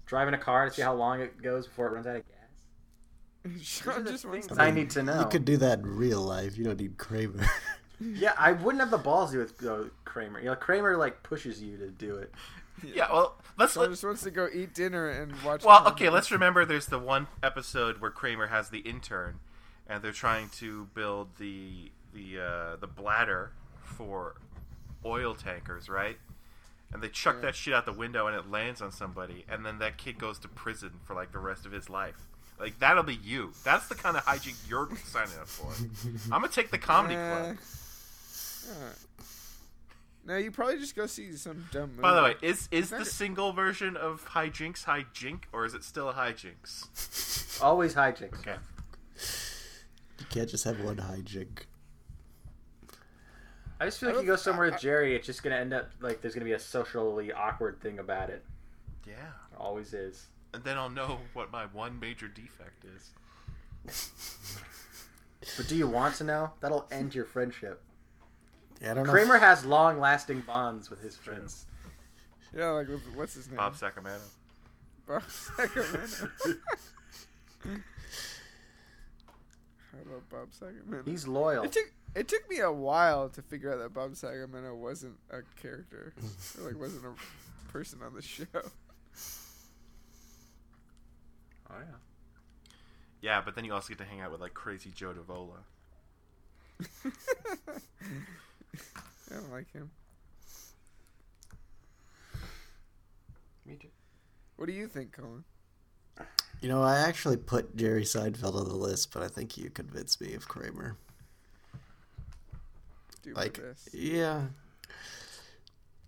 Driving 0.06 0.34
a 0.34 0.38
car 0.38 0.68
to 0.68 0.74
see 0.74 0.82
how 0.82 0.94
long 0.94 1.20
it 1.20 1.40
goes 1.42 1.66
before 1.66 1.88
it 1.88 1.92
runs 1.92 2.06
out 2.06 2.16
of 2.16 2.26
gas. 2.26 2.39
Sean 3.62 4.04
just 4.06 4.24
wants 4.24 4.46
things 4.46 4.58
to. 4.58 4.62
I 4.62 4.70
need 4.70 4.90
to 4.90 5.02
know. 5.02 5.20
You 5.20 5.26
could 5.28 5.44
do 5.44 5.56
that 5.58 5.80
in 5.80 5.86
real 5.96 6.20
life. 6.20 6.56
You 6.58 6.64
don't 6.64 6.78
need 6.80 6.96
Kramer. 6.98 7.44
Yeah, 8.02 8.32
I 8.38 8.52
wouldn't 8.52 8.80
have 8.80 8.90
the 8.90 8.96
balls 8.96 9.32
to 9.32 9.36
do 9.36 9.40
with 9.42 9.66
uh, 9.66 9.90
Kramer. 10.06 10.38
You 10.38 10.46
know, 10.46 10.54
Kramer 10.54 10.96
like 10.96 11.22
pushes 11.22 11.62
you 11.62 11.76
to 11.76 11.88
do 11.90 12.16
it. 12.16 12.32
Yeah. 12.82 13.12
Well, 13.12 13.36
let's. 13.58 13.74
Sean 13.74 13.82
Let, 13.82 13.90
just 13.90 14.02
wants 14.04 14.22
to 14.22 14.30
go 14.30 14.48
eat 14.50 14.72
dinner 14.72 15.10
and 15.10 15.32
watch. 15.42 15.62
well, 15.66 15.80
comedy. 15.82 16.06
okay. 16.06 16.08
Let's 16.08 16.30
remember. 16.30 16.64
There's 16.64 16.86
the 16.86 16.98
one 16.98 17.26
episode 17.42 18.00
where 18.00 18.10
Kramer 18.10 18.46
has 18.46 18.70
the 18.70 18.78
intern, 18.78 19.40
and 19.86 20.02
they're 20.02 20.12
trying 20.12 20.48
to 20.60 20.88
build 20.94 21.36
the 21.38 21.92
the 22.14 22.40
uh, 22.40 22.76
the 22.76 22.86
bladder 22.86 23.52
for 23.82 24.36
oil 25.04 25.34
tankers, 25.34 25.90
right? 25.90 26.16
And 26.90 27.02
they 27.02 27.10
chuck 27.10 27.34
Yeah. 27.40 27.42
that 27.48 27.54
shit 27.54 27.74
out 27.74 27.84
the 27.84 27.92
window, 27.92 28.26
and 28.26 28.34
it 28.34 28.50
lands 28.50 28.80
on 28.80 28.92
somebody, 28.92 29.44
and 29.46 29.66
then 29.66 29.78
that 29.80 29.98
kid 29.98 30.16
goes 30.18 30.38
to 30.38 30.48
prison 30.48 30.92
for 31.04 31.12
like 31.14 31.32
the 31.32 31.38
rest 31.38 31.66
of 31.66 31.72
his 31.72 31.90
life. 31.90 32.29
Like 32.60 32.78
that'll 32.78 33.02
be 33.02 33.14
you. 33.14 33.52
That's 33.64 33.88
the 33.88 33.94
kind 33.94 34.16
of 34.16 34.24
hijink 34.24 34.54
you're 34.68 34.88
signing 35.06 35.38
up 35.40 35.48
for. 35.48 35.72
I'm 36.34 36.42
gonna 36.42 36.48
take 36.52 36.70
the 36.70 36.78
comedy 36.78 37.14
Uh, 37.16 37.28
club. 37.28 37.56
alright. 38.76 38.96
No, 40.26 40.36
you 40.36 40.50
probably 40.50 40.78
just 40.78 40.94
go 40.94 41.06
see 41.06 41.34
some 41.36 41.66
dumb 41.72 41.90
movie. 41.92 42.02
By 42.02 42.12
the 42.14 42.22
way, 42.22 42.34
is 42.42 42.68
is 42.70 42.90
the 42.90 43.06
single 43.06 43.52
version 43.52 43.96
of 43.96 44.22
hijinks 44.26 44.84
hijink, 44.84 45.44
or 45.52 45.64
is 45.64 45.72
it 45.72 45.82
still 45.82 46.10
a 46.10 46.12
hijinks? 46.12 47.62
Always 47.62 47.94
hijinks. 47.94 48.40
Okay. 48.40 48.56
You 50.18 50.26
can't 50.28 50.48
just 50.50 50.64
have 50.64 50.78
one 50.80 50.96
hijink. 50.96 51.60
I 53.80 53.86
just 53.86 53.98
feel 53.98 54.10
like 54.10 54.20
you 54.20 54.26
go 54.26 54.36
somewhere 54.36 54.66
I- 54.66 54.70
with 54.72 54.80
Jerry, 54.80 55.16
it's 55.16 55.26
just 55.26 55.42
gonna 55.42 55.56
end 55.56 55.72
up 55.72 55.90
like 56.00 56.20
there's 56.20 56.34
gonna 56.34 56.44
be 56.44 56.52
a 56.52 56.58
socially 56.58 57.32
awkward 57.32 57.80
thing 57.80 57.98
about 57.98 58.28
it. 58.28 58.44
Yeah. 59.08 59.14
Always 59.56 59.94
is. 59.94 60.26
And 60.52 60.64
then 60.64 60.76
I'll 60.76 60.90
know 60.90 61.18
what 61.32 61.52
my 61.52 61.66
one 61.66 61.98
major 62.00 62.28
defect 62.28 62.84
is. 62.84 63.10
But 65.56 65.68
do 65.68 65.76
you 65.76 65.86
want 65.88 66.16
to 66.16 66.24
know? 66.24 66.50
That'll 66.60 66.86
end 66.90 67.14
your 67.14 67.24
friendship. 67.24 67.82
Yeah, 68.80 68.92
I 68.92 68.94
don't 68.94 69.06
know. 69.06 69.12
Kramer 69.12 69.36
if- 69.36 69.42
has 69.42 69.64
long-lasting 69.64 70.40
bonds 70.42 70.90
with 70.90 71.00
his 71.02 71.16
friends. 71.16 71.66
yeah, 72.56 72.70
like 72.70 72.88
what's 73.14 73.34
his 73.34 73.48
name? 73.48 73.56
Bob 73.56 73.76
Sacramento. 73.76 74.24
Bob 75.06 75.22
Sacramento. 75.28 76.28
I 79.92 80.12
love 80.12 80.28
Bob 80.30 80.48
Sacramento. 80.52 81.10
He's 81.10 81.26
loyal. 81.26 81.64
It 81.64 81.72
took 81.72 81.92
it 82.14 82.28
took 82.28 82.48
me 82.50 82.58
a 82.60 82.72
while 82.72 83.28
to 83.30 83.42
figure 83.42 83.72
out 83.72 83.78
that 83.78 83.92
Bob 83.94 84.16
Sacramento 84.16 84.74
wasn't 84.74 85.16
a 85.30 85.42
character, 85.60 86.12
or 86.58 86.64
like 86.64 86.78
wasn't 86.78 87.04
a 87.04 87.70
person 87.72 88.00
on 88.04 88.14
the 88.14 88.22
show. 88.22 88.44
Oh 91.70 91.78
yeah. 91.78 91.96
Yeah, 93.22 93.42
but 93.44 93.54
then 93.54 93.64
you 93.64 93.72
also 93.74 93.88
get 93.88 93.98
to 93.98 94.04
hang 94.04 94.20
out 94.20 94.32
with 94.32 94.40
like 94.40 94.54
crazy 94.54 94.90
Joe 94.94 95.12
Davola. 95.12 95.58
I 99.30 99.34
don't 99.34 99.50
like 99.52 99.70
him. 99.72 99.90
Me 103.66 103.76
too. 103.80 103.88
What 104.56 104.66
do 104.66 104.72
you 104.72 104.88
think, 104.88 105.12
Colin? 105.12 105.44
You 106.60 106.68
know, 106.68 106.82
I 106.82 106.98
actually 106.98 107.36
put 107.36 107.76
Jerry 107.76 108.02
Seinfeld 108.04 108.54
on 108.54 108.68
the 108.68 108.74
list, 108.74 109.12
but 109.12 109.22
I 109.22 109.28
think 109.28 109.56
you 109.56 109.70
convinced 109.70 110.20
me 110.20 110.34
of 110.34 110.48
Kramer. 110.48 110.96
Do 113.22 113.32
Like, 113.34 113.60
best. 113.62 113.94
yeah, 113.94 114.46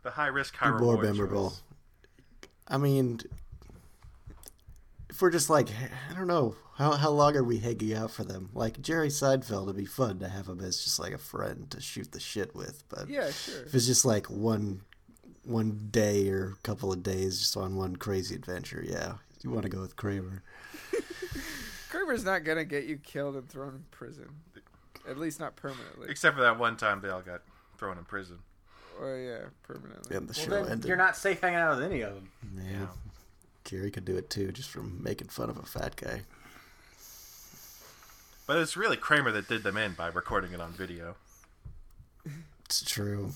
The 0.03 0.11
high 0.11 0.27
risk, 0.27 0.57
high 0.57 0.77
be 0.77 0.83
more 0.85 1.01
memorable. 1.01 1.51
choice. 1.51 1.63
I 2.69 2.77
mean, 2.79 3.21
if 5.13 5.23
we're 5.23 5.31
just 5.31 5.49
like, 5.51 5.69
I 6.11 6.15
don't 6.15 6.27
know, 6.27 6.57
how 6.77 6.93
how 6.93 7.11
long 7.11 7.37
are 7.37 7.45
we 7.45 7.59
hanging 7.59 7.95
out 7.95 8.11
for 8.11 8.25
them? 8.25 8.49
Like 8.55 8.81
Jerry 8.81 9.09
Seinfeld, 9.09 9.65
it'd 9.65 9.77
be 9.77 9.85
fun 9.85 10.19
to 10.19 10.29
have 10.29 10.49
him 10.49 10.61
as 10.61 10.83
just 10.83 10.99
like 10.99 11.13
a 11.13 11.19
friend 11.19 11.71
to 11.71 11.81
shoot 11.81 12.11
the 12.13 12.19
shit 12.21 12.55
with. 12.55 12.83
But 12.89 13.09
Yeah, 13.09 13.31
sure. 13.31 13.63
if 13.63 13.75
it's 13.75 13.87
just 13.87 14.05
like 14.05 14.27
one 14.31 14.81
one 15.45 15.89
day 15.91 16.29
or 16.31 16.55
a 16.59 16.63
couple 16.63 16.93
of 16.93 17.03
days, 17.03 17.39
just 17.39 17.57
on 17.57 17.77
one 17.77 17.97
crazy 17.97 18.35
adventure, 18.35 18.83
yeah, 18.87 19.15
you 19.43 19.51
want 19.51 19.63
to 19.65 19.69
go 19.69 19.81
with 19.81 19.97
Kramer. 19.97 20.43
Kramer's 21.91 22.25
not 22.25 22.45
gonna 22.45 22.65
get 22.65 22.85
you 22.85 22.97
killed 22.97 23.37
and 23.37 23.49
thrown 23.49 23.75
in 23.75 23.85
prison. 23.91 24.29
At 25.09 25.19
least 25.19 25.41
not 25.41 25.57
permanently. 25.57 26.09
Except 26.11 26.37
for 26.37 26.43
that 26.43 26.59
one 26.59 26.77
time 26.77 27.01
they 27.01 27.09
all 27.09 27.21
got 27.23 27.43
thrown 27.77 27.99
in 27.99 28.05
prison. 28.05 28.39
Oh 29.01 29.15
yeah, 29.17 29.47
permanently. 29.63 30.17
And 30.17 30.29
the 30.29 30.33
Well, 30.39 30.45
show 30.47 30.63
then 30.65 30.73
ended. 30.73 30.89
you're 30.89 30.97
not 30.97 31.17
safe 31.17 31.41
hanging 31.41 31.59
out 31.59 31.77
with 31.77 31.85
any 31.85 32.03
of 32.03 32.15
them. 32.15 32.31
yeah. 32.57 32.87
Jerry 33.65 33.91
could 33.91 34.05
do 34.05 34.17
it 34.17 34.31
too, 34.31 34.53
just 34.53 34.71
from 34.71 35.03
making 35.03 35.29
fun 35.29 35.51
of 35.51 35.59
a 35.59 35.63
fat 35.63 35.97
guy. 35.97 36.23
But 38.47 38.59
it's 38.59 38.77
really 38.77 38.97
Kramer 38.97 39.31
that 39.33 39.49
did 39.49 39.63
them 39.63 39.77
in 39.77 39.93
by 39.93 40.09
recording 40.09 40.53
it 40.53 40.61
on 40.61 40.73
video. 40.73 41.15
It's 42.65 42.83
true. 42.83 43.33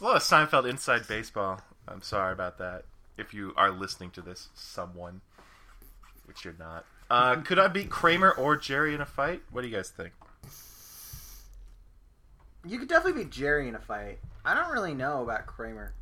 A 0.00 0.04
lot 0.04 0.16
of 0.16 0.22
Seinfeld 0.22 0.68
inside 0.68 1.06
baseball. 1.08 1.60
I'm 1.88 2.02
sorry 2.02 2.32
about 2.32 2.58
that. 2.58 2.84
If 3.16 3.32
you 3.32 3.52
are 3.56 3.70
listening 3.70 4.10
to 4.12 4.20
this, 4.22 4.48
someone, 4.54 5.20
which 6.26 6.44
you're 6.44 6.54
not. 6.58 6.84
Uh, 7.10 7.36
could 7.36 7.58
I 7.58 7.68
beat 7.68 7.90
Kramer 7.90 8.30
or 8.30 8.56
Jerry 8.56 8.94
in 8.94 9.00
a 9.00 9.06
fight? 9.06 9.42
What 9.50 9.62
do 9.62 9.68
you 9.68 9.74
guys 9.74 9.90
think? 9.90 10.12
You 12.64 12.78
could 12.78 12.88
definitely 12.88 13.24
beat 13.24 13.32
Jerry 13.32 13.68
in 13.68 13.74
a 13.74 13.80
fight. 13.80 14.18
I 14.44 14.54
don't 14.54 14.72
really 14.72 14.94
know 14.94 15.22
about 15.22 15.46
Kramer. 15.46 15.94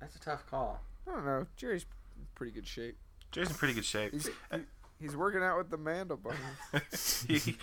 That's 0.00 0.16
a 0.16 0.20
tough 0.20 0.46
call. 0.50 0.80
I 1.08 1.12
don't 1.12 1.24
know. 1.24 1.46
Jerry's 1.56 1.86
in 2.16 2.26
pretty 2.34 2.52
good 2.52 2.66
shape. 2.66 2.96
Jerry's 3.32 3.50
in 3.50 3.56
pretty 3.56 3.74
good 3.74 3.84
shape. 3.84 4.12
He's, 4.12 4.28
Uh, 4.50 4.58
He's 5.00 5.16
working 5.16 5.42
out 5.42 5.56
with 5.56 5.70
the 5.70 5.78
Mandelbaums. 5.78 7.26
he, 7.26 7.56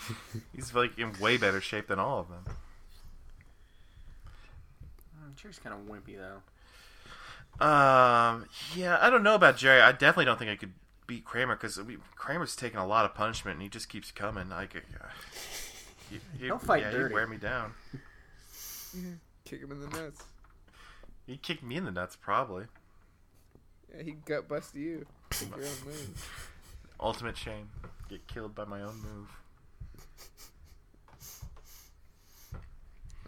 he's 0.56 0.74
like 0.74 0.98
in 0.98 1.14
way 1.20 1.38
better 1.38 1.62
shape 1.62 1.88
than 1.88 2.00
all 2.00 2.20
of 2.20 2.30
them. 2.30 2.44
Mm, 5.24 5.36
Jerry's 5.36 5.60
kind 5.60 5.76
of 5.76 5.82
wimpy 5.82 6.18
though. 6.18 6.42
Um, 7.64 8.46
yeah, 8.76 8.98
I 9.00 9.10
don't 9.12 9.24
know 9.24 9.36
about 9.36 9.58
Jerry. 9.58 9.82
I 9.82 9.92
definitely 9.92 10.26
don't 10.26 10.40
think 10.40 10.50
I 10.50 10.56
could 10.56 10.74
beat 11.06 11.26
Kramer 11.26 11.56
because 11.56 11.80
Kramer's 12.16 12.56
taking 12.56 12.80
a 12.80 12.88
lot 12.88 13.06
of 13.06 13.14
punishment 13.14 13.56
and 13.56 13.62
he 13.62 13.70
just 13.70 13.88
keeps 13.88 14.12
coming. 14.12 14.50
Like, 14.50 14.76
uh, 14.76 15.08
he, 16.10 16.20
he, 16.40 16.48
Don't 16.48 16.62
fight 16.62 16.84
yeah, 16.84 16.92
dirty. 16.92 17.10
He'd 17.10 17.14
wear 17.14 17.28
me 17.28 17.38
down. 17.38 17.74
Kick 19.46 19.62
him 19.62 19.72
in 19.72 19.82
the 19.82 19.88
nuts. 19.88 20.24
He'd 21.26 21.42
kick 21.42 21.62
me 21.62 21.76
in 21.76 21.86
the 21.86 21.92
nuts 21.92 22.16
probably. 22.16 22.66
Yeah, 23.96 24.04
he 24.04 24.12
gut 24.26 24.48
bust 24.48 24.76
you. 24.76 25.06
Take 25.30 25.50
your 25.56 25.66
own 25.66 25.86
move. 25.86 26.30
Ultimate 27.00 27.38
shame. 27.38 27.70
Get 28.10 28.26
killed 28.28 28.56
by 28.56 28.66
my 28.66 28.82
own 28.82 28.96
move. 29.02 29.30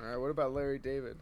All 0.02 0.06
right, 0.06 0.18
what 0.18 0.30
about 0.30 0.54
Larry 0.54 0.80
David? 0.80 1.18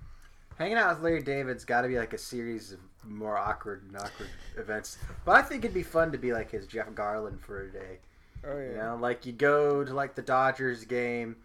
Hanging 0.57 0.77
out 0.77 0.95
with 0.95 1.03
Larry 1.03 1.21
David's 1.23 1.65
got 1.65 1.81
to 1.81 1.87
be 1.87 1.97
like 1.97 2.13
a 2.13 2.17
series 2.17 2.71
of 2.71 2.79
more 3.03 3.37
awkward 3.37 3.83
and 3.87 3.95
awkward 3.95 4.29
events. 4.57 4.97
But 5.25 5.35
I 5.35 5.41
think 5.41 5.63
it'd 5.63 5.73
be 5.73 5.83
fun 5.83 6.11
to 6.11 6.17
be 6.17 6.33
like 6.33 6.51
his 6.51 6.67
Jeff 6.67 6.89
Garlin 6.91 7.39
for 7.39 7.63
a 7.63 7.71
day. 7.71 7.99
Oh 8.45 8.57
yeah. 8.57 8.69
You 8.69 8.77
know, 8.77 8.97
like 8.99 9.25
you 9.25 9.33
go 9.33 9.83
to 9.83 9.93
like 9.93 10.15
the 10.15 10.21
Dodgers 10.21 10.83
game, 10.85 11.37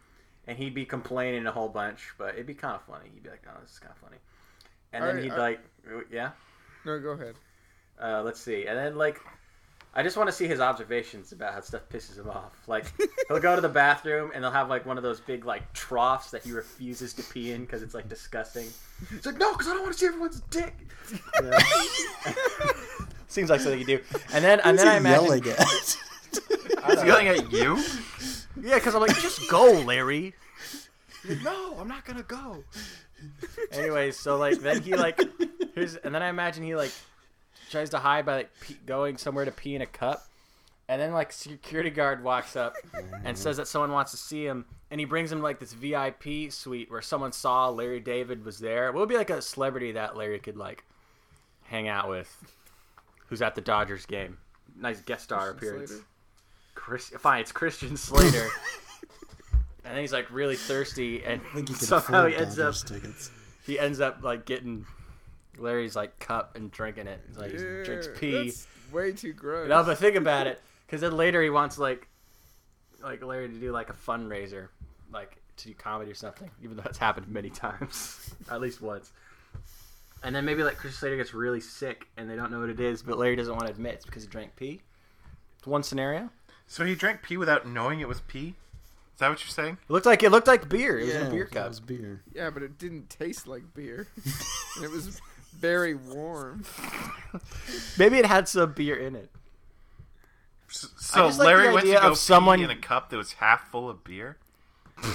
and 0.46 0.58
he'd 0.58 0.74
be 0.74 0.84
complaining 0.84 1.46
a 1.46 1.52
whole 1.52 1.68
bunch, 1.68 2.10
but 2.18 2.34
it'd 2.34 2.46
be 2.46 2.54
kind 2.54 2.74
of 2.74 2.82
funny. 2.82 3.10
He'd 3.12 3.22
be 3.22 3.30
like, 3.30 3.42
"Oh, 3.48 3.58
this 3.62 3.72
is 3.72 3.78
kind 3.78 3.92
of 3.92 3.98
funny," 3.98 4.18
and 4.92 5.02
then 5.02 5.10
Alright, 5.10 5.24
he'd 5.24 5.32
alright. 5.32 5.60
like, 5.86 5.92
oh, 5.94 6.02
"Yeah." 6.10 6.30
No, 6.84 6.98
go 7.00 7.10
ahead. 7.10 7.34
Uh, 8.02 8.22
let's 8.24 8.40
see. 8.40 8.66
And 8.66 8.76
then 8.76 8.96
like 8.96 9.20
I 9.94 10.02
just 10.02 10.16
want 10.16 10.28
to 10.28 10.32
see 10.32 10.46
his 10.46 10.58
observations 10.60 11.32
about 11.32 11.52
how 11.52 11.60
stuff 11.60 11.82
pisses 11.92 12.18
him 12.18 12.28
off. 12.30 12.66
Like 12.66 12.86
he'll 13.28 13.40
go 13.40 13.54
to 13.54 13.60
the 13.60 13.68
bathroom 13.68 14.30
and 14.34 14.42
they'll 14.42 14.50
have 14.50 14.68
like 14.70 14.86
one 14.86 14.96
of 14.96 15.02
those 15.02 15.20
big 15.20 15.44
like 15.44 15.70
troughs 15.74 16.30
that 16.30 16.42
he 16.42 16.52
refuses 16.52 17.12
to 17.14 17.22
pee 17.22 17.52
in 17.52 17.62
because 17.62 17.82
it's 17.82 17.94
like 17.94 18.08
disgusting. 18.08 18.66
He's 19.10 19.26
like, 19.26 19.38
no, 19.38 19.52
because 19.52 19.68
I 19.68 19.74
don't 19.74 19.82
want 19.82 19.92
to 19.92 19.98
see 19.98 20.06
everyone's 20.06 20.40
dick. 20.50 20.74
You 21.10 21.42
know? 21.50 21.58
Seems 23.28 23.50
like 23.50 23.60
something 23.60 23.78
you 23.80 23.86
do. 23.86 24.00
And 24.32 24.42
then 24.42 24.60
and 24.60 24.78
Who's 24.78 24.84
then 24.84 24.88
I 24.88 24.92
he 24.92 24.96
imagine, 24.98 25.24
yelling 25.24 25.48
at? 25.48 25.96
He's 26.86 27.04
yelling 27.04 27.28
at 27.28 27.52
you? 27.52 27.76
yeah, 28.60 28.74
because 28.76 28.94
I'm 28.94 29.00
like, 29.02 29.14
just 29.20 29.48
go, 29.50 29.72
Larry. 29.72 30.34
Like, 31.28 31.42
no, 31.42 31.76
I'm 31.78 31.88
not 31.88 32.04
gonna 32.04 32.22
go. 32.22 32.64
Anyways, 33.72 34.18
so 34.18 34.36
like 34.38 34.58
then 34.60 34.82
he 34.82 34.96
like 34.96 35.20
here's 35.74 35.96
and 35.96 36.14
then 36.14 36.22
I 36.22 36.28
imagine 36.28 36.64
he 36.64 36.74
like 36.74 36.90
tries 37.72 37.90
to 37.90 37.98
hide 37.98 38.24
by 38.24 38.36
like 38.36 38.50
pee, 38.60 38.76
going 38.86 39.16
somewhere 39.16 39.44
to 39.44 39.50
pee 39.50 39.74
in 39.74 39.82
a 39.82 39.86
cup, 39.86 40.26
and 40.88 41.00
then 41.00 41.12
like 41.12 41.32
security 41.32 41.90
guard 41.90 42.22
walks 42.22 42.54
up 42.54 42.74
and 43.24 43.36
says 43.36 43.56
that 43.56 43.66
someone 43.66 43.90
wants 43.90 44.12
to 44.12 44.16
see 44.16 44.46
him, 44.46 44.66
and 44.90 45.00
he 45.00 45.04
brings 45.04 45.32
him 45.32 45.42
like 45.42 45.58
this 45.58 45.72
VIP 45.72 46.52
suite 46.52 46.90
where 46.90 47.02
someone 47.02 47.32
saw 47.32 47.68
Larry 47.68 48.00
David 48.00 48.44
was 48.44 48.58
there. 48.58 48.92
What 48.92 49.00
would 49.00 49.08
be 49.08 49.16
like 49.16 49.30
a 49.30 49.42
celebrity 49.42 49.92
that 49.92 50.16
Larry 50.16 50.38
could 50.38 50.56
like 50.56 50.84
hang 51.64 51.88
out 51.88 52.08
with, 52.08 52.54
who's 53.26 53.42
at 53.42 53.54
the 53.54 53.60
Dodgers 53.60 54.06
game? 54.06 54.38
Nice 54.78 55.00
guest 55.00 55.24
star 55.24 55.52
Christian 55.52 55.68
appearance. 55.68 55.90
Slater? 55.90 56.06
Chris, 56.74 57.08
fine, 57.08 57.40
it's 57.40 57.52
Christian 57.52 57.96
Slater. 57.96 58.48
and 59.84 59.94
then 59.94 60.00
he's 60.00 60.12
like 60.12 60.30
really 60.30 60.56
thirsty, 60.56 61.24
and 61.24 61.40
I 61.40 61.54
think 61.54 61.68
you 61.68 61.74
can 61.74 61.86
somehow 61.86 62.26
he 62.26 62.36
ends 62.36 62.58
up 62.58 62.74
tickets. 62.74 63.30
he 63.66 63.78
ends 63.78 64.00
up 64.00 64.22
like 64.22 64.46
getting 64.46 64.86
Larry's 65.62 65.96
like 65.96 66.18
cup 66.18 66.56
and 66.56 66.70
drinking 66.70 67.06
it. 67.06 67.20
He's 67.28 67.38
like 67.38 67.52
he 67.52 67.56
drinks 67.56 68.08
pee. 68.16 68.44
That's 68.44 68.66
way 68.92 69.12
too 69.12 69.32
gross. 69.32 69.68
No, 69.68 69.82
but 69.84 69.96
think 69.98 70.16
about 70.16 70.46
it, 70.46 70.60
because 70.86 71.00
then 71.00 71.16
later 71.16 71.42
he 71.42 71.50
wants 71.50 71.78
like 71.78 72.08
like 73.02 73.22
Larry 73.24 73.48
to 73.48 73.54
do 73.54 73.72
like 73.72 73.88
a 73.90 73.94
fundraiser, 73.94 74.68
like 75.12 75.36
to 75.58 75.68
do 75.68 75.74
comedy 75.74 76.10
or 76.10 76.14
something. 76.14 76.50
Even 76.62 76.76
though 76.76 76.82
it's 76.86 76.98
happened 76.98 77.28
many 77.28 77.50
times, 77.50 78.34
at 78.50 78.60
least 78.60 78.80
once. 78.82 79.12
And 80.24 80.36
then 80.36 80.44
maybe 80.44 80.62
like 80.62 80.76
Chris 80.76 80.96
Slater 80.96 81.16
gets 81.16 81.34
really 81.34 81.60
sick 81.60 82.06
and 82.16 82.30
they 82.30 82.36
don't 82.36 82.52
know 82.52 82.60
what 82.60 82.68
it 82.70 82.78
is, 82.78 83.02
but 83.02 83.18
Larry 83.18 83.34
doesn't 83.34 83.52
want 83.52 83.66
to 83.66 83.72
admit 83.72 83.94
it's 83.94 84.04
because 84.04 84.22
he 84.22 84.28
drank 84.28 84.54
pee. 84.54 84.80
It's 85.58 85.66
one 85.66 85.82
scenario. 85.82 86.30
So 86.68 86.84
he 86.84 86.94
drank 86.94 87.22
pee 87.22 87.36
without 87.36 87.66
knowing 87.66 87.98
it 88.00 88.06
was 88.08 88.20
pee? 88.20 88.54
Is 89.14 89.18
that 89.18 89.28
what 89.30 89.40
you're 89.42 89.48
saying? 89.50 89.78
It 89.88 89.92
looked 89.92 90.06
like 90.06 90.22
it 90.22 90.30
looked 90.30 90.46
like 90.46 90.68
beer. 90.68 90.98
It 90.98 91.06
was 91.06 91.14
in 91.16 91.26
a 91.26 91.30
beer 91.30 91.48
That 91.52 91.58
cup. 91.60 91.68
was 91.70 91.80
beer. 91.80 92.22
yeah, 92.34 92.50
but 92.50 92.62
it 92.62 92.78
didn't 92.78 93.10
taste 93.10 93.46
like 93.48 93.74
beer. 93.74 94.06
it 94.82 94.90
was 94.90 95.20
very 95.52 95.94
warm. 95.94 96.64
Maybe 97.98 98.18
it 98.18 98.26
had 98.26 98.48
some 98.48 98.72
beer 98.72 98.96
in 98.96 99.14
it. 99.14 99.30
S- 100.68 100.88
So 100.96 101.26
like 101.28 101.38
Larry 101.38 101.72
went 101.72 101.86
to 101.86 101.92
go 101.92 101.98
of 102.12 102.18
someone- 102.18 102.58
pee 102.58 102.64
in 102.64 102.70
a 102.70 102.76
cup 102.76 103.10
that 103.10 103.16
was 103.16 103.34
half 103.34 103.68
full 103.70 103.88
of 103.88 104.02
beer? 104.04 104.36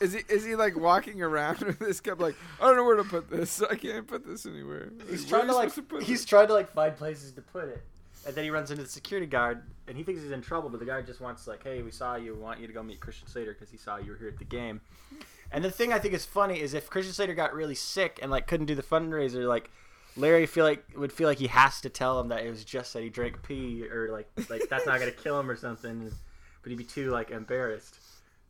Is 0.00 0.12
he 0.12 0.20
is 0.28 0.44
he 0.44 0.54
like 0.54 0.76
walking 0.76 1.20
around 1.22 1.58
with 1.58 1.80
this 1.80 1.98
cup 2.00 2.20
like 2.20 2.36
I 2.60 2.66
don't 2.66 2.76
know 2.76 2.84
where 2.84 2.96
to 2.98 3.02
put 3.04 3.28
this. 3.28 3.60
I 3.62 3.74
can't 3.74 4.06
put 4.06 4.24
this 4.24 4.46
anywhere. 4.46 4.90
He's 5.10 5.22
Where 5.28 5.40
trying 5.40 5.48
to 5.50 5.56
like 5.56 5.70
supposed 5.70 5.88
put 5.88 6.02
he's 6.04 6.20
this? 6.20 6.24
trying 6.24 6.46
to 6.46 6.52
like 6.52 6.70
find 6.70 6.96
places 6.96 7.32
to 7.32 7.42
put 7.42 7.64
it, 7.64 7.82
and 8.24 8.32
then 8.32 8.44
he 8.44 8.50
runs 8.50 8.70
into 8.70 8.84
the 8.84 8.88
security 8.88 9.26
guard, 9.26 9.64
and 9.88 9.96
he 9.96 10.04
thinks 10.04 10.22
he's 10.22 10.30
in 10.30 10.40
trouble, 10.40 10.68
but 10.68 10.78
the 10.78 10.86
guy 10.86 11.02
just 11.02 11.20
wants 11.20 11.48
like, 11.48 11.64
hey, 11.64 11.82
we 11.82 11.90
saw 11.90 12.14
you, 12.14 12.32
we 12.34 12.40
want 12.40 12.60
you 12.60 12.68
to 12.68 12.72
go 12.72 12.80
meet 12.80 13.00
Christian 13.00 13.26
Slater 13.26 13.54
because 13.54 13.70
he 13.72 13.76
saw 13.76 13.96
you 13.96 14.12
were 14.12 14.16
here 14.18 14.28
at 14.28 14.38
the 14.38 14.44
game. 14.44 14.80
And 15.50 15.64
the 15.64 15.70
thing 15.70 15.92
I 15.92 15.98
think 15.98 16.14
is 16.14 16.26
funny 16.26 16.60
is 16.60 16.74
if 16.74 16.90
Christian 16.90 17.14
Slater 17.14 17.34
got 17.34 17.54
really 17.54 17.74
sick 17.74 18.18
and 18.20 18.30
like 18.30 18.46
couldn't 18.46 18.66
do 18.66 18.74
the 18.74 18.82
fundraiser, 18.82 19.48
like 19.48 19.70
Larry 20.16 20.46
feel 20.46 20.64
like 20.64 20.84
would 20.96 21.12
feel 21.12 21.28
like 21.28 21.38
he 21.38 21.46
has 21.46 21.80
to 21.82 21.88
tell 21.88 22.20
him 22.20 22.28
that 22.28 22.44
it 22.44 22.50
was 22.50 22.64
just 22.64 22.92
that 22.92 23.02
he 23.02 23.08
drank 23.08 23.42
pee 23.42 23.86
or 23.88 24.10
like 24.10 24.28
like 24.50 24.68
that's 24.68 24.84
not 24.86 24.98
gonna 24.98 25.10
kill 25.10 25.38
him 25.38 25.50
or 25.50 25.56
something, 25.56 26.10
but 26.62 26.70
he'd 26.70 26.76
be 26.76 26.84
too 26.84 27.10
like 27.10 27.30
embarrassed. 27.30 27.96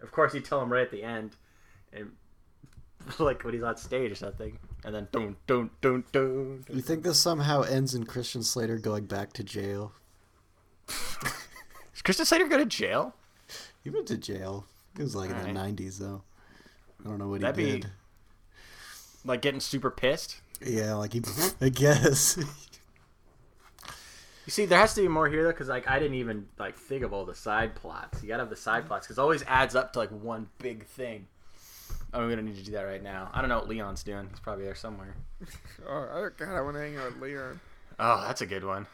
Of 0.00 0.12
course, 0.12 0.32
he'd 0.32 0.44
tell 0.44 0.60
him 0.62 0.72
right 0.72 0.82
at 0.82 0.90
the 0.90 1.02
end, 1.02 1.36
and 1.92 2.12
like 3.18 3.44
when 3.44 3.54
he's 3.54 3.62
on 3.62 3.76
stage 3.76 4.10
or 4.10 4.16
something, 4.16 4.58
and 4.84 4.94
then 4.94 5.08
don't 5.12 5.36
don't 5.46 5.80
don't 5.80 6.10
don't. 6.12 6.64
You 6.68 6.80
think 6.80 7.04
this 7.04 7.20
somehow 7.20 7.62
ends 7.62 7.94
in 7.94 8.06
Christian 8.06 8.42
Slater 8.42 8.78
going 8.78 9.06
back 9.06 9.32
to 9.34 9.44
jail? 9.44 9.92
Does 10.88 12.02
Christian 12.02 12.26
Slater 12.26 12.46
go 12.48 12.58
to 12.58 12.66
jail? 12.66 13.14
He 13.84 13.90
went 13.90 14.06
to 14.08 14.16
jail. 14.16 14.66
It 14.98 15.02
was 15.02 15.14
like 15.14 15.30
in 15.30 15.36
the 15.36 15.48
Alright. 15.60 15.76
'90s, 15.76 15.98
though. 15.98 16.22
I 17.04 17.08
don't 17.08 17.18
know 17.18 17.28
what 17.28 17.40
That'd 17.40 17.56
he 17.64 17.64
be- 17.72 17.80
did. 17.80 17.90
Like 19.24 19.42
getting 19.42 19.60
super 19.60 19.90
pissed? 19.90 20.40
Yeah, 20.64 20.94
like 20.94 21.12
he. 21.12 21.22
I 21.60 21.68
guess. 21.68 22.36
You 24.46 24.50
see, 24.50 24.64
there 24.64 24.78
has 24.78 24.94
to 24.94 25.02
be 25.02 25.08
more 25.08 25.28
here 25.28 25.42
though, 25.42 25.50
because 25.50 25.68
like 25.68 25.88
I 25.88 25.98
didn't 25.98 26.14
even 26.14 26.48
like 26.58 26.76
think 26.76 27.02
of 27.02 27.12
all 27.12 27.24
the 27.26 27.34
side 27.34 27.74
plots. 27.74 28.22
You 28.22 28.28
gotta 28.28 28.42
have 28.44 28.50
the 28.50 28.56
side 28.56 28.86
plots 28.86 29.06
because 29.06 29.18
always 29.18 29.42
adds 29.46 29.74
up 29.76 29.92
to 29.92 29.98
like 29.98 30.08
one 30.10 30.48
big 30.58 30.86
thing. 30.86 31.26
Oh, 32.14 32.20
we're 32.20 32.30
gonna 32.30 32.42
need 32.42 32.56
to 32.56 32.64
do 32.64 32.72
that 32.72 32.82
right 32.82 33.02
now. 33.02 33.30
I 33.34 33.40
don't 33.40 33.50
know 33.50 33.58
what 33.58 33.68
Leon's 33.68 34.02
doing. 34.02 34.26
He's 34.30 34.40
probably 34.40 34.64
there 34.64 34.74
somewhere. 34.74 35.14
Oh 35.86 36.30
God, 36.36 36.56
I 36.56 36.60
want 36.62 36.76
to 36.76 36.80
hang 36.80 36.96
out 36.96 37.12
with 37.14 37.22
Leon. 37.22 37.60
Oh, 37.98 38.24
that's 38.26 38.40
a 38.40 38.46
good 38.46 38.64
one. 38.64 38.86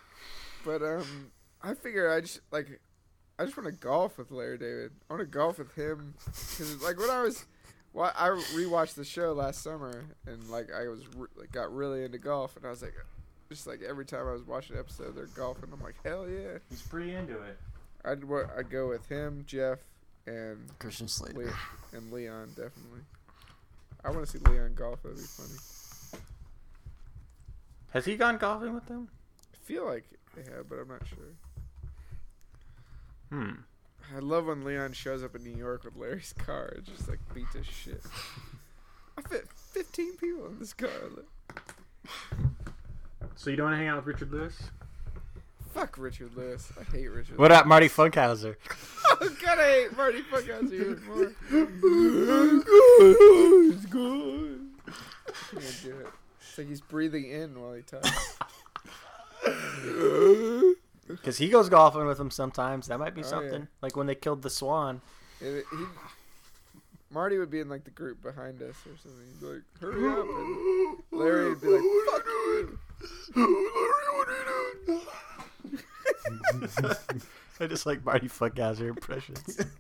But 0.65 0.83
um, 0.83 1.31
I 1.63 1.75
figure 1.75 2.11
I 2.13 2.21
just 2.21 2.41
like, 2.51 2.81
I 3.39 3.45
just 3.45 3.57
want 3.57 3.67
to 3.69 3.73
golf 3.73 4.19
with 4.19 4.31
Larry 4.31 4.59
David. 4.59 4.91
I 5.09 5.15
want 5.15 5.21
to 5.23 5.27
golf 5.27 5.59
with 5.59 5.75
him 5.75 6.15
because 6.27 6.83
like 6.83 6.99
when 6.99 7.11
I 7.11 7.23
was, 7.23 7.45
well, 7.95 8.13
I 8.15 8.29
rewatched 8.29 8.95
the 8.95 9.05
show 9.05 9.33
last 9.33 9.63
summer 9.63 10.05
and 10.27 10.51
like 10.51 10.69
I 10.71 10.89
was 10.89 11.01
re- 11.17 11.29
like 11.37 11.53
got 11.53 11.75
really 11.75 12.05
into 12.05 12.19
golf 12.19 12.57
and 12.57 12.67
I 12.67 12.71
was 12.71 12.83
like, 12.83 12.93
just 13.49 13.67
like 13.67 13.81
every 13.83 14.05
time 14.05 14.27
I 14.29 14.33
was 14.33 14.43
watching 14.43 14.75
an 14.77 14.81
episode, 14.81 15.15
they're 15.17 15.27
golfing. 15.27 15.71
I'm 15.73 15.81
like, 15.81 15.95
hell 16.05 16.29
yeah! 16.29 16.59
He's 16.69 16.83
pretty 16.83 17.15
into 17.15 17.35
it. 17.41 17.59
I'd 18.05 18.25
wa- 18.25 18.49
I'd 18.59 18.69
go 18.69 18.89
with 18.89 19.09
him, 19.09 19.45
Jeff, 19.47 19.79
and 20.27 20.59
Christian 20.79 21.09
Slater. 21.09 21.39
Le- 21.47 21.97
and 21.97 22.13
Leon 22.13 22.49
definitely. 22.49 23.01
I 24.05 24.11
want 24.11 24.27
to 24.27 24.31
see 24.31 24.39
Leon 24.51 24.75
golf. 24.75 25.03
That'd 25.03 25.17
be 25.17 25.25
funny. 25.25 26.21
Has 27.93 28.05
he 28.05 28.17
gone 28.17 28.37
golfing 28.39 28.75
with 28.75 28.87
them? 28.87 29.09
I 29.55 29.57
feel 29.67 29.87
like 29.87 30.05
they 30.35 30.43
have, 30.53 30.69
but 30.69 30.81
I'm 30.81 30.89
not 30.89 31.07
sure. 31.07 31.19
Hmm. 33.31 33.53
I 34.15 34.19
love 34.19 34.47
when 34.47 34.65
Leon 34.65 34.93
shows 34.93 35.23
up 35.23 35.35
in 35.37 35.45
New 35.45 35.57
York 35.57 35.85
with 35.85 35.97
Larry's 35.97 36.35
car. 36.37 36.67
It 36.77 36.85
just 36.85 37.09
like 37.09 37.21
beat 37.35 37.51
to 37.53 37.63
shit. 37.63 38.03
I 39.17 39.23
fit 39.23 39.49
15 39.73 40.17
people 40.17 40.47
in 40.47 40.59
this 40.59 40.73
car. 40.73 40.91
Look. 41.15 41.29
So 43.37 43.51
you 43.51 43.57
don't 43.57 43.67
want 43.67 43.75
to 43.75 43.79
hang 43.79 43.89
out 43.89 44.05
with 44.05 44.07
Richard 44.15 44.33
Lewis? 44.33 44.71
Fuck 45.73 45.97
Richard 45.99 46.37
Lewis. 46.37 46.73
I 46.79 46.85
hate 46.97 47.09
Richard. 47.09 47.39
What 47.39 47.51
about 47.51 47.67
Marty 47.67 47.89
Funkhouser? 47.89 48.57
Lewis. 49.21 49.35
God, 49.41 49.59
I 49.59 49.71
hate 49.71 49.97
Marty 49.97 50.23
Funkhouser 50.23 50.73
even 50.73 51.05
more. 51.07 51.33
It's 53.73 53.87
good. 53.87 54.61
Can't 55.51 55.81
do 55.83 55.99
it. 55.99 56.07
It's 56.41 56.59
like 56.59 56.69
he's 56.69 56.81
breathing 56.81 57.29
in 57.29 57.61
while 57.61 57.75
he 57.75 57.83
talks. 57.83 58.39
Because 61.07 61.39
he 61.39 61.49
goes 61.49 61.69
golfing 61.69 62.07
with 62.07 62.19
them 62.19 62.31
sometimes. 62.31 62.87
That 62.89 62.99
might 62.99 63.15
be 63.15 63.23
Oh, 63.23 63.27
something. 63.27 63.63
yeah. 63.63 63.67
Like 63.83 63.97
when 63.97 64.07
they 64.07 64.15
killed 64.15 64.43
the 64.43 64.51
swan. 64.51 65.01
It, 65.41 65.65
he, 65.71 65.77
Marty 67.11 67.39
would 67.39 67.51
be 67.51 67.61
in 67.61 67.69
like 67.69 67.85
the 67.85 67.91
group 67.91 68.23
behind 68.23 68.63
us 68.63 68.75
or 68.87 68.97
something. 69.03 69.21
He'd 69.33 69.41
be 69.41 69.47
like, 69.47 69.63
"Hurry 69.81 70.09
up!" 70.09 70.27
And 70.27 70.97
Larry 71.13 71.49
would 71.51 71.61
be 71.61 71.69
like, 71.69 71.83
"Fuck 72.11 72.25
you!" 72.27 72.79
Doing? 73.35 73.71
I 77.61 77.67
just 77.67 77.87
like 77.87 78.05
Marty 78.05 78.29
Funkhouser 78.29 78.89
impressions. 78.89 79.57
That's 79.57 79.71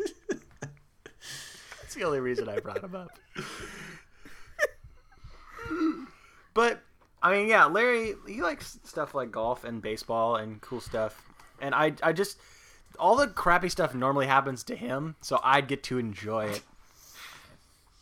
the 1.94 2.04
only 2.04 2.20
reason 2.20 2.48
I 2.48 2.60
brought 2.60 2.82
him 2.84 2.94
up. 2.94 3.10
but 6.54 6.82
I 7.24 7.32
mean, 7.32 7.48
yeah, 7.48 7.64
Larry, 7.64 8.14
he 8.28 8.42
likes 8.42 8.78
stuff 8.84 9.14
like 9.14 9.30
golf 9.32 9.64
and 9.64 9.80
baseball 9.80 10.36
and 10.36 10.60
cool 10.60 10.80
stuff, 10.82 11.20
and 11.58 11.74
I, 11.74 11.94
I 12.02 12.12
just 12.12 12.38
all 12.98 13.16
the 13.16 13.26
crappy 13.26 13.70
stuff 13.70 13.94
normally 13.94 14.26
happens 14.26 14.62
to 14.64 14.76
him, 14.76 15.16
so 15.22 15.40
I 15.42 15.62
get 15.62 15.82
to 15.84 15.98
enjoy 15.98 16.44
it. 16.48 16.62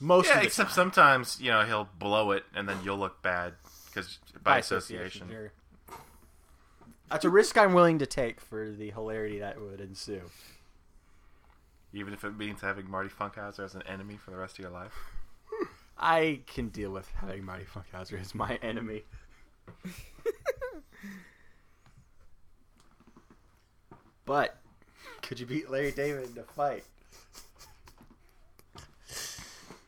Most 0.01 0.27
Yeah, 0.27 0.35
of 0.35 0.41
the 0.41 0.47
except 0.49 0.71
time. 0.71 0.75
sometimes 0.75 1.41
you 1.41 1.53
know 1.53 1.63
he'll 1.65 1.89
blow 2.01 2.33
it 2.33 2.45
and 2.53 2.69
then 2.69 2.79
you'll 2.85 2.99
look 2.99 3.23
bad 3.23 3.55
because 3.87 4.19
by, 4.43 4.59
association. 4.59 5.29
sure. 5.31 5.53
That's 7.09 7.25
a 7.25 7.31
risk 7.31 7.57
I'm 7.57 7.75
willing 7.75 8.01
to 8.01 8.07
take 8.07 8.41
for 8.41 8.71
the 8.73 8.91
hilarity 8.91 9.39
that 9.39 9.61
would 9.61 9.81
ensue. 9.81 10.23
Even 11.93 12.13
if 12.15 12.25
it 12.25 12.37
means 12.37 12.61
having 12.63 12.91
Marty 12.91 13.11
Funkhouser 13.11 13.65
as 13.65 13.75
an 13.77 13.83
enemy 13.87 14.17
for 14.17 14.31
the 14.33 14.37
rest 14.39 14.55
of 14.55 14.61
your 14.65 14.71
life. 14.73 14.95
I 16.03 16.41
can 16.49 16.69
deal 16.69 16.91
with 16.91 17.09
having 17.13 17.45
Marty 17.45 17.65
Funkhouser 17.65 18.21
as 18.21 18.35
my 18.35 18.57
enemy. 18.57 19.05
but 24.25 24.59
could 25.23 25.39
you 25.39 25.47
beat 25.47 25.71
Larry 25.71 25.93
David 25.93 26.31
in 26.33 26.39
a 26.39 26.43
fight? 26.43 26.83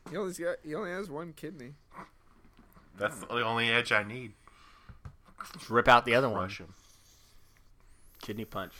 He 0.09 0.15
only 0.15 0.33
got 0.33 0.55
he 0.63 0.73
only 0.73 0.91
has 0.91 1.09
one 1.09 1.33
kidney. 1.33 1.73
That's 2.97 3.19
the 3.19 3.43
only 3.43 3.69
edge 3.69 3.91
I 3.91 4.03
need. 4.03 4.31
Just 5.53 5.69
rip 5.69 5.89
out 5.89 6.05
the 6.05 6.15
other 6.15 6.29
one. 6.29 6.43
Rush 6.43 6.59
him. 6.59 6.73
Kidney 8.21 8.45
punch. 8.45 8.73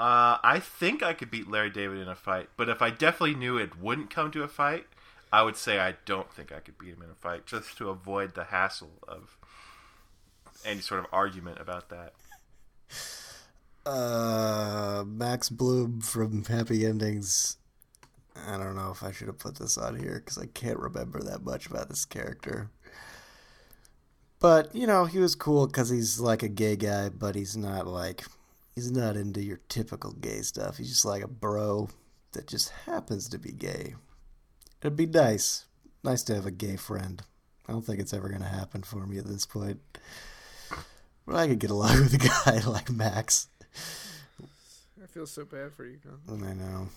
Uh, 0.00 0.38
I 0.42 0.60
think 0.60 1.02
I 1.02 1.12
could 1.12 1.30
beat 1.30 1.48
Larry 1.48 1.70
David 1.70 1.98
in 1.98 2.08
a 2.08 2.14
fight, 2.16 2.48
but 2.56 2.68
if 2.68 2.82
I 2.82 2.90
definitely 2.90 3.34
knew 3.34 3.56
it 3.56 3.80
wouldn't 3.80 4.10
come 4.10 4.30
to 4.30 4.42
a 4.42 4.48
fight, 4.48 4.86
I 5.32 5.42
would 5.42 5.56
say 5.56 5.78
I 5.78 5.94
don't 6.04 6.32
think 6.32 6.52
I 6.52 6.60
could 6.60 6.78
beat 6.78 6.94
him 6.94 7.02
in 7.02 7.10
a 7.10 7.14
fight, 7.14 7.46
just 7.46 7.76
to 7.78 7.90
avoid 7.90 8.34
the 8.34 8.44
hassle 8.44 8.92
of 9.06 9.36
any 10.64 10.80
sort 10.80 11.00
of 11.00 11.06
argument 11.12 11.58
about 11.60 11.90
that. 11.90 12.14
Uh, 13.84 15.04
Max 15.06 15.48
Bloom 15.48 16.00
from 16.00 16.44
Happy 16.44 16.84
Endings. 16.84 17.56
I 18.46 18.56
don't 18.56 18.76
know 18.76 18.90
if 18.90 19.02
I 19.02 19.12
should 19.12 19.26
have 19.26 19.38
put 19.38 19.56
this 19.56 19.76
on 19.76 19.96
here 19.96 20.22
because 20.24 20.38
I 20.38 20.46
can't 20.46 20.78
remember 20.78 21.20
that 21.22 21.42
much 21.42 21.66
about 21.66 21.88
this 21.88 22.04
character. 22.04 22.70
But, 24.40 24.74
you 24.74 24.86
know, 24.86 25.06
he 25.06 25.18
was 25.18 25.34
cool 25.34 25.66
because 25.66 25.88
he's 25.88 26.20
like 26.20 26.42
a 26.42 26.48
gay 26.48 26.76
guy, 26.76 27.08
but 27.08 27.34
he's 27.34 27.56
not 27.56 27.86
like, 27.86 28.24
he's 28.74 28.90
not 28.90 29.16
into 29.16 29.42
your 29.42 29.60
typical 29.68 30.12
gay 30.12 30.42
stuff. 30.42 30.76
He's 30.76 30.90
just 30.90 31.04
like 31.04 31.22
a 31.22 31.28
bro 31.28 31.88
that 32.32 32.46
just 32.46 32.70
happens 32.86 33.28
to 33.30 33.38
be 33.38 33.52
gay. 33.52 33.94
It'd 34.82 34.96
be 34.96 35.06
nice. 35.06 35.64
Nice 36.04 36.22
to 36.24 36.34
have 36.34 36.46
a 36.46 36.50
gay 36.50 36.76
friend. 36.76 37.22
I 37.68 37.72
don't 37.72 37.84
think 37.84 38.00
it's 38.00 38.14
ever 38.14 38.28
going 38.28 38.40
to 38.40 38.48
happen 38.48 38.82
for 38.82 39.06
me 39.06 39.18
at 39.18 39.26
this 39.26 39.44
point. 39.44 39.80
But 41.26 41.36
I 41.36 41.48
could 41.48 41.58
get 41.58 41.70
along 41.70 41.98
with 42.00 42.14
a 42.14 42.18
guy 42.18 42.60
like 42.66 42.90
Max. 42.90 43.48
I 45.02 45.06
feel 45.06 45.26
so 45.26 45.44
bad 45.44 45.72
for 45.72 45.84
you, 45.84 45.98
Con. 46.02 46.44
I 46.44 46.54
know. 46.54 46.88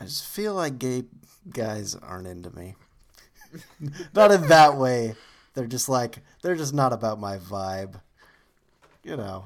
I 0.00 0.04
just 0.04 0.24
feel 0.26 0.54
like 0.54 0.78
gay 0.78 1.04
guys 1.50 1.94
aren't 1.94 2.26
into 2.26 2.50
me. 2.56 2.74
not 4.14 4.32
in 4.32 4.48
that 4.48 4.76
way. 4.76 5.14
They're 5.54 5.66
just 5.66 5.88
like 5.88 6.20
they're 6.42 6.56
just 6.56 6.72
not 6.72 6.92
about 6.92 7.20
my 7.20 7.36
vibe. 7.36 8.00
You 9.02 9.16
know, 9.16 9.44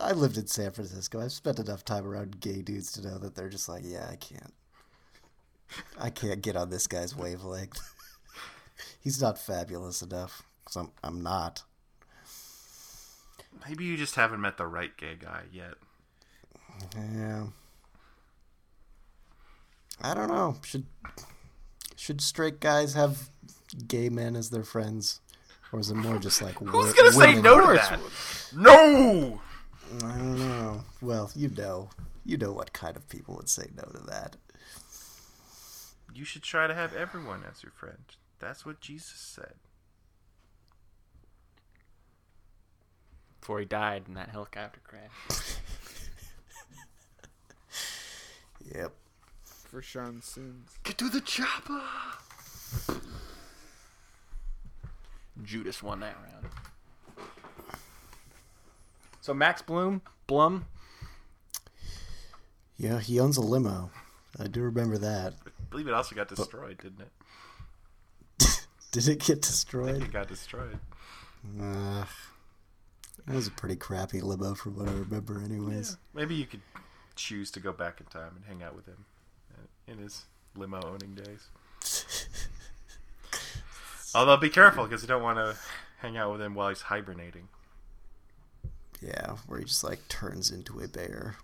I 0.00 0.12
lived 0.12 0.38
in 0.38 0.46
San 0.46 0.72
Francisco. 0.72 1.20
I've 1.20 1.32
spent 1.32 1.58
enough 1.58 1.84
time 1.84 2.06
around 2.06 2.40
gay 2.40 2.62
dudes 2.62 2.92
to 2.92 3.02
know 3.06 3.18
that 3.18 3.34
they're 3.34 3.48
just 3.48 3.68
like, 3.68 3.82
yeah, 3.84 4.08
I 4.10 4.16
can't. 4.16 4.52
I 5.98 6.10
can't 6.10 6.42
get 6.42 6.56
on 6.56 6.70
this 6.70 6.86
guy's 6.86 7.16
wavelength. 7.16 7.80
He's 9.00 9.20
not 9.20 9.38
fabulous 9.38 10.02
enough. 10.02 10.42
Cause 10.64 10.76
I'm, 10.76 10.90
I'm 11.02 11.22
not. 11.22 11.62
Maybe 13.68 13.84
you 13.84 13.96
just 13.96 14.14
haven't 14.14 14.40
met 14.40 14.56
the 14.56 14.66
right 14.66 14.96
gay 14.96 15.16
guy 15.18 15.44
yet. 15.52 15.74
Yeah. 16.94 17.46
I 20.02 20.14
don't 20.14 20.28
know. 20.28 20.56
Should 20.64 20.86
should 21.96 22.20
straight 22.20 22.60
guys 22.60 22.94
have 22.94 23.30
gay 23.88 24.08
men 24.08 24.36
as 24.36 24.50
their 24.50 24.62
friends, 24.62 25.20
or 25.72 25.80
is 25.80 25.90
it 25.90 25.94
more 25.94 26.18
just 26.18 26.42
like 26.42 26.54
Who's 26.58 26.92
gonna 26.92 27.12
say 27.12 27.40
no 27.40 27.60
to 27.60 27.72
that? 27.74 28.00
No. 28.54 29.40
I 29.98 30.08
don't 30.08 30.38
know. 30.38 30.84
Well, 31.00 31.30
you 31.34 31.48
know, 31.48 31.90
you 32.24 32.36
know 32.36 32.52
what 32.52 32.72
kind 32.72 32.96
of 32.96 33.08
people 33.08 33.36
would 33.36 33.48
say 33.48 33.68
no 33.76 33.84
to 33.98 34.06
that. 34.06 34.36
You 36.16 36.24
should 36.24 36.42
try 36.42 36.66
to 36.66 36.72
have 36.74 36.94
everyone 36.94 37.42
as 37.46 37.62
your 37.62 37.72
friend. 37.72 37.98
That's 38.38 38.64
what 38.64 38.80
Jesus 38.80 39.18
said. 39.18 39.52
Before 43.38 43.60
he 43.60 43.66
died 43.66 44.04
in 44.08 44.14
that 44.14 44.30
helicopter 44.30 44.80
crash. 44.82 45.10
Yep. 48.74 48.92
For 49.44 49.80
Sean's 49.80 50.24
sins. 50.24 50.70
Get 50.82 50.98
to 50.98 51.08
the 51.08 51.20
chopper! 51.20 51.80
Judas 55.44 55.84
won 55.84 56.00
that 56.00 56.16
round. 56.16 57.28
So 59.20 59.32
Max 59.32 59.62
Bloom, 59.62 60.02
Blum, 60.26 60.66
Yeah, 62.76 62.98
he 62.98 63.20
owns 63.20 63.36
a 63.36 63.40
limo. 63.40 63.90
I 64.36 64.48
do 64.48 64.62
remember 64.62 64.98
that. 64.98 65.34
I 65.66 65.70
believe 65.70 65.88
it 65.88 65.94
also 65.94 66.14
got 66.14 66.28
destroyed, 66.28 66.78
didn't 66.78 67.00
it? 67.00 68.66
Did 68.92 69.08
it 69.08 69.20
get 69.20 69.42
destroyed? 69.42 70.02
it 70.02 70.12
got 70.12 70.28
destroyed. 70.28 70.78
Uh, 71.60 72.04
that 73.26 73.34
was 73.34 73.48
a 73.48 73.50
pretty 73.50 73.76
crappy 73.76 74.20
limo 74.20 74.54
from 74.54 74.76
what 74.76 74.88
I 74.88 74.92
remember, 74.92 75.42
anyways. 75.42 75.96
Maybe 76.14 76.34
you 76.34 76.46
could 76.46 76.60
choose 77.16 77.50
to 77.52 77.60
go 77.60 77.72
back 77.72 78.00
in 78.00 78.06
time 78.06 78.32
and 78.36 78.44
hang 78.46 78.62
out 78.62 78.76
with 78.76 78.86
him 78.86 79.04
uh, 79.54 79.92
in 79.92 79.98
his 79.98 80.26
limo 80.54 80.80
owning 80.82 81.14
days. 81.14 81.48
Although 84.14 84.36
be 84.36 84.50
careful 84.50 84.84
because 84.84 85.02
you 85.02 85.08
don't 85.08 85.22
want 85.22 85.38
to 85.38 85.56
hang 85.98 86.16
out 86.16 86.32
with 86.32 86.40
him 86.40 86.54
while 86.54 86.68
he's 86.68 86.82
hibernating. 86.82 87.48
Yeah, 89.02 89.36
where 89.46 89.58
he 89.58 89.64
just 89.64 89.84
like 89.84 90.06
turns 90.08 90.50
into 90.50 90.80
a 90.80 90.88
bear. 90.88 91.36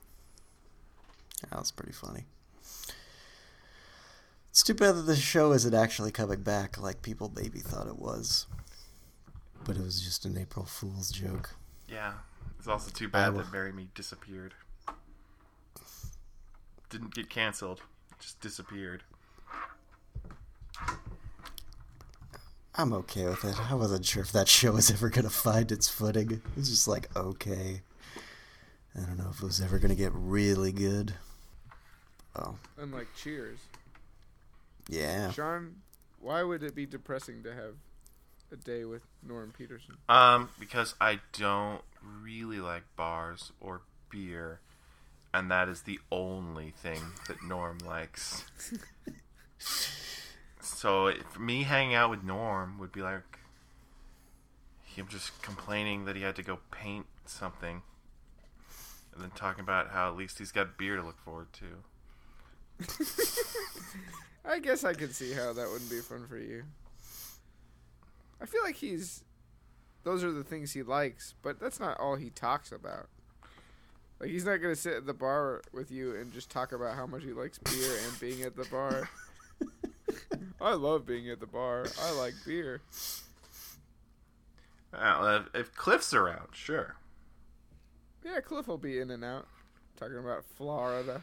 That 1.51 1.59
was 1.59 1.71
pretty 1.73 1.93
funny. 1.93 2.25
It's 4.53 4.63
too 4.63 4.75
bad 4.75 4.97
that 4.97 5.03
the 5.07 5.17
show 5.17 5.53
isn't 5.53 5.73
actually 5.73 6.11
coming 6.11 6.43
back 6.43 6.79
like 6.79 7.01
people 7.01 7.33
maybe 7.35 7.61
thought 7.61 7.87
it 7.87 7.99
was. 7.99 8.47
But 9.65 9.77
it 9.77 9.83
was 9.83 10.03
just 10.03 10.27
an 10.27 10.37
April 10.37 10.67
Fool's 10.67 11.11
joke. 11.11 11.55
Yeah, 11.89 12.13
it's 12.59 12.69
also 12.69 12.91
too 12.91 13.09
bad 13.09 13.33
will- 13.33 13.41
that 13.41 13.51
Marry 13.51 13.73
Me 13.73 13.89
disappeared. 13.95 14.53
Didn't 16.91 17.15
get 17.15 17.31
canceled, 17.31 17.81
just 18.19 18.41
disappeared. 18.41 19.05
I'm 22.75 22.93
okay 22.93 23.25
with 23.25 23.43
it. 23.45 23.59
I 23.71 23.75
wasn't 23.75 24.05
sure 24.05 24.23
if 24.23 24.33
that 24.33 24.49
show 24.49 24.73
was 24.73 24.91
ever 24.91 25.09
gonna 25.09 25.31
find 25.31 25.73
its 25.73 25.89
footing. 25.89 26.31
It 26.31 26.43
was 26.57 26.69
just 26.69 26.87
like 26.87 27.09
okay. 27.17 27.81
I 28.95 29.01
don't 29.01 29.17
know 29.17 29.31
if 29.31 29.41
it 29.43 29.47
was 29.47 29.63
ever 29.63 29.79
gonna 29.79 29.95
get 29.95 30.13
really 30.15 30.73
good. 30.73 31.15
Oh, 32.37 32.59
Unlike 32.77 33.09
Cheers. 33.17 33.61
Yeah. 34.93 35.31
Sean, 35.31 35.77
why 36.21 36.43
would 36.43 36.63
it 36.63 36.75
be 36.75 36.87
depressing 36.87 37.43
to 37.45 37.55
have 37.55 37.77
a 38.53 38.57
day 38.57 38.85
with 38.85 39.03
Norm 39.27 39.53
Peterson? 39.57 39.97
Um, 40.09 40.51
because 40.61 40.95
I 41.01 41.21
don't 41.33 41.83
really 42.23 42.61
like 42.61 42.83
bars 42.95 43.53
or 43.61 43.81
beer, 44.11 44.61
and 45.33 45.51
that 45.51 45.69
is 45.69 45.83
the 45.83 45.99
only 46.11 46.71
thing 46.71 47.01
that 47.27 47.43
Norm 47.43 47.79
likes. 47.79 48.45
so 50.61 51.07
it, 51.07 51.25
for 51.33 51.41
me 51.41 51.63
hanging 51.63 51.95
out 51.95 52.11
with 52.11 52.23
Norm 52.23 52.79
would 52.79 52.93
be 52.93 53.01
like 53.01 53.39
him 54.85 55.07
just 55.09 55.41
complaining 55.41 56.05
that 56.05 56.17
he 56.17 56.23
had 56.23 56.37
to 56.37 56.43
go 56.43 56.59
paint 56.71 57.07
something, 57.25 57.81
and 59.15 59.23
then 59.23 59.31
talking 59.35 59.63
about 59.63 59.89
how 59.91 60.11
at 60.11 60.17
least 60.17 60.39
he's 60.39 60.53
got 60.53 60.77
beer 60.77 60.97
to 60.97 61.03
look 61.03 61.19
forward 61.19 61.49
to. 61.55 61.65
I 64.45 64.59
guess 64.59 64.85
I 64.85 64.95
can 64.95 65.11
see 65.11 65.33
how 65.33 65.53
that 65.53 65.71
wouldn't 65.71 65.91
be 65.91 66.01
fun 66.01 66.27
for 66.29 66.39
you. 66.39 66.65
I 68.41 68.47
feel 68.47 68.63
like 68.63 68.77
he's. 68.77 69.25
Those 70.05 70.25
are 70.25 70.33
the 70.33 70.43
things 70.43 70.73
he 70.73 70.83
likes, 70.83 71.35
but 71.43 71.61
that's 71.61 71.79
not 71.79 72.01
all 72.01 72.17
he 72.17 72.31
talks 72.31 72.73
about. 72.73 73.09
Like 74.19 74.31
he's 74.31 74.45
not 74.45 74.57
gonna 74.57 74.77
sit 74.77 74.95
at 74.95 75.07
the 75.07 75.15
bar 75.15 75.63
with 75.73 75.91
you 75.91 76.17
and 76.17 76.33
just 76.33 76.51
talk 76.51 76.73
about 76.73 76.97
how 76.97 77.07
much 77.07 77.23
he 77.23 77.33
likes 77.33 77.59
beer 77.59 77.99
and 78.07 78.21
being 78.21 78.43
at 78.43 78.57
the 78.57 78.65
bar. 78.65 79.09
I 80.61 80.75
love 80.75 81.07
being 81.07 81.29
at 81.31 81.41
the 81.41 81.47
bar. 81.47 81.87
I 82.01 82.13
like 82.13 82.35
beer. 82.47 82.83
Well, 84.93 85.37
if, 85.37 85.55
if 85.55 85.75
Cliff's 85.75 86.13
around, 86.15 86.49
sure. 86.53 86.97
Yeah, 88.25 88.41
Cliff 88.41 88.69
will 88.69 88.79
be 88.79 88.99
in 89.01 89.11
and 89.11 89.25
out. 89.25 89.47
Talking 89.97 90.19
about 90.19 90.45
Florida. 90.57 91.23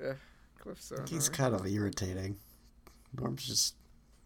Yeah, 0.00 0.14
Cliff's 0.64 0.86
so 0.86 0.96
He's 1.08 1.28
kind 1.28 1.54
of 1.54 1.66
irritating. 1.66 2.36
Norm's 3.16 3.46
just 3.46 3.76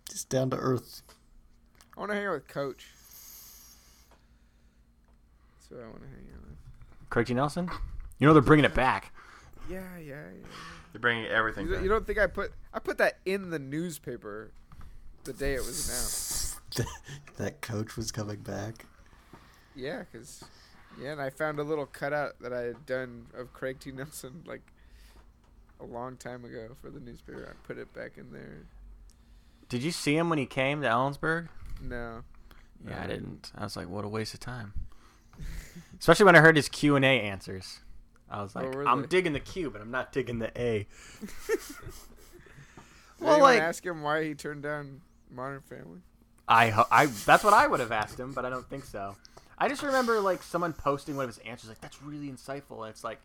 just 0.09 0.28
down 0.30 0.49
to 0.51 0.57
earth. 0.57 1.03
I 1.97 2.01
want 2.01 2.12
to 2.12 2.16
hang 2.16 2.26
out 2.26 2.34
with 2.34 2.49
Coach. 2.49 2.86
That's 5.59 5.70
what 5.70 5.80
I 5.80 5.86
want 5.86 6.01
to 6.03 6.09
hang 6.09 6.26
out 6.34 6.41
with. 6.49 7.11
Craig 7.11 7.26
T. 7.26 7.34
Nelson. 7.34 7.68
You 8.18 8.26
know 8.26 8.32
they're 8.32 8.41
bringing 8.43 8.64
it 8.64 8.74
back. 8.74 9.12
Yeah, 9.68 9.82
yeah, 9.99 10.14
yeah. 10.14 10.47
They're 10.93 11.01
bringing 11.01 11.26
everything 11.26 11.66
You, 11.66 11.74
back. 11.74 11.82
you 11.82 11.89
don't 11.89 12.07
think 12.07 12.18
I 12.18 12.26
put 12.26 12.53
I 12.72 12.78
put 12.78 12.99
that 12.99 13.18
in 13.26 13.51
the 13.51 13.59
newspaper 13.59 14.53
the 15.24 15.32
day 15.32 15.55
it 15.55 15.61
was 15.64 15.89
announced? 15.89 16.86
that 17.36 17.61
coach 17.61 17.97
was 17.97 18.11
coming 18.11 18.39
back. 18.41 18.86
Yeah, 19.76 20.05
because 20.11 20.45
yeah, 21.01 21.12
and 21.12 21.20
I 21.20 21.30
found 21.30 21.59
a 21.59 21.62
little 21.62 21.86
cutout 21.86 22.39
that 22.41 22.53
I 22.53 22.61
had 22.61 22.86
done 22.86 23.26
of 23.34 23.53
Craig 23.53 23.78
T. 23.80 23.93
Nelson 23.93 24.43
like 24.47 24.62
a 25.81 25.85
long 25.85 26.16
time 26.16 26.45
ago 26.45 26.68
for 26.81 26.91
the 26.91 27.01
newspaper. 27.01 27.49
I 27.55 27.66
put 27.66 27.79
it 27.79 27.93
back 27.95 28.12
in 28.16 28.33
there. 28.33 28.59
Did 29.68 29.83
you 29.83 29.91
see 29.91 30.16
him 30.16 30.29
when 30.31 30.39
he 30.39 30.47
came 30.47 30.81
to 30.83 30.89
Ellensburg? 30.89 31.49
No, 31.83 32.22
Yeah, 32.87 33.03
I 33.03 33.07
didn't. 33.07 33.53
I 33.57 33.64
was 33.64 33.76
like, 33.76 33.89
what 33.89 34.05
a 34.05 34.09
waste 34.09 34.35
of 34.35 34.41
time. 34.41 34.72
Especially 36.01 36.24
when 36.26 36.37
I 36.37 36.41
heard 36.41 36.57
his 36.57 36.68
Q 36.68 36.97
and 36.97 37.05
A 37.05 37.20
answers. 37.20 37.81
I 38.31 38.43
was 38.43 38.55
Oh, 38.57 38.61
like, 38.61 38.74
were 38.74 38.87
I'm 38.89 39.03
they? 39.03 39.07
digging 39.09 39.33
the 39.33 39.41
Q, 39.41 39.70
but 39.70 39.81
I'm 39.81 39.91
not 39.91 40.12
digging 40.12 40.39
the 40.39 40.51
A. 40.61 40.87
Well, 43.20 43.33
anyone 43.35 43.55
like- 43.55 43.61
ask 43.62 43.85
him 43.85 44.03
why 44.03 44.24
he 44.24 44.35
turned 44.35 44.62
down 44.62 45.01
Modern 45.31 45.61
Family. 45.62 46.01
I, 46.47 46.70
ho- 46.70 46.87
I, 46.91 47.07
that's 47.07 47.43
what 47.45 47.53
I 47.53 47.66
would 47.66 47.81
have 47.81 47.93
asked 47.93 48.18
him, 48.18 48.33
but 48.33 48.45
I 48.45 48.51
don't 48.51 48.68
think 48.70 48.85
so. 48.85 49.16
I 49.59 49.68
just 49.68 49.83
remember 49.83 50.20
like 50.20 50.43
someone 50.43 50.72
posting 50.72 51.16
one 51.16 51.24
of 51.29 51.35
his 51.35 51.39
answers, 51.45 51.68
like 51.68 51.81
that's 51.81 52.01
really 52.03 52.29
insightful. 52.31 52.81
And 52.83 52.91
it's 52.91 53.03
like, 53.05 53.20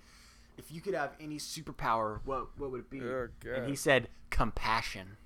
if 0.58 0.72
you 0.72 0.82
could 0.82 0.94
have 0.94 1.12
any 1.20 1.38
superpower, 1.38 2.20
what 2.26 2.48
what 2.58 2.72
would 2.72 2.82
it 2.82 2.90
be? 2.90 3.02
Oh, 3.02 3.28
and 3.54 3.68
he 3.68 3.76
said 3.76 4.08
compassion. 4.30 5.18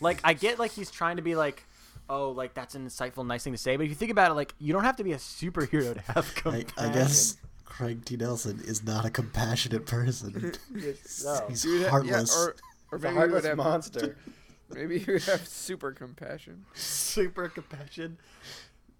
like 0.00 0.20
I 0.24 0.32
get 0.32 0.58
like 0.58 0.72
he's 0.72 0.90
trying 0.90 1.16
to 1.16 1.22
be 1.22 1.36
like, 1.36 1.64
oh, 2.08 2.30
like 2.30 2.54
that's 2.54 2.74
an 2.74 2.86
insightful, 2.86 3.26
nice 3.26 3.44
thing 3.44 3.52
to 3.52 3.58
say. 3.58 3.76
But 3.76 3.84
if 3.84 3.90
you 3.90 3.94
think 3.94 4.10
about 4.10 4.30
it, 4.30 4.34
like 4.34 4.54
you 4.58 4.72
don't 4.72 4.84
have 4.84 4.96
to 4.96 5.04
be 5.04 5.12
a 5.12 5.18
superhero 5.18 5.94
to 5.94 6.12
have 6.12 6.34
compassion. 6.34 6.72
I 6.76 6.92
guess 6.92 7.36
Craig 7.64 8.04
T. 8.04 8.16
Nelson 8.16 8.60
is 8.64 8.84
not 8.84 9.04
a 9.04 9.10
compassionate 9.10 9.86
person. 9.86 10.52
no. 10.70 11.44
He's 11.48 11.62
He 11.62 11.84
heartless. 11.84 12.34
Yeah, 12.34 12.42
or 12.42 12.56
or 12.92 12.98
He's 12.98 13.04
a 13.04 13.06
maybe 13.06 13.12
he 13.12 13.18
heartless 13.18 13.42
would 13.42 13.48
have 13.48 13.56
monster. 13.56 14.16
maybe 14.74 14.98
he 14.98 15.12
would 15.12 15.22
have 15.22 15.46
super 15.46 15.92
compassion. 15.92 16.64
Super 16.74 17.48
compassion. 17.48 18.18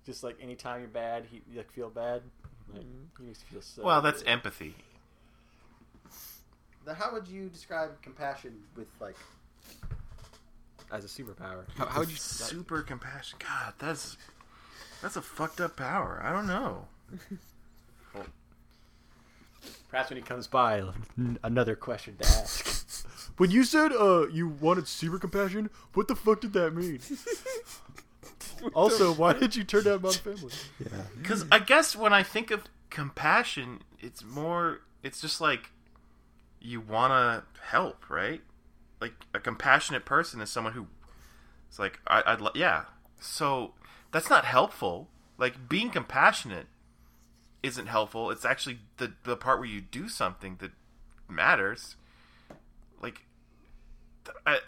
Just 0.06 0.22
like 0.24 0.36
anytime 0.40 0.80
you're 0.80 0.88
bad, 0.88 1.26
he 1.30 1.42
you 1.50 1.58
like 1.58 1.70
feel 1.72 1.90
bad. 1.90 2.22
Like, 2.72 2.82
mm-hmm. 2.82 3.22
he 3.22 3.26
makes 3.26 3.40
you 3.40 3.54
feel 3.54 3.62
so. 3.62 3.82
well, 3.82 4.00
that's 4.00 4.22
good. 4.22 4.30
empathy. 4.30 4.74
Then 6.90 6.96
how 6.96 7.12
would 7.12 7.28
you 7.28 7.48
describe 7.48 8.02
compassion 8.02 8.52
with 8.74 8.88
like 8.98 9.14
as 10.90 11.04
a 11.04 11.06
superpower? 11.06 11.62
How, 11.76 11.86
how 11.86 12.00
would 12.00 12.10
you? 12.10 12.16
Super 12.16 12.82
compassion. 12.82 13.38
God, 13.38 13.74
that's 13.78 14.16
that's 15.00 15.14
a 15.14 15.22
fucked 15.22 15.60
up 15.60 15.76
power. 15.76 16.20
I 16.20 16.32
don't 16.32 16.48
know. 16.48 16.88
Perhaps 19.88 20.10
when 20.10 20.16
he 20.16 20.22
comes 20.22 20.48
by, 20.48 20.82
another 21.44 21.76
question 21.76 22.16
to 22.20 22.26
ask. 22.26 23.06
when 23.36 23.52
you 23.52 23.62
said 23.62 23.92
uh 23.92 24.26
you 24.26 24.48
wanted 24.48 24.88
super 24.88 25.20
compassion, 25.20 25.70
what 25.94 26.08
the 26.08 26.16
fuck 26.16 26.40
did 26.40 26.54
that 26.54 26.74
mean? 26.74 26.98
also, 28.74 29.14
why 29.14 29.32
did 29.32 29.54
you 29.54 29.62
turn 29.62 29.84
down 29.84 30.02
my 30.02 30.10
family? 30.10 30.52
yeah. 30.80 31.02
Because 31.22 31.44
I 31.52 31.60
guess 31.60 31.94
when 31.94 32.12
I 32.12 32.24
think 32.24 32.50
of 32.50 32.64
compassion, 32.90 33.82
it's 34.00 34.24
more. 34.24 34.80
It's 35.04 35.20
just 35.20 35.40
like 35.40 35.70
you 36.60 36.80
want 36.80 37.12
to 37.12 37.60
help, 37.68 38.08
right? 38.08 38.42
Like 39.00 39.14
a 39.34 39.40
compassionate 39.40 40.04
person 40.04 40.40
is 40.40 40.50
someone 40.50 40.74
who. 40.74 40.86
It's 41.68 41.78
like 41.78 42.00
I, 42.06 42.22
I'd 42.26 42.40
li- 42.40 42.50
yeah. 42.54 42.84
So 43.20 43.72
that's 44.12 44.30
not 44.30 44.44
helpful. 44.44 45.08
Like 45.38 45.68
being 45.68 45.90
compassionate 45.90 46.66
isn't 47.62 47.86
helpful. 47.86 48.30
It's 48.30 48.44
actually 48.44 48.80
the 48.98 49.12
the 49.24 49.36
part 49.36 49.58
where 49.58 49.68
you 49.68 49.80
do 49.80 50.08
something 50.08 50.56
that 50.60 50.72
matters. 51.28 51.96
Like 53.00 53.22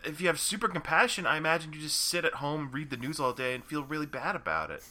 if 0.04 0.20
you 0.20 0.26
have 0.28 0.40
super 0.40 0.68
compassion, 0.68 1.26
I 1.26 1.36
imagine 1.36 1.72
you 1.72 1.80
just 1.80 2.02
sit 2.02 2.24
at 2.24 2.34
home, 2.34 2.70
read 2.72 2.90
the 2.90 2.96
news 2.96 3.20
all 3.20 3.32
day, 3.32 3.54
and 3.54 3.64
feel 3.64 3.84
really 3.84 4.06
bad 4.06 4.36
about 4.36 4.70
it. 4.70 4.82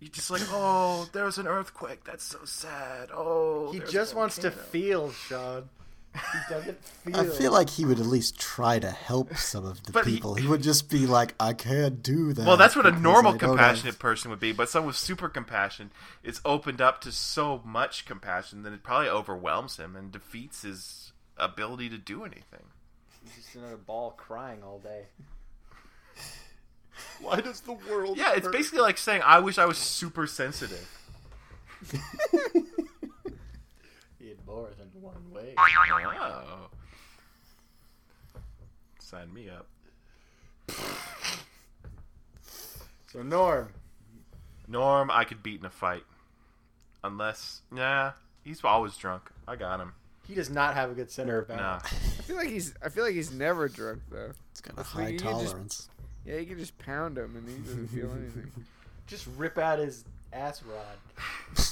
You're 0.00 0.10
just 0.10 0.30
like, 0.30 0.42
oh, 0.48 1.08
there 1.12 1.24
was 1.26 1.36
an 1.38 1.46
earthquake. 1.46 2.04
That's 2.04 2.24
so 2.24 2.38
sad. 2.44 3.10
Oh, 3.12 3.70
He 3.72 3.80
just 3.80 4.14
wants 4.14 4.36
to 4.38 4.50
feel, 4.50 5.12
Sean. 5.12 5.68
He 6.14 6.38
doesn't 6.48 6.82
feel. 7.04 7.16
I 7.16 7.24
feel 7.26 7.52
like 7.52 7.70
he 7.70 7.84
would 7.84 8.00
at 8.00 8.06
least 8.06 8.36
try 8.40 8.78
to 8.80 8.90
help 8.90 9.36
some 9.36 9.64
of 9.64 9.82
the 9.84 9.92
But 9.92 10.06
he- 10.06 10.14
people. 10.14 10.34
He, 10.34 10.46
would 10.48 10.62
just 10.62 10.88
be 10.90 11.06
like, 11.06 11.34
"I 11.38 11.52
can't 11.52 12.02
do 12.02 12.32
that." 12.32 12.44
Well, 12.46 12.56
that's 12.56 12.74
what 12.74 12.84
a 12.86 12.90
because 12.90 13.02
normal 13.02 13.34
I 13.34 13.36
don't 13.36 13.50
compassionate 13.50 13.94
have-" 13.94 14.00
person 14.00 14.30
would 14.32 14.40
be, 14.40 14.50
but 14.52 14.68
someone 14.68 14.88
with 14.88 14.96
super 14.96 15.28
compassion 15.28 15.92
is 16.24 16.40
opened 16.44 16.80
up 16.80 17.00
to 17.02 17.12
so 17.12 17.60
much 17.64 18.06
compassion 18.06 18.62
that 18.64 18.72
it 18.72 18.82
probably 18.82 19.08
overwhelms 19.08 19.76
him 19.76 19.94
and 19.94 20.10
defeats 20.10 20.62
his 20.62 21.12
ability 21.36 21.88
to 21.90 21.98
do 21.98 22.24
anything. 22.24 22.64
He's 23.22 23.44
just 23.44 23.54
another 23.54 23.76
ball 23.76 24.10
crying 24.16 24.62
all 24.64 24.78
day. 24.80 25.04
Why 27.20 27.40
does 27.40 27.60
the 27.60 27.72
world? 27.72 28.16
Yeah, 28.18 28.32
it's 28.34 28.48
basically 28.48 28.80
like 28.80 28.98
saying, 28.98 29.22
"I 29.24 29.38
wish 29.40 29.58
I 29.58 29.64
was 29.66 29.78
super 29.78 30.26
sensitive." 30.26 30.86
He 34.18 34.28
had 34.28 34.46
more 34.46 34.68
than 34.78 34.88
one 35.00 35.30
way. 35.32 35.54
Oh. 35.56 36.68
Sign 38.98 39.32
me 39.32 39.48
up. 39.48 39.66
So 43.12 43.22
Norm, 43.22 43.70
Norm, 44.68 45.10
I 45.10 45.24
could 45.24 45.42
beat 45.42 45.58
in 45.60 45.66
a 45.66 45.70
fight. 45.70 46.04
Unless, 47.02 47.62
nah, 47.70 48.12
he's 48.44 48.62
always 48.62 48.96
drunk. 48.96 49.30
I 49.48 49.56
got 49.56 49.80
him. 49.80 49.94
he 50.28 50.34
does 50.34 50.50
not 50.50 50.74
have 50.74 50.90
a 50.90 50.94
good 50.94 51.10
center 51.10 51.38
of 51.38 51.48
Nah. 51.48 51.56
balance. 51.56 51.84
I 51.86 52.22
feel 52.22 52.36
like 52.36 52.48
he's 52.50 52.74
I 52.84 52.88
feel 52.88 53.02
like 53.04 53.14
he's 53.14 53.32
never 53.32 53.68
drunk 53.68 54.02
though. 54.10 54.30
It's 54.52 54.60
got 54.60 54.78
a 54.78 54.82
high 54.84 55.04
like 55.04 55.12
you 55.14 55.18
can 55.18 55.28
just- 55.40 55.46
tolerance. 55.52 55.88
Yeah, 56.30 56.38
you 56.38 56.46
can 56.46 56.58
just 56.58 56.78
pound 56.78 57.18
him 57.18 57.34
and 57.36 57.48
he 57.48 57.56
doesn't 57.64 57.88
feel 57.88 58.10
anything. 58.12 58.50
Just 59.08 59.26
rip 59.36 59.58
out 59.58 59.80
his 59.80 60.04
ass 60.32 60.62
rod. 60.62 60.84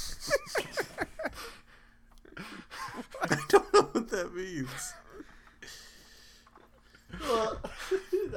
I 3.22 3.38
don't 3.48 3.72
know 3.72 3.82
what 3.92 4.08
that 4.08 4.34
means. 4.34 4.92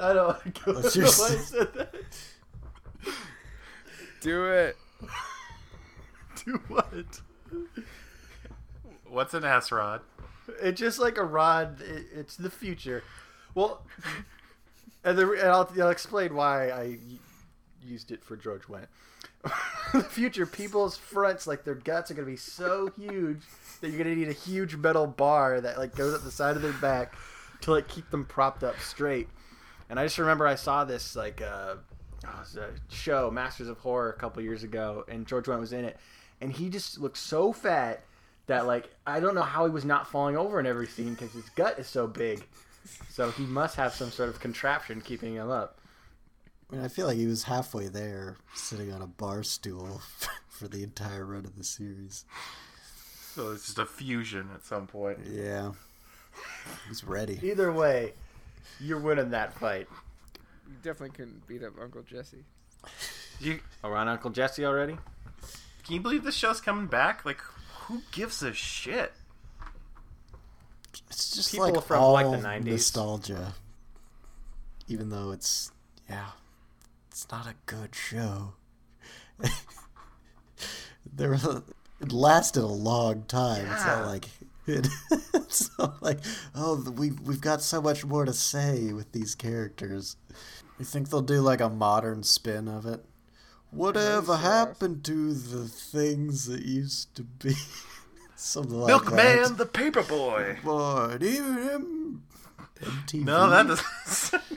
I 0.00 0.12
don't 0.12 0.26
want 0.28 0.54
to 0.54 0.62
go. 0.62 0.72
What's 0.74 0.96
I 0.96 1.00
don't 1.00 1.18
know 1.18 1.24
why 1.24 1.32
I 1.32 1.34
s- 1.34 1.48
said 1.48 1.74
that. 1.74 1.94
Do 4.20 4.46
it. 4.46 4.76
Do 6.44 6.60
what? 6.68 7.20
What's 9.08 9.34
an 9.34 9.44
ass 9.44 9.72
rod? 9.72 10.02
It's 10.60 10.78
just 10.78 11.00
like 11.00 11.18
a 11.18 11.24
rod. 11.24 11.80
It, 11.80 12.06
it's 12.14 12.36
the 12.36 12.50
future. 12.50 13.02
Well, 13.56 13.82
and, 15.04 15.18
the, 15.18 15.30
and 15.32 15.50
I'll, 15.50 15.70
I'll 15.80 15.90
explain 15.90 16.34
why 16.34 16.70
I 16.70 16.98
used 17.84 18.10
it 18.10 18.24
for 18.24 18.36
George 18.36 18.62
Wendt. 18.62 18.86
the 19.92 20.02
future, 20.02 20.46
people's 20.46 20.96
fronts, 20.96 21.46
like 21.46 21.64
their 21.64 21.74
guts, 21.74 22.10
are 22.10 22.14
gonna 22.14 22.26
be 22.26 22.36
so 22.36 22.90
huge 22.96 23.42
that 23.80 23.88
you're 23.88 23.98
gonna 23.98 24.14
need 24.14 24.28
a 24.28 24.32
huge 24.32 24.76
metal 24.76 25.06
bar 25.06 25.60
that 25.60 25.78
like 25.78 25.94
goes 25.96 26.14
up 26.14 26.22
the 26.22 26.30
side 26.30 26.56
of 26.56 26.62
their 26.62 26.72
back 26.74 27.14
to 27.62 27.72
like 27.72 27.88
keep 27.88 28.08
them 28.10 28.24
propped 28.24 28.62
up 28.62 28.78
straight. 28.80 29.28
And 29.90 29.98
I 29.98 30.04
just 30.04 30.18
remember 30.18 30.46
I 30.46 30.54
saw 30.54 30.84
this 30.84 31.16
like 31.16 31.42
uh, 31.42 31.74
oh, 32.26 32.44
show, 32.88 33.30
Masters 33.30 33.68
of 33.68 33.78
Horror, 33.78 34.10
a 34.10 34.18
couple 34.18 34.42
years 34.42 34.62
ago, 34.62 35.04
and 35.08 35.26
George 35.26 35.46
Wendt 35.46 35.60
was 35.60 35.72
in 35.72 35.84
it, 35.84 35.98
and 36.40 36.52
he 36.52 36.68
just 36.68 36.98
looked 36.98 37.18
so 37.18 37.52
fat 37.52 38.04
that 38.46 38.66
like 38.66 38.90
I 39.06 39.20
don't 39.20 39.34
know 39.34 39.42
how 39.42 39.64
he 39.64 39.72
was 39.72 39.84
not 39.84 40.06
falling 40.06 40.36
over 40.36 40.60
in 40.60 40.66
every 40.66 40.86
scene 40.86 41.14
because 41.14 41.32
his 41.32 41.48
gut 41.50 41.78
is 41.78 41.86
so 41.86 42.06
big. 42.06 42.46
So 43.10 43.30
he 43.30 43.44
must 43.44 43.76
have 43.76 43.92
some 43.94 44.10
sort 44.10 44.28
of 44.28 44.40
contraption 44.40 45.00
keeping 45.00 45.34
him 45.34 45.50
up. 45.50 45.78
I 46.70 46.76
mean, 46.76 46.84
I 46.84 46.88
feel 46.88 47.06
like 47.06 47.18
he 47.18 47.26
was 47.26 47.44
halfway 47.44 47.88
there, 47.88 48.36
sitting 48.54 48.92
on 48.92 49.02
a 49.02 49.06
bar 49.06 49.42
stool 49.42 50.00
for 50.48 50.68
the 50.68 50.82
entire 50.82 51.24
run 51.24 51.44
of 51.44 51.56
the 51.56 51.64
series. 51.64 52.24
So 53.34 53.52
it's 53.52 53.66
just 53.66 53.78
a 53.78 53.86
fusion 53.86 54.48
at 54.54 54.64
some 54.64 54.86
point. 54.86 55.18
Yeah, 55.30 55.72
he's 56.88 57.04
ready. 57.04 57.38
Either 57.42 57.72
way, 57.72 58.12
you're 58.80 58.98
winning 58.98 59.30
that 59.30 59.54
fight. 59.58 59.88
You 60.66 60.74
definitely 60.82 61.10
couldn't 61.16 61.46
beat 61.46 61.62
up 61.62 61.72
Uncle 61.80 62.02
Jesse. 62.02 62.44
You, 63.40 63.60
Oh, 63.84 63.90
we're 63.90 63.96
on 63.96 64.08
Uncle 64.08 64.30
Jesse 64.30 64.64
already? 64.64 64.96
can 65.84 65.94
you 65.94 66.00
believe 66.00 66.24
this 66.24 66.34
show's 66.34 66.60
coming 66.60 66.86
back? 66.86 67.24
Like, 67.24 67.40
who 67.82 68.02
gives 68.12 68.42
a 68.42 68.52
shit? 68.52 69.12
It's 71.08 71.34
just 71.34 71.52
People 71.52 71.72
like 71.72 71.84
from, 71.84 72.02
all 72.02 72.12
like, 72.12 72.26
the 72.26 72.46
90s. 72.46 72.64
nostalgia, 72.64 73.54
even 74.88 75.10
though 75.10 75.30
it's 75.30 75.70
yeah, 76.08 76.28
it's 77.10 77.30
not 77.30 77.46
a 77.46 77.54
good 77.66 77.94
show. 77.94 78.54
there, 81.12 81.30
were, 81.30 81.62
it 82.00 82.12
lasted 82.12 82.62
a 82.62 82.66
long 82.66 83.24
time. 83.24 83.66
It's 83.70 83.86
not 83.86 84.06
like 84.06 84.28
it, 84.66 84.86
it's 85.34 85.70
not 85.78 86.02
like 86.02 86.20
oh 86.54 86.84
we 86.96 87.10
we've 87.10 87.40
got 87.40 87.62
so 87.62 87.80
much 87.80 88.04
more 88.04 88.24
to 88.24 88.32
say 88.32 88.92
with 88.92 89.12
these 89.12 89.34
characters. 89.34 90.16
You 90.78 90.84
think 90.84 91.10
they'll 91.10 91.22
do 91.22 91.40
like 91.40 91.60
a 91.60 91.68
modern 91.68 92.22
spin 92.22 92.68
of 92.68 92.86
it? 92.86 93.04
Whatever 93.70 94.36
happened 94.36 95.04
to 95.04 95.32
the 95.32 95.66
things 95.66 96.46
that 96.46 96.64
used 96.64 97.14
to 97.14 97.22
be? 97.22 97.54
Something 98.42 98.80
like 98.80 98.88
Milkman 98.88 99.42
that. 99.42 99.56
the 99.56 99.66
paper 99.66 100.02
Boy, 100.02 100.56
even 101.20 101.58
him. 101.62 102.22
MTV. 102.80 103.24
No, 103.24 103.48
that 103.48 103.68
doesn't. 103.68 104.50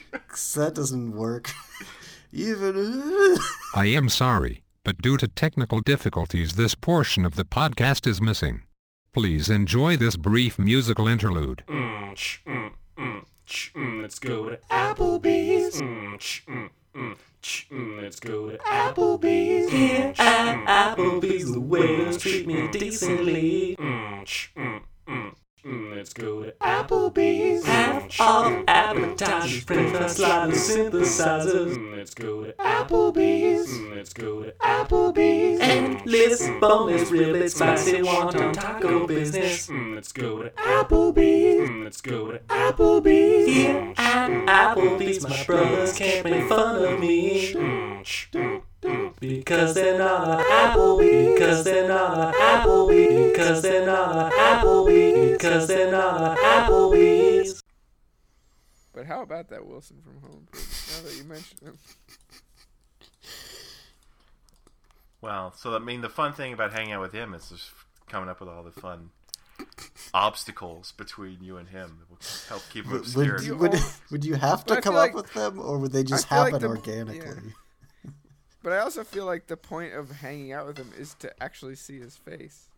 that 0.56 0.74
doesn't 0.74 1.16
work. 1.16 1.52
even. 2.32 3.38
I 3.76 3.86
am 3.86 4.10
sorry, 4.10 4.64
but 4.84 5.04
due 5.04 5.18
to 5.18 5.28
technical 5.28 5.82
difficulties, 5.82 6.56
this 6.56 6.74
portion 6.74 7.26
of 7.26 7.36
the 7.36 7.46
podcast 7.46 8.08
is 8.08 8.20
missing. 8.20 8.64
Please 9.14 9.52
enjoy 9.52 9.96
this 9.96 10.18
brief 10.18 10.58
musical 10.58 11.08
interlude. 11.08 11.64
Mm, 11.68 12.16
ch, 12.16 12.42
mm, 12.48 12.72
mm, 12.98 13.24
ch, 13.46 13.72
mm, 13.76 14.02
let's 14.02 14.18
go 14.18 14.50
to 14.50 14.58
Applebee's. 14.72 15.80
Mm, 16.96 17.18
ch, 17.42 17.68
mm, 17.70 17.78
mm, 17.78 17.98
mm, 17.98 18.02
let's 18.02 18.20
go 18.20 18.50
to 18.50 18.58
Applebee's. 18.58 19.70
Here 19.70 20.14
at 20.18 20.96
Applebee's, 20.96 21.52
the 21.52 21.60
waiters 21.60 22.18
treat 22.18 22.48
me 22.48 22.70
decently. 22.70 23.76
Mm, 23.78 24.26
ch, 24.26 24.54
mm, 25.66 25.72
mm, 25.72 25.92
mm, 25.92 25.96
let's 25.96 26.14
go 26.14 26.44
to 26.44 26.52
Applebee's. 26.62 27.66
All 28.20 28.50
the 28.50 28.64
appetizers, 28.70 29.64
french 29.64 29.92
fries, 29.96 30.16
sliders, 30.16 30.70
synthesizers. 30.70 31.76
Mm, 31.76 31.98
let's 31.98 32.14
go 32.14 32.44
to 32.46 32.54
Applebee's. 32.54 33.68
Mm, 33.68 33.96
let's 33.96 34.14
go 34.14 34.44
to 34.44 34.52
Applebee's. 34.52 35.60
Endless 35.62 36.50
boneless 36.62 37.10
riblet, 37.12 37.50
spicy 37.50 38.02
wonton 38.02 38.54
taco 38.54 39.08
business. 39.08 39.68
Mm, 39.68 39.96
let's 39.96 40.12
go 40.12 40.44
to 40.44 40.50
Applebee's. 40.52 41.70
Mm, 41.70 41.84
let's 41.84 42.02
go 42.02 42.32
to 42.32 42.40
Applebee's. 42.40 43.48
Here 43.48 43.94
at 43.98 44.30
Applebee's, 44.76 45.28
my 45.28 45.44
brothers 45.46 45.94
can't 45.94 46.24
make 46.26 46.48
fun 46.48 46.84
of 46.84 47.00
me. 47.00 47.54
Mm, 47.54 48.02
mm, 48.04 48.32
mm, 48.32 48.62
Because 49.20 49.74
they're 49.74 49.98
not 49.98 50.40
Applebee, 50.46 51.34
because 51.36 51.64
they're 51.64 51.88
not 51.88 52.34
Applebee, 52.36 53.32
because 53.32 53.62
they're 53.62 53.86
not 53.86 54.32
Applebee, 54.32 55.32
because 55.34 55.68
they're 55.68 55.92
not 55.92 56.38
Applebee's. 56.38 57.62
But 58.94 59.06
how 59.08 59.22
about 59.24 59.50
that 59.50 59.66
Wilson 59.66 59.98
from 60.04 60.22
Home 60.30 60.48
Now 60.54 61.08
that 61.10 61.18
you 61.18 61.24
mention 61.26 61.58
him. 61.66 61.78
Well, 65.22 65.54
so 65.58 65.76
I 65.76 65.80
mean, 65.80 66.02
the 66.02 66.10
fun 66.10 66.34
thing 66.34 66.54
about 66.54 66.72
hanging 66.74 66.94
out 66.94 67.02
with 67.02 67.14
him 67.14 67.34
is 67.34 67.50
just 67.50 67.72
coming 68.08 68.30
up 68.30 68.40
with 68.40 68.50
all 68.50 68.64
the 68.64 68.72
fun 68.72 69.10
obstacles 70.14 70.92
between 70.92 71.38
you 71.42 71.58
and 71.58 71.70
him 71.70 71.98
that 72.00 72.10
will 72.10 72.20
help 72.50 72.62
keep 72.72 72.86
him 72.86 72.92
Would, 72.92 73.02
obscured. 73.02 73.32
would, 73.40 73.44
You 73.46 73.56
would, 73.58 73.80
would 74.12 74.26
you 74.26 74.36
have 74.36 74.66
to 74.66 74.76
come 74.82 74.94
feel 74.94 75.02
up 75.02 75.08
like- 75.08 75.16
with 75.16 75.34
them, 75.34 75.60
or 75.60 75.78
would 75.80 75.92
they 75.92 76.04
just 76.04 76.28
feel 76.30 76.40
like 76.40 76.54
happen 76.54 76.62
the- 76.70 76.76
organically? 76.78 77.54
But 78.66 78.74
I 78.74 78.80
also 78.80 79.04
feel 79.04 79.26
like 79.28 79.46
the 79.46 79.58
point 79.58 79.94
of 79.94 80.10
hanging 80.10 80.52
out 80.52 80.66
with 80.66 80.80
him 80.80 80.92
is 80.98 81.14
to 81.20 81.32
actually 81.42 81.76
see 81.76 82.00
his 82.00 82.18
face. 82.18 82.70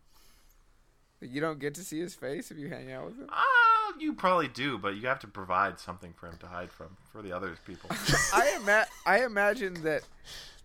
Like, 1.22 1.32
You 1.32 1.40
don't 1.40 1.58
get 1.58 1.74
to 1.76 1.80
see 1.80 1.98
his 1.98 2.14
face 2.14 2.50
if 2.50 2.58
you 2.58 2.68
hang 2.68 2.92
out 2.92 3.06
with 3.06 3.16
him. 3.18 3.30
Ah, 3.32 3.94
you 3.98 4.12
probably 4.12 4.48
do, 4.48 4.76
but 4.76 4.96
you 4.96 5.08
have 5.08 5.18
to 5.20 5.26
provide 5.26 5.80
something 5.80 6.12
for 6.12 6.26
him 6.26 6.36
to 6.40 6.46
hide 6.46 6.70
from 6.70 6.98
for 7.10 7.22
the 7.22 7.32
other 7.32 7.56
people. 7.66 7.88
I 8.34 8.58
ima- 8.60 8.86
I 9.06 9.24
imagine 9.24 9.82
that 9.84 10.02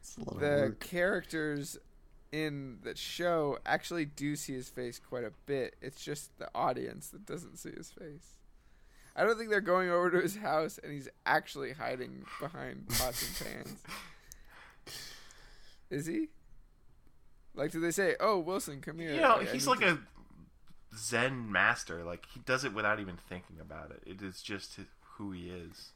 It's 0.01 0.17
a 0.17 0.25
lot 0.25 0.33
of 0.33 0.39
the 0.41 0.75
characters 0.81 1.77
in 2.33 2.79
the 2.83 2.93
show 2.97 3.59
actually 3.65 4.03
do 4.03 4.35
see 4.35 4.55
his 4.55 4.67
face 4.67 4.99
quite 4.99 5.23
a 5.23 5.31
bit. 5.45 5.77
It's 5.81 6.03
just 6.03 6.37
the 6.37 6.49
audience 6.53 7.07
that 7.11 7.25
doesn't 7.25 7.59
see 7.59 7.71
his 7.71 7.89
face. 7.89 8.39
I 9.15 9.23
don't 9.23 9.37
think 9.37 9.51
they're 9.51 9.61
going 9.61 9.89
over 9.89 10.11
to 10.11 10.19
his 10.19 10.35
house 10.35 10.81
and 10.83 10.91
he's 10.91 11.07
actually 11.25 11.71
hiding 11.71 12.25
behind 12.41 12.89
pots 12.89 13.39
and 13.41 13.47
pans. 13.47 13.83
Is 15.93 16.05
he? 16.07 16.27
Like, 17.55 17.71
do 17.71 17.79
they 17.79 17.91
say, 17.91 18.15
"Oh, 18.19 18.39
Wilson, 18.39 18.81
come 18.81 18.97
here"? 18.99 19.13
you 19.13 19.21
know, 19.21 19.33
I- 19.35 19.41
I 19.41 19.45
he's 19.45 19.67
like 19.67 19.79
to-" 19.79 19.93
a 19.93 19.99
Zen 20.97 21.51
master. 21.51 22.03
Like 22.03 22.25
he 22.33 22.39
does 22.39 22.63
it 22.63 22.73
without 22.73 22.99
even 22.99 23.17
thinking 23.17 23.59
about 23.59 23.91
it. 23.91 24.01
It 24.05 24.21
is 24.21 24.41
just 24.41 24.75
his- 24.75 24.87
who 25.17 25.31
he 25.31 25.49
is. 25.49 25.91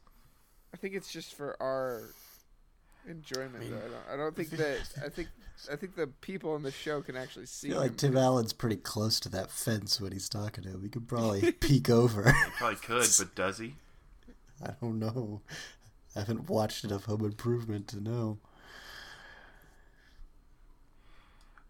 I 0.72 0.76
think 0.76 0.94
it's 0.94 1.12
just 1.12 1.34
for 1.34 1.60
our 1.60 2.02
enjoyment. 3.08 3.68
though. 3.70 3.76
I 3.76 3.80
don't. 3.80 4.12
I 4.12 4.16
don't 4.16 4.36
think 4.36 4.50
that. 4.58 4.80
I 5.04 5.08
think. 5.08 5.28
I 5.72 5.74
think 5.74 5.96
the 5.96 6.06
people 6.06 6.54
in 6.54 6.62
the 6.62 6.70
show 6.70 7.02
can 7.02 7.16
actually 7.16 7.42
I 7.42 7.46
see. 7.46 7.68
feel 7.70 7.78
like. 7.80 7.96
Tim 7.96 8.16
Allen's 8.16 8.52
pretty 8.52 8.76
close 8.76 9.18
to 9.20 9.28
that 9.30 9.50
fence 9.50 10.00
when 10.00 10.12
he's 10.12 10.28
talking 10.28 10.62
to 10.62 10.70
him. 10.70 10.82
He 10.84 10.88
could 10.88 11.08
probably 11.08 11.50
peek 11.60 11.90
over. 11.90 12.32
Probably 12.58 12.76
could, 12.76 13.08
but 13.18 13.34
does 13.34 13.58
he? 13.58 13.74
I 14.64 14.74
don't 14.80 15.00
know. 15.00 15.40
I 16.14 16.20
haven't 16.20 16.48
watched 16.48 16.84
enough 16.84 17.06
Home 17.06 17.24
Improvement 17.24 17.88
to 17.88 18.00
know. 18.00 18.38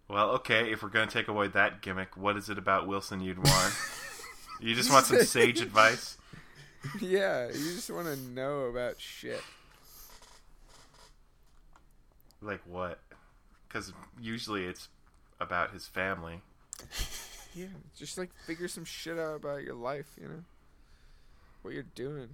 Well, 0.08 0.30
okay. 0.30 0.72
If 0.72 0.82
we're 0.82 0.88
gonna 0.88 1.10
take 1.10 1.28
away 1.28 1.48
that 1.48 1.82
gimmick, 1.82 2.16
what 2.16 2.36
is 2.36 2.48
it 2.48 2.58
about 2.58 2.86
Wilson 2.86 3.20
you'd 3.20 3.38
want? 3.38 3.74
you 4.60 4.74
just 4.74 4.90
want 4.90 5.06
some 5.06 5.22
sage 5.22 5.60
advice? 5.60 6.16
yeah, 7.00 7.46
you 7.48 7.74
just 7.74 7.90
want 7.90 8.06
to 8.06 8.16
know 8.16 8.62
about 8.62 9.00
shit. 9.00 9.42
Like 12.40 12.60
what? 12.66 13.00
Because 13.66 13.92
usually 14.20 14.64
it's 14.64 14.88
about 15.40 15.72
his 15.72 15.86
family. 15.86 16.40
Yeah, 17.54 17.66
just 17.96 18.18
like 18.18 18.30
figure 18.46 18.68
some 18.68 18.84
shit 18.84 19.18
out 19.18 19.34
about 19.34 19.64
your 19.64 19.74
life. 19.74 20.06
You 20.20 20.28
know, 20.28 20.44
what 21.62 21.74
you're 21.74 21.82
doing. 21.94 22.28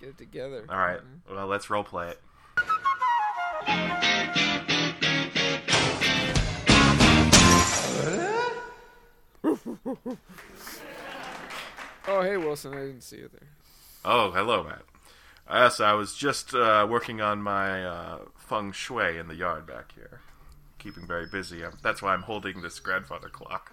Get 0.00 0.10
it 0.10 0.18
together. 0.18 0.64
All 0.68 0.78
right. 0.78 1.00
you 1.00 1.34
know? 1.34 1.36
Well, 1.36 1.46
let's 1.46 1.68
role 1.68 1.84
play 1.84 2.14
it. 3.68 4.42
Oh, 12.08 12.22
hey 12.22 12.36
Wilson, 12.36 12.72
I 12.72 12.82
didn't 12.82 13.00
see 13.00 13.16
you 13.16 13.28
there. 13.32 13.48
Oh, 14.04 14.30
hello, 14.30 14.62
Matt. 14.62 14.82
Yes, 15.50 15.80
I 15.80 15.94
was 15.94 16.14
just 16.14 16.54
uh, 16.54 16.86
working 16.88 17.20
on 17.20 17.42
my 17.42 17.84
uh, 17.84 18.18
feng 18.36 18.70
shui 18.70 19.18
in 19.18 19.26
the 19.26 19.34
yard 19.34 19.66
back 19.66 19.92
here. 19.92 20.20
Keeping 20.78 21.04
very 21.04 21.26
busy. 21.26 21.64
Um, 21.64 21.72
That's 21.82 22.02
why 22.02 22.14
I'm 22.14 22.22
holding 22.22 22.62
this 22.62 22.78
grandfather 22.78 23.28
clock. 23.28 23.72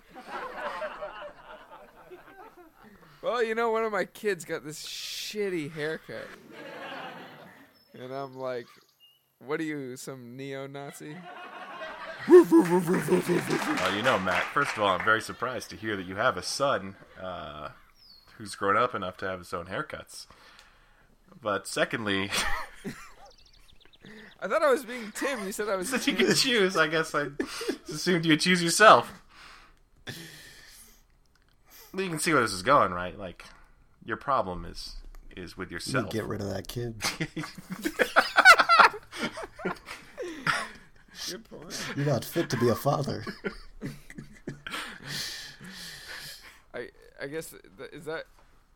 Well, 3.21 3.43
you 3.43 3.53
know, 3.53 3.69
one 3.69 3.83
of 3.83 3.91
my 3.91 4.05
kids 4.05 4.45
got 4.45 4.65
this 4.65 4.83
shitty 4.83 5.71
haircut, 5.71 6.27
and 7.93 8.11
I'm 8.11 8.35
like, 8.35 8.65
"What 9.37 9.59
are 9.59 9.63
you, 9.63 9.95
some 9.95 10.35
neo-Nazi?" 10.35 11.15
Uh, 12.27 13.93
you 13.95 14.01
know, 14.01 14.17
Matt, 14.19 14.43
first 14.53 14.75
of 14.77 14.83
all, 14.83 14.89
I'm 14.89 15.03
very 15.05 15.21
surprised 15.21 15.69
to 15.71 15.75
hear 15.75 15.95
that 15.97 16.05
you 16.05 16.15
have 16.15 16.37
a 16.37 16.43
son 16.43 16.95
uh, 17.21 17.69
who's 18.37 18.55
grown 18.55 18.77
up 18.77 18.95
enough 18.95 19.17
to 19.17 19.27
have 19.27 19.39
his 19.39 19.53
own 19.53 19.65
haircuts. 19.65 20.25
But 21.41 21.67
secondly, 21.67 22.29
I 24.41 24.47
thought 24.47 24.61
I 24.63 24.69
was 24.71 24.85
being 24.85 25.11
Tim. 25.15 25.45
You 25.45 25.51
said 25.51 25.67
I 25.69 25.75
was. 25.75 25.89
since 25.91 26.07
you 26.07 26.13
could 26.15 26.35
choose, 26.35 26.77
I 26.77 26.87
guess 26.87 27.13
I 27.13 27.27
assumed 27.89 28.25
you'd 28.25 28.39
choose 28.41 28.63
yourself. 28.63 29.11
You 31.95 32.09
can 32.09 32.19
see 32.19 32.33
where 32.33 32.41
this 32.41 32.53
is 32.53 32.63
going, 32.63 32.91
right? 32.91 33.17
Like, 33.17 33.45
your 34.05 34.17
problem 34.17 34.65
is 34.65 34.95
is 35.35 35.57
with 35.57 35.71
You 35.71 35.75
yourself. 35.75 36.09
get 36.11 36.25
rid 36.25 36.41
of 36.41 36.49
that 36.49 36.67
kid. 36.67 36.95
Good 41.29 41.49
point. 41.49 41.85
You're 41.95 42.05
not 42.05 42.25
fit 42.25 42.49
to 42.49 42.57
be 42.57 42.69
a 42.69 42.75
father. 42.75 43.23
I 46.73 46.89
I 47.21 47.27
guess 47.27 47.53
th- 47.77 47.91
is 47.91 48.05
that 48.05 48.25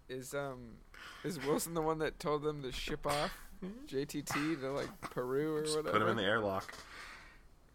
is 0.10 0.34
um 0.34 0.78
is 1.24 1.44
Wilson 1.46 1.74
the 1.74 1.82
one 1.82 2.00
that 2.00 2.20
told 2.20 2.44
them 2.44 2.62
to 2.64 2.72
ship 2.72 3.06
off 3.06 3.32
JTT 3.88 4.62
to 4.62 4.72
like 4.72 5.02
Peru 5.02 5.58
or 5.58 5.62
whatever? 5.62 5.92
Put 5.92 6.02
him 6.02 6.08
in 6.10 6.18
the 6.18 6.24
airlock. 6.24 6.74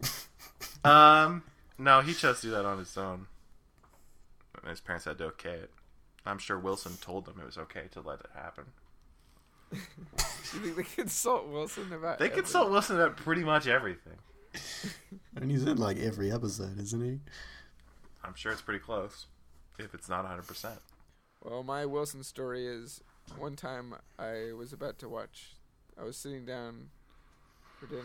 um, 0.83 1.43
no, 1.77 2.01
he 2.01 2.13
chose 2.13 2.41
to 2.41 2.47
do 2.47 2.51
that 2.51 2.65
on 2.65 2.77
his 2.79 2.97
own. 2.97 3.27
And 4.61 4.69
his 4.69 4.79
parents 4.79 5.05
had 5.05 5.17
to 5.17 5.25
okay 5.25 5.51
it. 5.55 5.71
I'm 6.25 6.37
sure 6.37 6.57
Wilson 6.57 6.93
told 7.01 7.25
them 7.25 7.35
it 7.41 7.45
was 7.45 7.57
okay 7.57 7.83
to 7.91 8.01
let 8.01 8.19
it 8.21 8.29
happen. 8.33 8.65
You 10.53 10.59
think 10.59 10.75
they 10.75 10.83
consult 10.83 11.47
Wilson 11.47 11.91
about? 11.91 12.19
They 12.19 12.25
everything? 12.25 12.43
consult 12.43 12.69
Wilson 12.69 12.97
about 12.97 13.17
pretty 13.17 13.43
much 13.43 13.65
everything. 13.65 14.13
And 15.35 15.49
he's 15.49 15.63
in 15.63 15.77
like 15.77 15.97
every 15.97 16.31
episode, 16.31 16.79
isn't 16.79 17.01
he? 17.03 17.19
I'm 18.23 18.35
sure 18.35 18.51
it's 18.51 18.61
pretty 18.61 18.79
close, 18.79 19.25
if 19.79 19.93
it's 19.93 20.07
not 20.07 20.25
100%. 20.25 20.77
Well, 21.43 21.63
my 21.63 21.85
Wilson 21.85 22.23
story 22.23 22.65
is 22.67 23.01
one 23.37 23.55
time 23.55 23.95
I 24.19 24.51
was 24.57 24.71
about 24.73 24.99
to 24.99 25.09
watch. 25.09 25.55
I 25.99 26.03
was 26.03 26.15
sitting 26.17 26.45
down 26.45 26.89
for 27.79 27.87
dinner. 27.87 28.03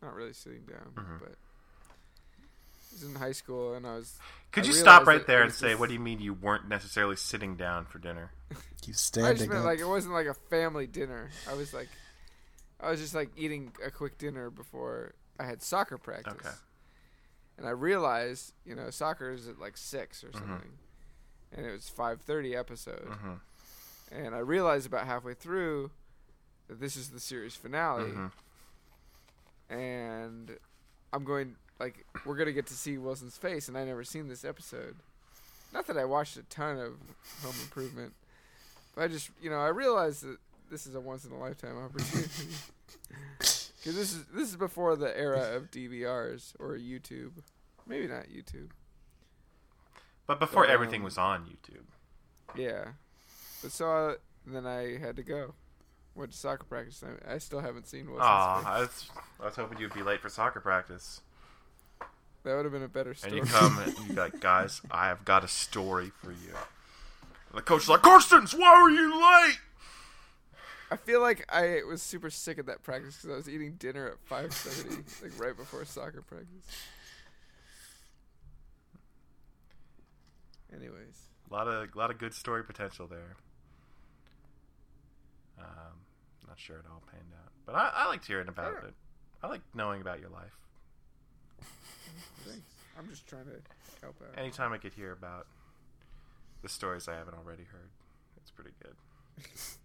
Not 0.00 0.14
really 0.14 0.32
sitting 0.32 0.62
down, 0.64 0.92
Mhm. 0.94 1.18
but 1.20 1.32
I 2.40 2.92
was 2.94 3.02
in 3.02 3.14
high 3.16 3.32
school, 3.32 3.74
and 3.74 3.86
I 3.86 3.96
was. 3.96 4.18
Could 4.52 4.64
I 4.64 4.66
you 4.68 4.72
stop 4.72 5.06
right 5.06 5.26
there 5.26 5.42
and 5.42 5.52
say, 5.52 5.70
this- 5.70 5.78
"What 5.78 5.88
do 5.88 5.94
you 5.94 6.00
mean 6.00 6.20
you 6.20 6.34
weren't 6.34 6.68
necessarily 6.68 7.16
sitting 7.16 7.56
down 7.56 7.86
for 7.86 7.98
dinner?" 7.98 8.30
You 8.84 8.94
I 8.94 9.32
just 9.34 9.48
meant 9.48 9.52
up. 9.60 9.64
like 9.64 9.78
it 9.78 9.84
wasn't 9.86 10.12
like 10.14 10.26
a 10.26 10.34
family 10.34 10.88
dinner. 10.88 11.30
I 11.48 11.54
was 11.54 11.72
like, 11.72 11.88
I 12.80 12.90
was 12.90 12.98
just 13.00 13.14
like 13.14 13.30
eating 13.36 13.72
a 13.84 13.92
quick 13.92 14.18
dinner 14.18 14.50
before 14.50 15.14
I 15.42 15.46
had 15.46 15.60
soccer 15.62 15.98
practice. 15.98 16.34
Okay. 16.34 16.54
And 17.58 17.66
I 17.66 17.70
realized, 17.70 18.52
you 18.64 18.74
know, 18.74 18.90
soccer 18.90 19.30
is 19.32 19.48
at 19.48 19.58
like 19.58 19.76
six 19.76 20.22
or 20.24 20.28
Mm-hmm. 20.28 20.38
something, 20.50 20.70
and 21.52 21.66
it 21.66 21.72
was 21.72 21.88
five 21.88 22.20
thirty 22.22 22.54
episode. 22.56 23.06
Mhm. 23.08 23.40
And 24.10 24.34
I 24.34 24.38
realized 24.38 24.86
about 24.86 25.06
halfway 25.06 25.34
through 25.34 25.90
that 26.68 26.80
this 26.80 26.96
is 26.96 27.10
the 27.10 27.20
series 27.20 27.54
finale, 27.56 28.10
Mhm. 28.10 28.30
and 29.70 30.58
I'm 31.12 31.24
going 31.24 31.56
like 31.80 32.06
we're 32.24 32.36
gonna 32.36 32.52
get 32.52 32.66
to 32.68 32.74
see 32.74 32.98
Wilson's 32.98 33.36
face, 33.36 33.68
and 33.68 33.76
I 33.76 33.84
never 33.84 34.04
seen 34.04 34.28
this 34.28 34.44
episode. 34.44 34.96
Not 35.72 35.86
that 35.86 35.96
I 35.96 36.04
watched 36.04 36.36
a 36.36 36.42
ton 36.44 36.78
of 36.78 36.94
Home 37.42 37.54
Improvement, 37.62 38.14
but 38.94 39.02
I 39.04 39.08
just 39.08 39.30
you 39.40 39.50
know 39.50 39.58
I 39.60 39.68
realized 39.68 40.22
that 40.24 40.38
this 40.70 40.86
is 40.86 40.94
a 40.94 41.00
once 41.00 41.24
in 41.24 41.32
a 41.32 41.38
lifetime 41.38 41.76
opportunity. 41.78 42.48
Because 43.82 43.96
this 43.96 44.12
is 44.12 44.24
this 44.26 44.48
is 44.48 44.56
before 44.56 44.94
the 44.94 45.16
era 45.18 45.56
of 45.56 45.70
DVRs 45.70 46.54
or 46.60 46.76
YouTube, 46.76 47.32
maybe 47.84 48.06
not 48.06 48.26
YouTube. 48.26 48.70
But 50.26 50.38
before 50.38 50.64
But, 50.64 50.70
everything 50.70 51.00
um, 51.00 51.04
was 51.04 51.18
on 51.18 51.46
YouTube. 51.46 51.86
Yeah, 52.54 52.92
but 53.60 53.72
it, 53.80 54.20
and 54.46 54.54
then 54.54 54.66
I 54.66 54.98
had 54.98 55.16
to 55.16 55.22
go. 55.22 55.54
Went 56.14 56.30
to 56.30 56.36
soccer 56.36 56.64
practice. 56.64 57.02
I, 57.02 57.34
I 57.34 57.38
still 57.38 57.60
haven't 57.60 57.86
seen 57.88 58.04
Wilson's 58.04 58.26
Aw. 58.26 58.62
I 58.66 58.80
was, 58.80 59.10
I 59.40 59.44
was 59.46 59.56
hoping 59.56 59.78
you'd 59.78 59.94
be 59.94 60.02
late 60.02 60.20
for 60.20 60.28
soccer 60.28 60.60
practice. 60.60 61.22
That 62.44 62.54
would 62.54 62.66
have 62.66 62.72
been 62.72 62.82
a 62.82 62.88
better 62.88 63.14
story. 63.14 63.38
And 63.38 63.48
you 63.48 63.52
come 63.54 63.78
and 63.78 63.96
you 64.06 64.14
like, 64.14 64.38
guys, 64.40 64.82
I 64.90 65.06
have 65.06 65.24
got 65.24 65.42
a 65.42 65.48
story 65.48 66.12
for 66.22 66.30
you. 66.30 66.54
And 67.48 67.58
the 67.58 67.62
coach 67.62 67.84
is 67.84 67.88
like, 67.88 68.02
Carstens, 68.02 68.52
why 68.52 68.66
are 68.68 68.90
you 68.90 69.14
late? 69.14 69.58
I 70.92 70.96
feel 70.96 71.22
like 71.22 71.46
I 71.50 71.80
was 71.88 72.02
super 72.02 72.28
sick 72.28 72.58
at 72.58 72.66
that 72.66 72.82
practice 72.82 73.16
because 73.16 73.30
I 73.30 73.36
was 73.36 73.48
eating 73.48 73.76
dinner 73.78 74.08
at 74.08 74.18
five 74.26 74.52
thirty, 74.52 74.96
like 75.22 75.40
right 75.40 75.56
before 75.56 75.86
soccer 75.86 76.20
practice. 76.20 76.66
Anyways, 80.74 81.28
A 81.50 81.54
lot 81.54 81.66
of, 81.66 81.88
a 81.94 81.98
lot 81.98 82.10
of 82.10 82.18
good 82.18 82.34
story 82.34 82.62
potential 82.62 83.06
there. 83.06 83.36
Um, 85.58 85.96
not 86.46 86.58
sure 86.58 86.76
it 86.76 86.84
all 86.90 87.02
panned 87.10 87.32
out, 87.42 87.52
but 87.64 87.74
I, 87.74 87.90
I 87.94 88.08
liked 88.08 88.26
hearing 88.26 88.48
about 88.48 88.84
it. 88.84 88.94
I 89.42 89.48
like 89.48 89.62
knowing 89.74 90.02
about 90.02 90.20
your 90.20 90.30
life. 90.30 90.58
thanks. 92.44 92.60
I'm 92.98 93.08
just 93.08 93.26
trying 93.26 93.44
to 93.44 93.60
help 94.02 94.16
out. 94.22 94.38
Anytime 94.38 94.72
I 94.72 94.78
could 94.78 94.92
hear 94.92 95.12
about 95.12 95.46
the 96.62 96.68
stories 96.68 97.08
I 97.08 97.14
haven't 97.14 97.34
already 97.34 97.64
heard, 97.64 97.90
it's 98.36 98.50
pretty 98.50 98.72
good. 98.82 98.94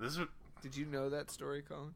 this 0.00 0.16
is 0.16 0.26
Did 0.62 0.76
you 0.76 0.86
know 0.86 1.08
that 1.10 1.30
story, 1.30 1.62
Colin? 1.62 1.94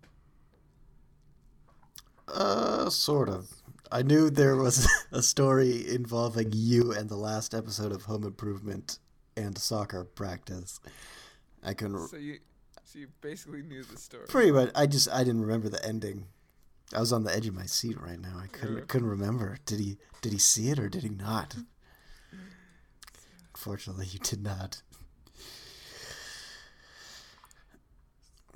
Uh, 2.26 2.88
sort 2.90 3.28
of. 3.28 3.50
I 3.92 4.02
knew 4.02 4.30
there 4.30 4.56
was 4.56 4.88
a 5.12 5.22
story 5.22 5.88
involving 5.92 6.50
you 6.52 6.92
and 6.92 7.08
the 7.08 7.16
last 7.16 7.54
episode 7.54 7.92
of 7.92 8.04
Home 8.04 8.24
Improvement 8.24 8.98
and 9.36 9.56
soccer 9.58 10.04
practice. 10.04 10.80
I 11.62 11.74
couldn't 11.74 12.08
So 12.08 12.16
you, 12.16 12.38
so 12.84 12.98
you 12.98 13.08
basically 13.20 13.62
knew 13.62 13.82
the 13.84 13.98
story. 13.98 14.26
pretty 14.26 14.52
much. 14.52 14.70
I 14.74 14.86
just 14.86 15.08
I 15.10 15.18
didn't 15.24 15.42
remember 15.42 15.68
the 15.68 15.84
ending. 15.84 16.26
I 16.94 17.00
was 17.00 17.12
on 17.12 17.24
the 17.24 17.34
edge 17.34 17.46
of 17.46 17.54
my 17.54 17.66
seat 17.66 18.00
right 18.00 18.20
now. 18.20 18.38
I 18.42 18.46
couldn't 18.46 18.76
Yeah. 18.78 18.84
couldn't 18.86 19.08
remember. 19.08 19.58
Did 19.66 19.80
he 19.80 19.96
did 20.22 20.32
he 20.32 20.38
see 20.38 20.70
it 20.70 20.78
or 20.78 20.88
did 20.88 21.02
he 21.02 21.08
not? 21.10 21.56
Unfortunately, 23.54 24.06
you 24.06 24.18
did 24.18 24.42
not. 24.42 24.82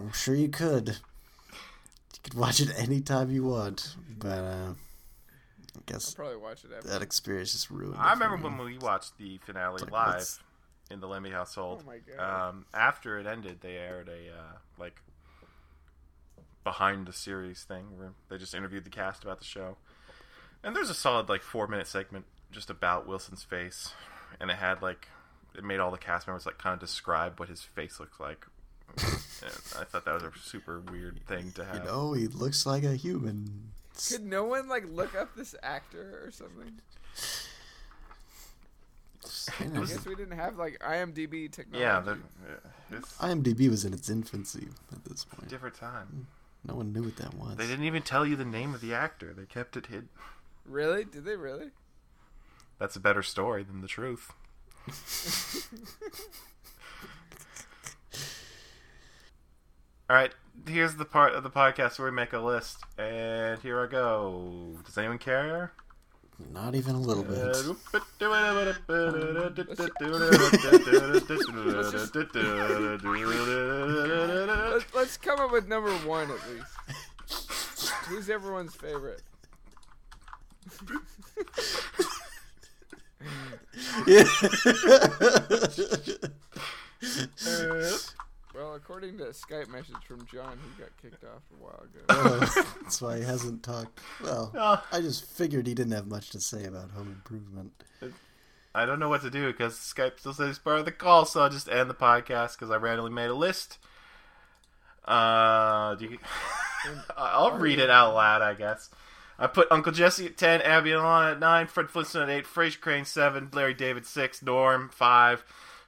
I'm 0.00 0.12
sure 0.12 0.34
you 0.34 0.48
could. 0.48 0.88
You 0.88 2.20
could 2.22 2.34
watch 2.34 2.60
it 2.60 2.70
anytime 2.78 3.30
you 3.30 3.44
want, 3.44 3.94
but 4.18 4.28
uh, 4.38 4.72
I 4.72 4.74
guess 4.74 5.74
I'll 5.76 5.82
guess 5.86 6.14
probably 6.14 6.36
watch 6.36 6.64
it 6.64 6.70
after. 6.76 6.88
that 6.88 7.02
experience 7.02 7.52
just 7.52 7.70
ruined. 7.70 7.96
I 7.98 8.12
it 8.12 8.16
for 8.16 8.24
remember 8.24 8.50
me. 8.50 8.56
when 8.56 8.66
we 8.66 8.78
watched 8.78 9.16
the 9.18 9.38
finale 9.38 9.80
Like, 9.82 9.90
live 9.90 10.14
what's- 10.14 10.38
in 10.90 11.00
the 11.00 11.06
Lemmy 11.08 11.30
household. 11.30 11.82
Oh 11.84 11.90
my 11.90 11.98
God. 12.16 12.48
Um, 12.48 12.66
after 12.74 13.18
it 13.18 13.26
ended, 13.26 13.60
they 13.60 13.76
aired 13.76 14.08
a 14.08 14.32
uh, 14.32 14.56
like 14.78 15.00
behind 16.64 17.06
the 17.06 17.12
series 17.12 17.62
thing 17.62 17.96
where 17.98 18.12
they 18.28 18.38
just 18.38 18.54
interviewed 18.54 18.84
the 18.84 18.90
cast 18.90 19.22
about 19.24 19.38
the 19.38 19.44
show, 19.44 19.76
and 20.62 20.74
there's 20.76 20.90
a 20.90 20.94
solid 20.94 21.28
like 21.28 21.42
four 21.42 21.66
minute 21.66 21.86
segment 21.86 22.24
just 22.50 22.70
about 22.70 23.06
Wilson's 23.06 23.42
face, 23.44 23.92
and 24.40 24.50
it 24.50 24.56
had 24.56 24.82
like 24.82 25.08
it 25.54 25.64
made 25.64 25.78
all 25.80 25.90
the 25.90 25.98
cast 25.98 26.26
members 26.26 26.46
like 26.46 26.58
kind 26.58 26.74
of 26.74 26.80
describe 26.80 27.38
what 27.38 27.48
his 27.48 27.62
face 27.62 27.98
looks 28.00 28.18
like. 28.20 28.46
And 29.02 29.80
I 29.80 29.84
thought 29.84 30.04
that 30.04 30.14
was 30.14 30.22
a 30.24 30.32
super 30.42 30.80
weird 30.80 31.20
thing 31.26 31.52
to 31.52 31.64
have. 31.64 31.76
You 31.76 31.84
know, 31.84 32.12
he 32.12 32.26
looks 32.26 32.66
like 32.66 32.84
a 32.84 32.94
human. 32.94 33.70
Could 34.08 34.24
no 34.24 34.44
one 34.44 34.68
like 34.68 34.84
look 34.90 35.14
up 35.14 35.34
this 35.34 35.54
actor 35.62 36.22
or 36.24 36.30
something? 36.30 36.80
I 39.60 39.64
guess 39.80 40.06
we 40.06 40.14
didn't 40.14 40.38
have 40.38 40.56
like 40.56 40.78
IMDb 40.80 41.50
technology. 41.50 41.80
yeah, 41.80 42.00
the, 42.00 42.12
uh, 42.12 42.16
it's 42.92 43.16
IMDb 43.18 43.68
was 43.68 43.84
in 43.84 43.92
its 43.92 44.08
infancy 44.08 44.68
at 44.92 45.04
this 45.04 45.24
point. 45.24 45.48
different 45.48 45.74
time. 45.74 46.28
No 46.66 46.74
one 46.74 46.92
knew 46.92 47.02
what 47.02 47.16
that 47.16 47.34
was. 47.34 47.56
They 47.56 47.66
didn't 47.66 47.84
even 47.84 48.02
tell 48.02 48.26
you 48.26 48.36
the 48.36 48.44
name 48.44 48.74
of 48.74 48.80
the 48.80 48.94
actor. 48.94 49.32
They 49.32 49.44
kept 49.44 49.76
it 49.76 49.86
hidden. 49.86 50.08
Really? 50.64 51.04
Did 51.04 51.24
they 51.24 51.36
really? 51.36 51.70
That's 52.78 52.96
a 52.96 53.00
better 53.00 53.22
story 53.22 53.64
than 53.64 53.80
the 53.80 53.88
truth. 53.88 54.32
All 60.10 60.16
right, 60.16 60.32
here's 60.66 60.96
the 60.96 61.04
part 61.04 61.34
of 61.34 61.42
the 61.42 61.50
podcast 61.50 61.98
where 61.98 62.10
we 62.10 62.16
make 62.16 62.32
a 62.32 62.38
list, 62.38 62.78
and 62.96 63.60
here 63.60 63.84
I 63.84 63.86
go. 63.86 64.74
Does 64.86 64.96
anyone 64.96 65.18
care? 65.18 65.72
Not 66.50 66.74
even 66.74 66.94
a 66.94 66.98
little 66.98 67.24
bit. 67.24 67.36
Let's, 67.36 67.68
let's 74.94 75.18
come 75.18 75.40
up 75.40 75.52
with 75.52 75.68
number 75.68 75.92
one 76.08 76.30
at 76.30 76.38
least. 76.48 77.92
Who's 78.06 78.30
everyone's 78.30 78.74
favorite? 78.74 79.20
Well, 88.58 88.74
according 88.74 89.18
to 89.18 89.26
a 89.26 89.30
Skype 89.30 89.68
message 89.68 90.02
from 90.04 90.26
John, 90.26 90.58
he 90.58 90.82
got 90.82 90.90
kicked 91.00 91.22
off 91.22 91.42
a 91.54 91.62
while 91.62 91.84
ago. 91.84 92.00
Oh, 92.10 92.64
that's 92.82 93.00
why 93.00 93.18
he 93.18 93.22
hasn't 93.22 93.62
talked. 93.62 94.00
Well, 94.20 94.50
Oh. 94.56 94.82
I 94.90 95.00
just 95.00 95.26
figured 95.26 95.68
he 95.68 95.74
didn't 95.74 95.92
have 95.92 96.08
much 96.08 96.30
to 96.30 96.40
say 96.40 96.64
about 96.64 96.90
home 96.90 97.06
improvement. 97.06 97.70
I 98.74 98.84
don't 98.84 98.98
know 98.98 99.08
what 99.08 99.22
to 99.22 99.30
do 99.30 99.46
because 99.46 99.74
Skype 99.74 100.18
still 100.18 100.32
says 100.32 100.58
part 100.58 100.80
of 100.80 100.86
the 100.86 100.90
call, 100.92 101.24
so 101.24 101.40
I'll 101.42 101.50
just 101.50 101.68
end 101.68 101.88
the 101.88 101.94
podcast 101.94 102.54
because 102.58 102.72
I 102.72 102.76
randomly 102.78 103.12
made 103.12 103.30
a 103.30 103.34
list. 103.34 103.78
Uh, 105.04 105.94
do 105.94 106.06
you... 106.06 106.18
I'll 107.16 107.58
read 107.58 107.78
it 107.78 107.90
out 107.90 108.14
loud, 108.14 108.42
I 108.42 108.54
guess. 108.54 108.90
I 109.38 109.46
put 109.46 109.68
Uncle 109.70 109.92
Jesse 109.92 110.26
at 110.26 110.36
10, 110.36 110.62
Abby 110.62 110.90
and 110.90 111.00
Alana 111.00 111.32
at 111.32 111.38
9, 111.38 111.66
Fred 111.68 111.90
Flintstone 111.90 112.28
at 112.28 112.38
8, 112.38 112.44
Frasier 112.44 112.80
Crane 112.80 113.04
7, 113.04 113.50
Larry 113.52 113.74
David 113.74 114.04
6, 114.04 114.42
Norm 114.42 114.88
5, 114.92 115.44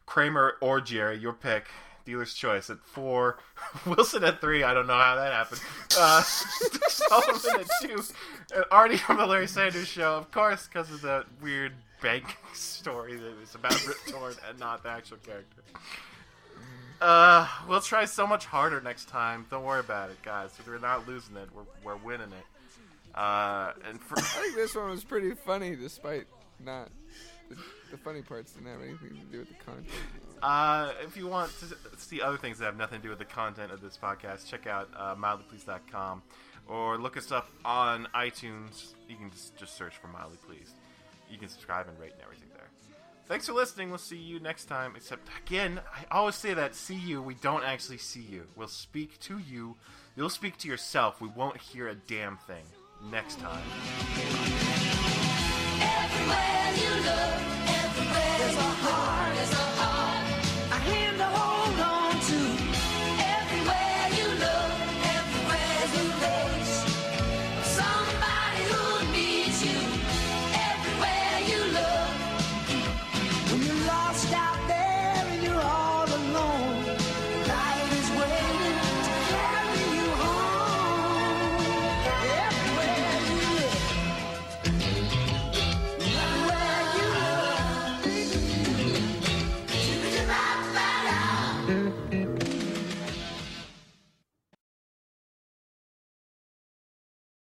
Kramer 0.06 0.54
or 0.60 0.80
Jerry, 0.80 1.18
your 1.18 1.32
pick. 1.32 1.66
Dealer's 2.04 2.34
choice 2.34 2.70
at 2.70 2.78
4, 2.78 3.38
Wilson 3.86 4.24
at 4.24 4.40
3, 4.40 4.62
I 4.62 4.74
don't 4.74 4.86
know 4.86 4.98
how 4.98 5.16
that 5.16 5.32
happened. 5.32 5.60
Uh, 5.98 6.22
Sullivan 6.88 7.60
at 7.60 7.88
2, 7.88 8.02
and 8.54 8.64
Artie 8.70 8.96
from 8.96 9.18
the 9.18 9.26
Larry 9.26 9.46
Sanders 9.46 9.88
Show, 9.88 10.16
of 10.16 10.30
course, 10.30 10.66
because 10.66 10.90
of 10.90 11.00
the 11.02 11.24
weird 11.42 11.72
bank 12.02 12.36
story 12.52 13.16
that 13.16 13.40
was 13.40 13.54
about 13.54 13.86
Rip 13.86 13.98
Torn 14.08 14.34
and 14.48 14.58
not 14.58 14.82
the 14.82 14.90
actual 14.90 15.18
character. 15.18 15.62
Uh, 17.00 17.48
we'll 17.66 17.80
try 17.80 18.04
so 18.04 18.26
much 18.26 18.44
harder 18.44 18.80
next 18.80 19.08
time. 19.08 19.46
Don't 19.50 19.64
worry 19.64 19.80
about 19.80 20.10
it, 20.10 20.20
guys. 20.22 20.50
We're 20.66 20.78
not 20.78 21.08
losing 21.08 21.36
it. 21.36 21.48
We're, 21.54 21.62
we're 21.82 21.96
winning 21.96 22.28
it. 22.28 23.16
Uh, 23.18 23.72
and 23.88 24.00
for, 24.00 24.18
I 24.18 24.22
think 24.22 24.54
this 24.54 24.74
one 24.74 24.90
was 24.90 25.02
pretty 25.02 25.34
funny, 25.34 25.74
despite 25.76 26.26
not. 26.62 26.90
The, 27.90 27.96
funny 27.98 28.22
parts 28.22 28.52
didn't 28.52 28.68
have 28.68 28.80
anything 28.80 29.10
to 29.10 29.32
do 29.32 29.38
with 29.40 29.48
the 29.48 29.64
content. 29.64 29.88
uh, 30.42 30.92
if 31.02 31.16
you 31.16 31.26
want 31.26 31.52
to 31.60 31.76
see 31.98 32.22
other 32.22 32.36
things 32.36 32.58
that 32.58 32.66
have 32.66 32.76
nothing 32.76 32.98
to 33.00 33.02
do 33.02 33.10
with 33.10 33.18
the 33.18 33.24
content 33.24 33.72
of 33.72 33.80
this 33.80 33.98
podcast, 34.00 34.46
check 34.46 34.66
out 34.66 34.88
uh, 34.96 35.14
mildlypleased.com 35.16 36.22
or 36.68 36.98
look 36.98 37.16
us 37.16 37.32
up 37.32 37.48
on 37.64 38.06
iTunes. 38.14 38.94
You 39.08 39.16
can 39.16 39.30
just, 39.30 39.56
just 39.56 39.76
search 39.76 39.96
for 39.96 40.06
Mildly 40.06 40.38
Pleased. 40.46 40.74
You 41.28 41.38
can 41.38 41.48
subscribe 41.48 41.88
and 41.88 41.98
rate 41.98 42.12
and 42.12 42.22
everything 42.22 42.48
there. 42.54 42.68
Thanks 43.26 43.46
for 43.46 43.52
listening. 43.52 43.90
We'll 43.90 43.98
see 43.98 44.16
you 44.16 44.40
next 44.40 44.64
time. 44.64 44.94
Except, 44.96 45.28
again, 45.46 45.80
I 45.94 46.16
always 46.16 46.34
say 46.34 46.54
that 46.54 46.74
see 46.74 46.96
you. 46.96 47.22
We 47.22 47.34
don't 47.34 47.64
actually 47.64 47.98
see 47.98 48.22
you. 48.22 48.46
We'll 48.56 48.68
speak 48.68 49.20
to 49.20 49.38
you. 49.38 49.76
You'll 50.16 50.30
speak 50.30 50.58
to 50.58 50.68
yourself. 50.68 51.20
We 51.20 51.28
won't 51.28 51.56
hear 51.56 51.88
a 51.88 51.94
damn 51.94 52.36
thing. 52.38 52.64
next 53.10 53.38
time. 53.38 53.62
Everywhere 55.80 56.72
you 56.80 56.92
look, 57.06 57.40
everywhere 57.80 58.52
you 58.58 58.72
heart 58.82 59.19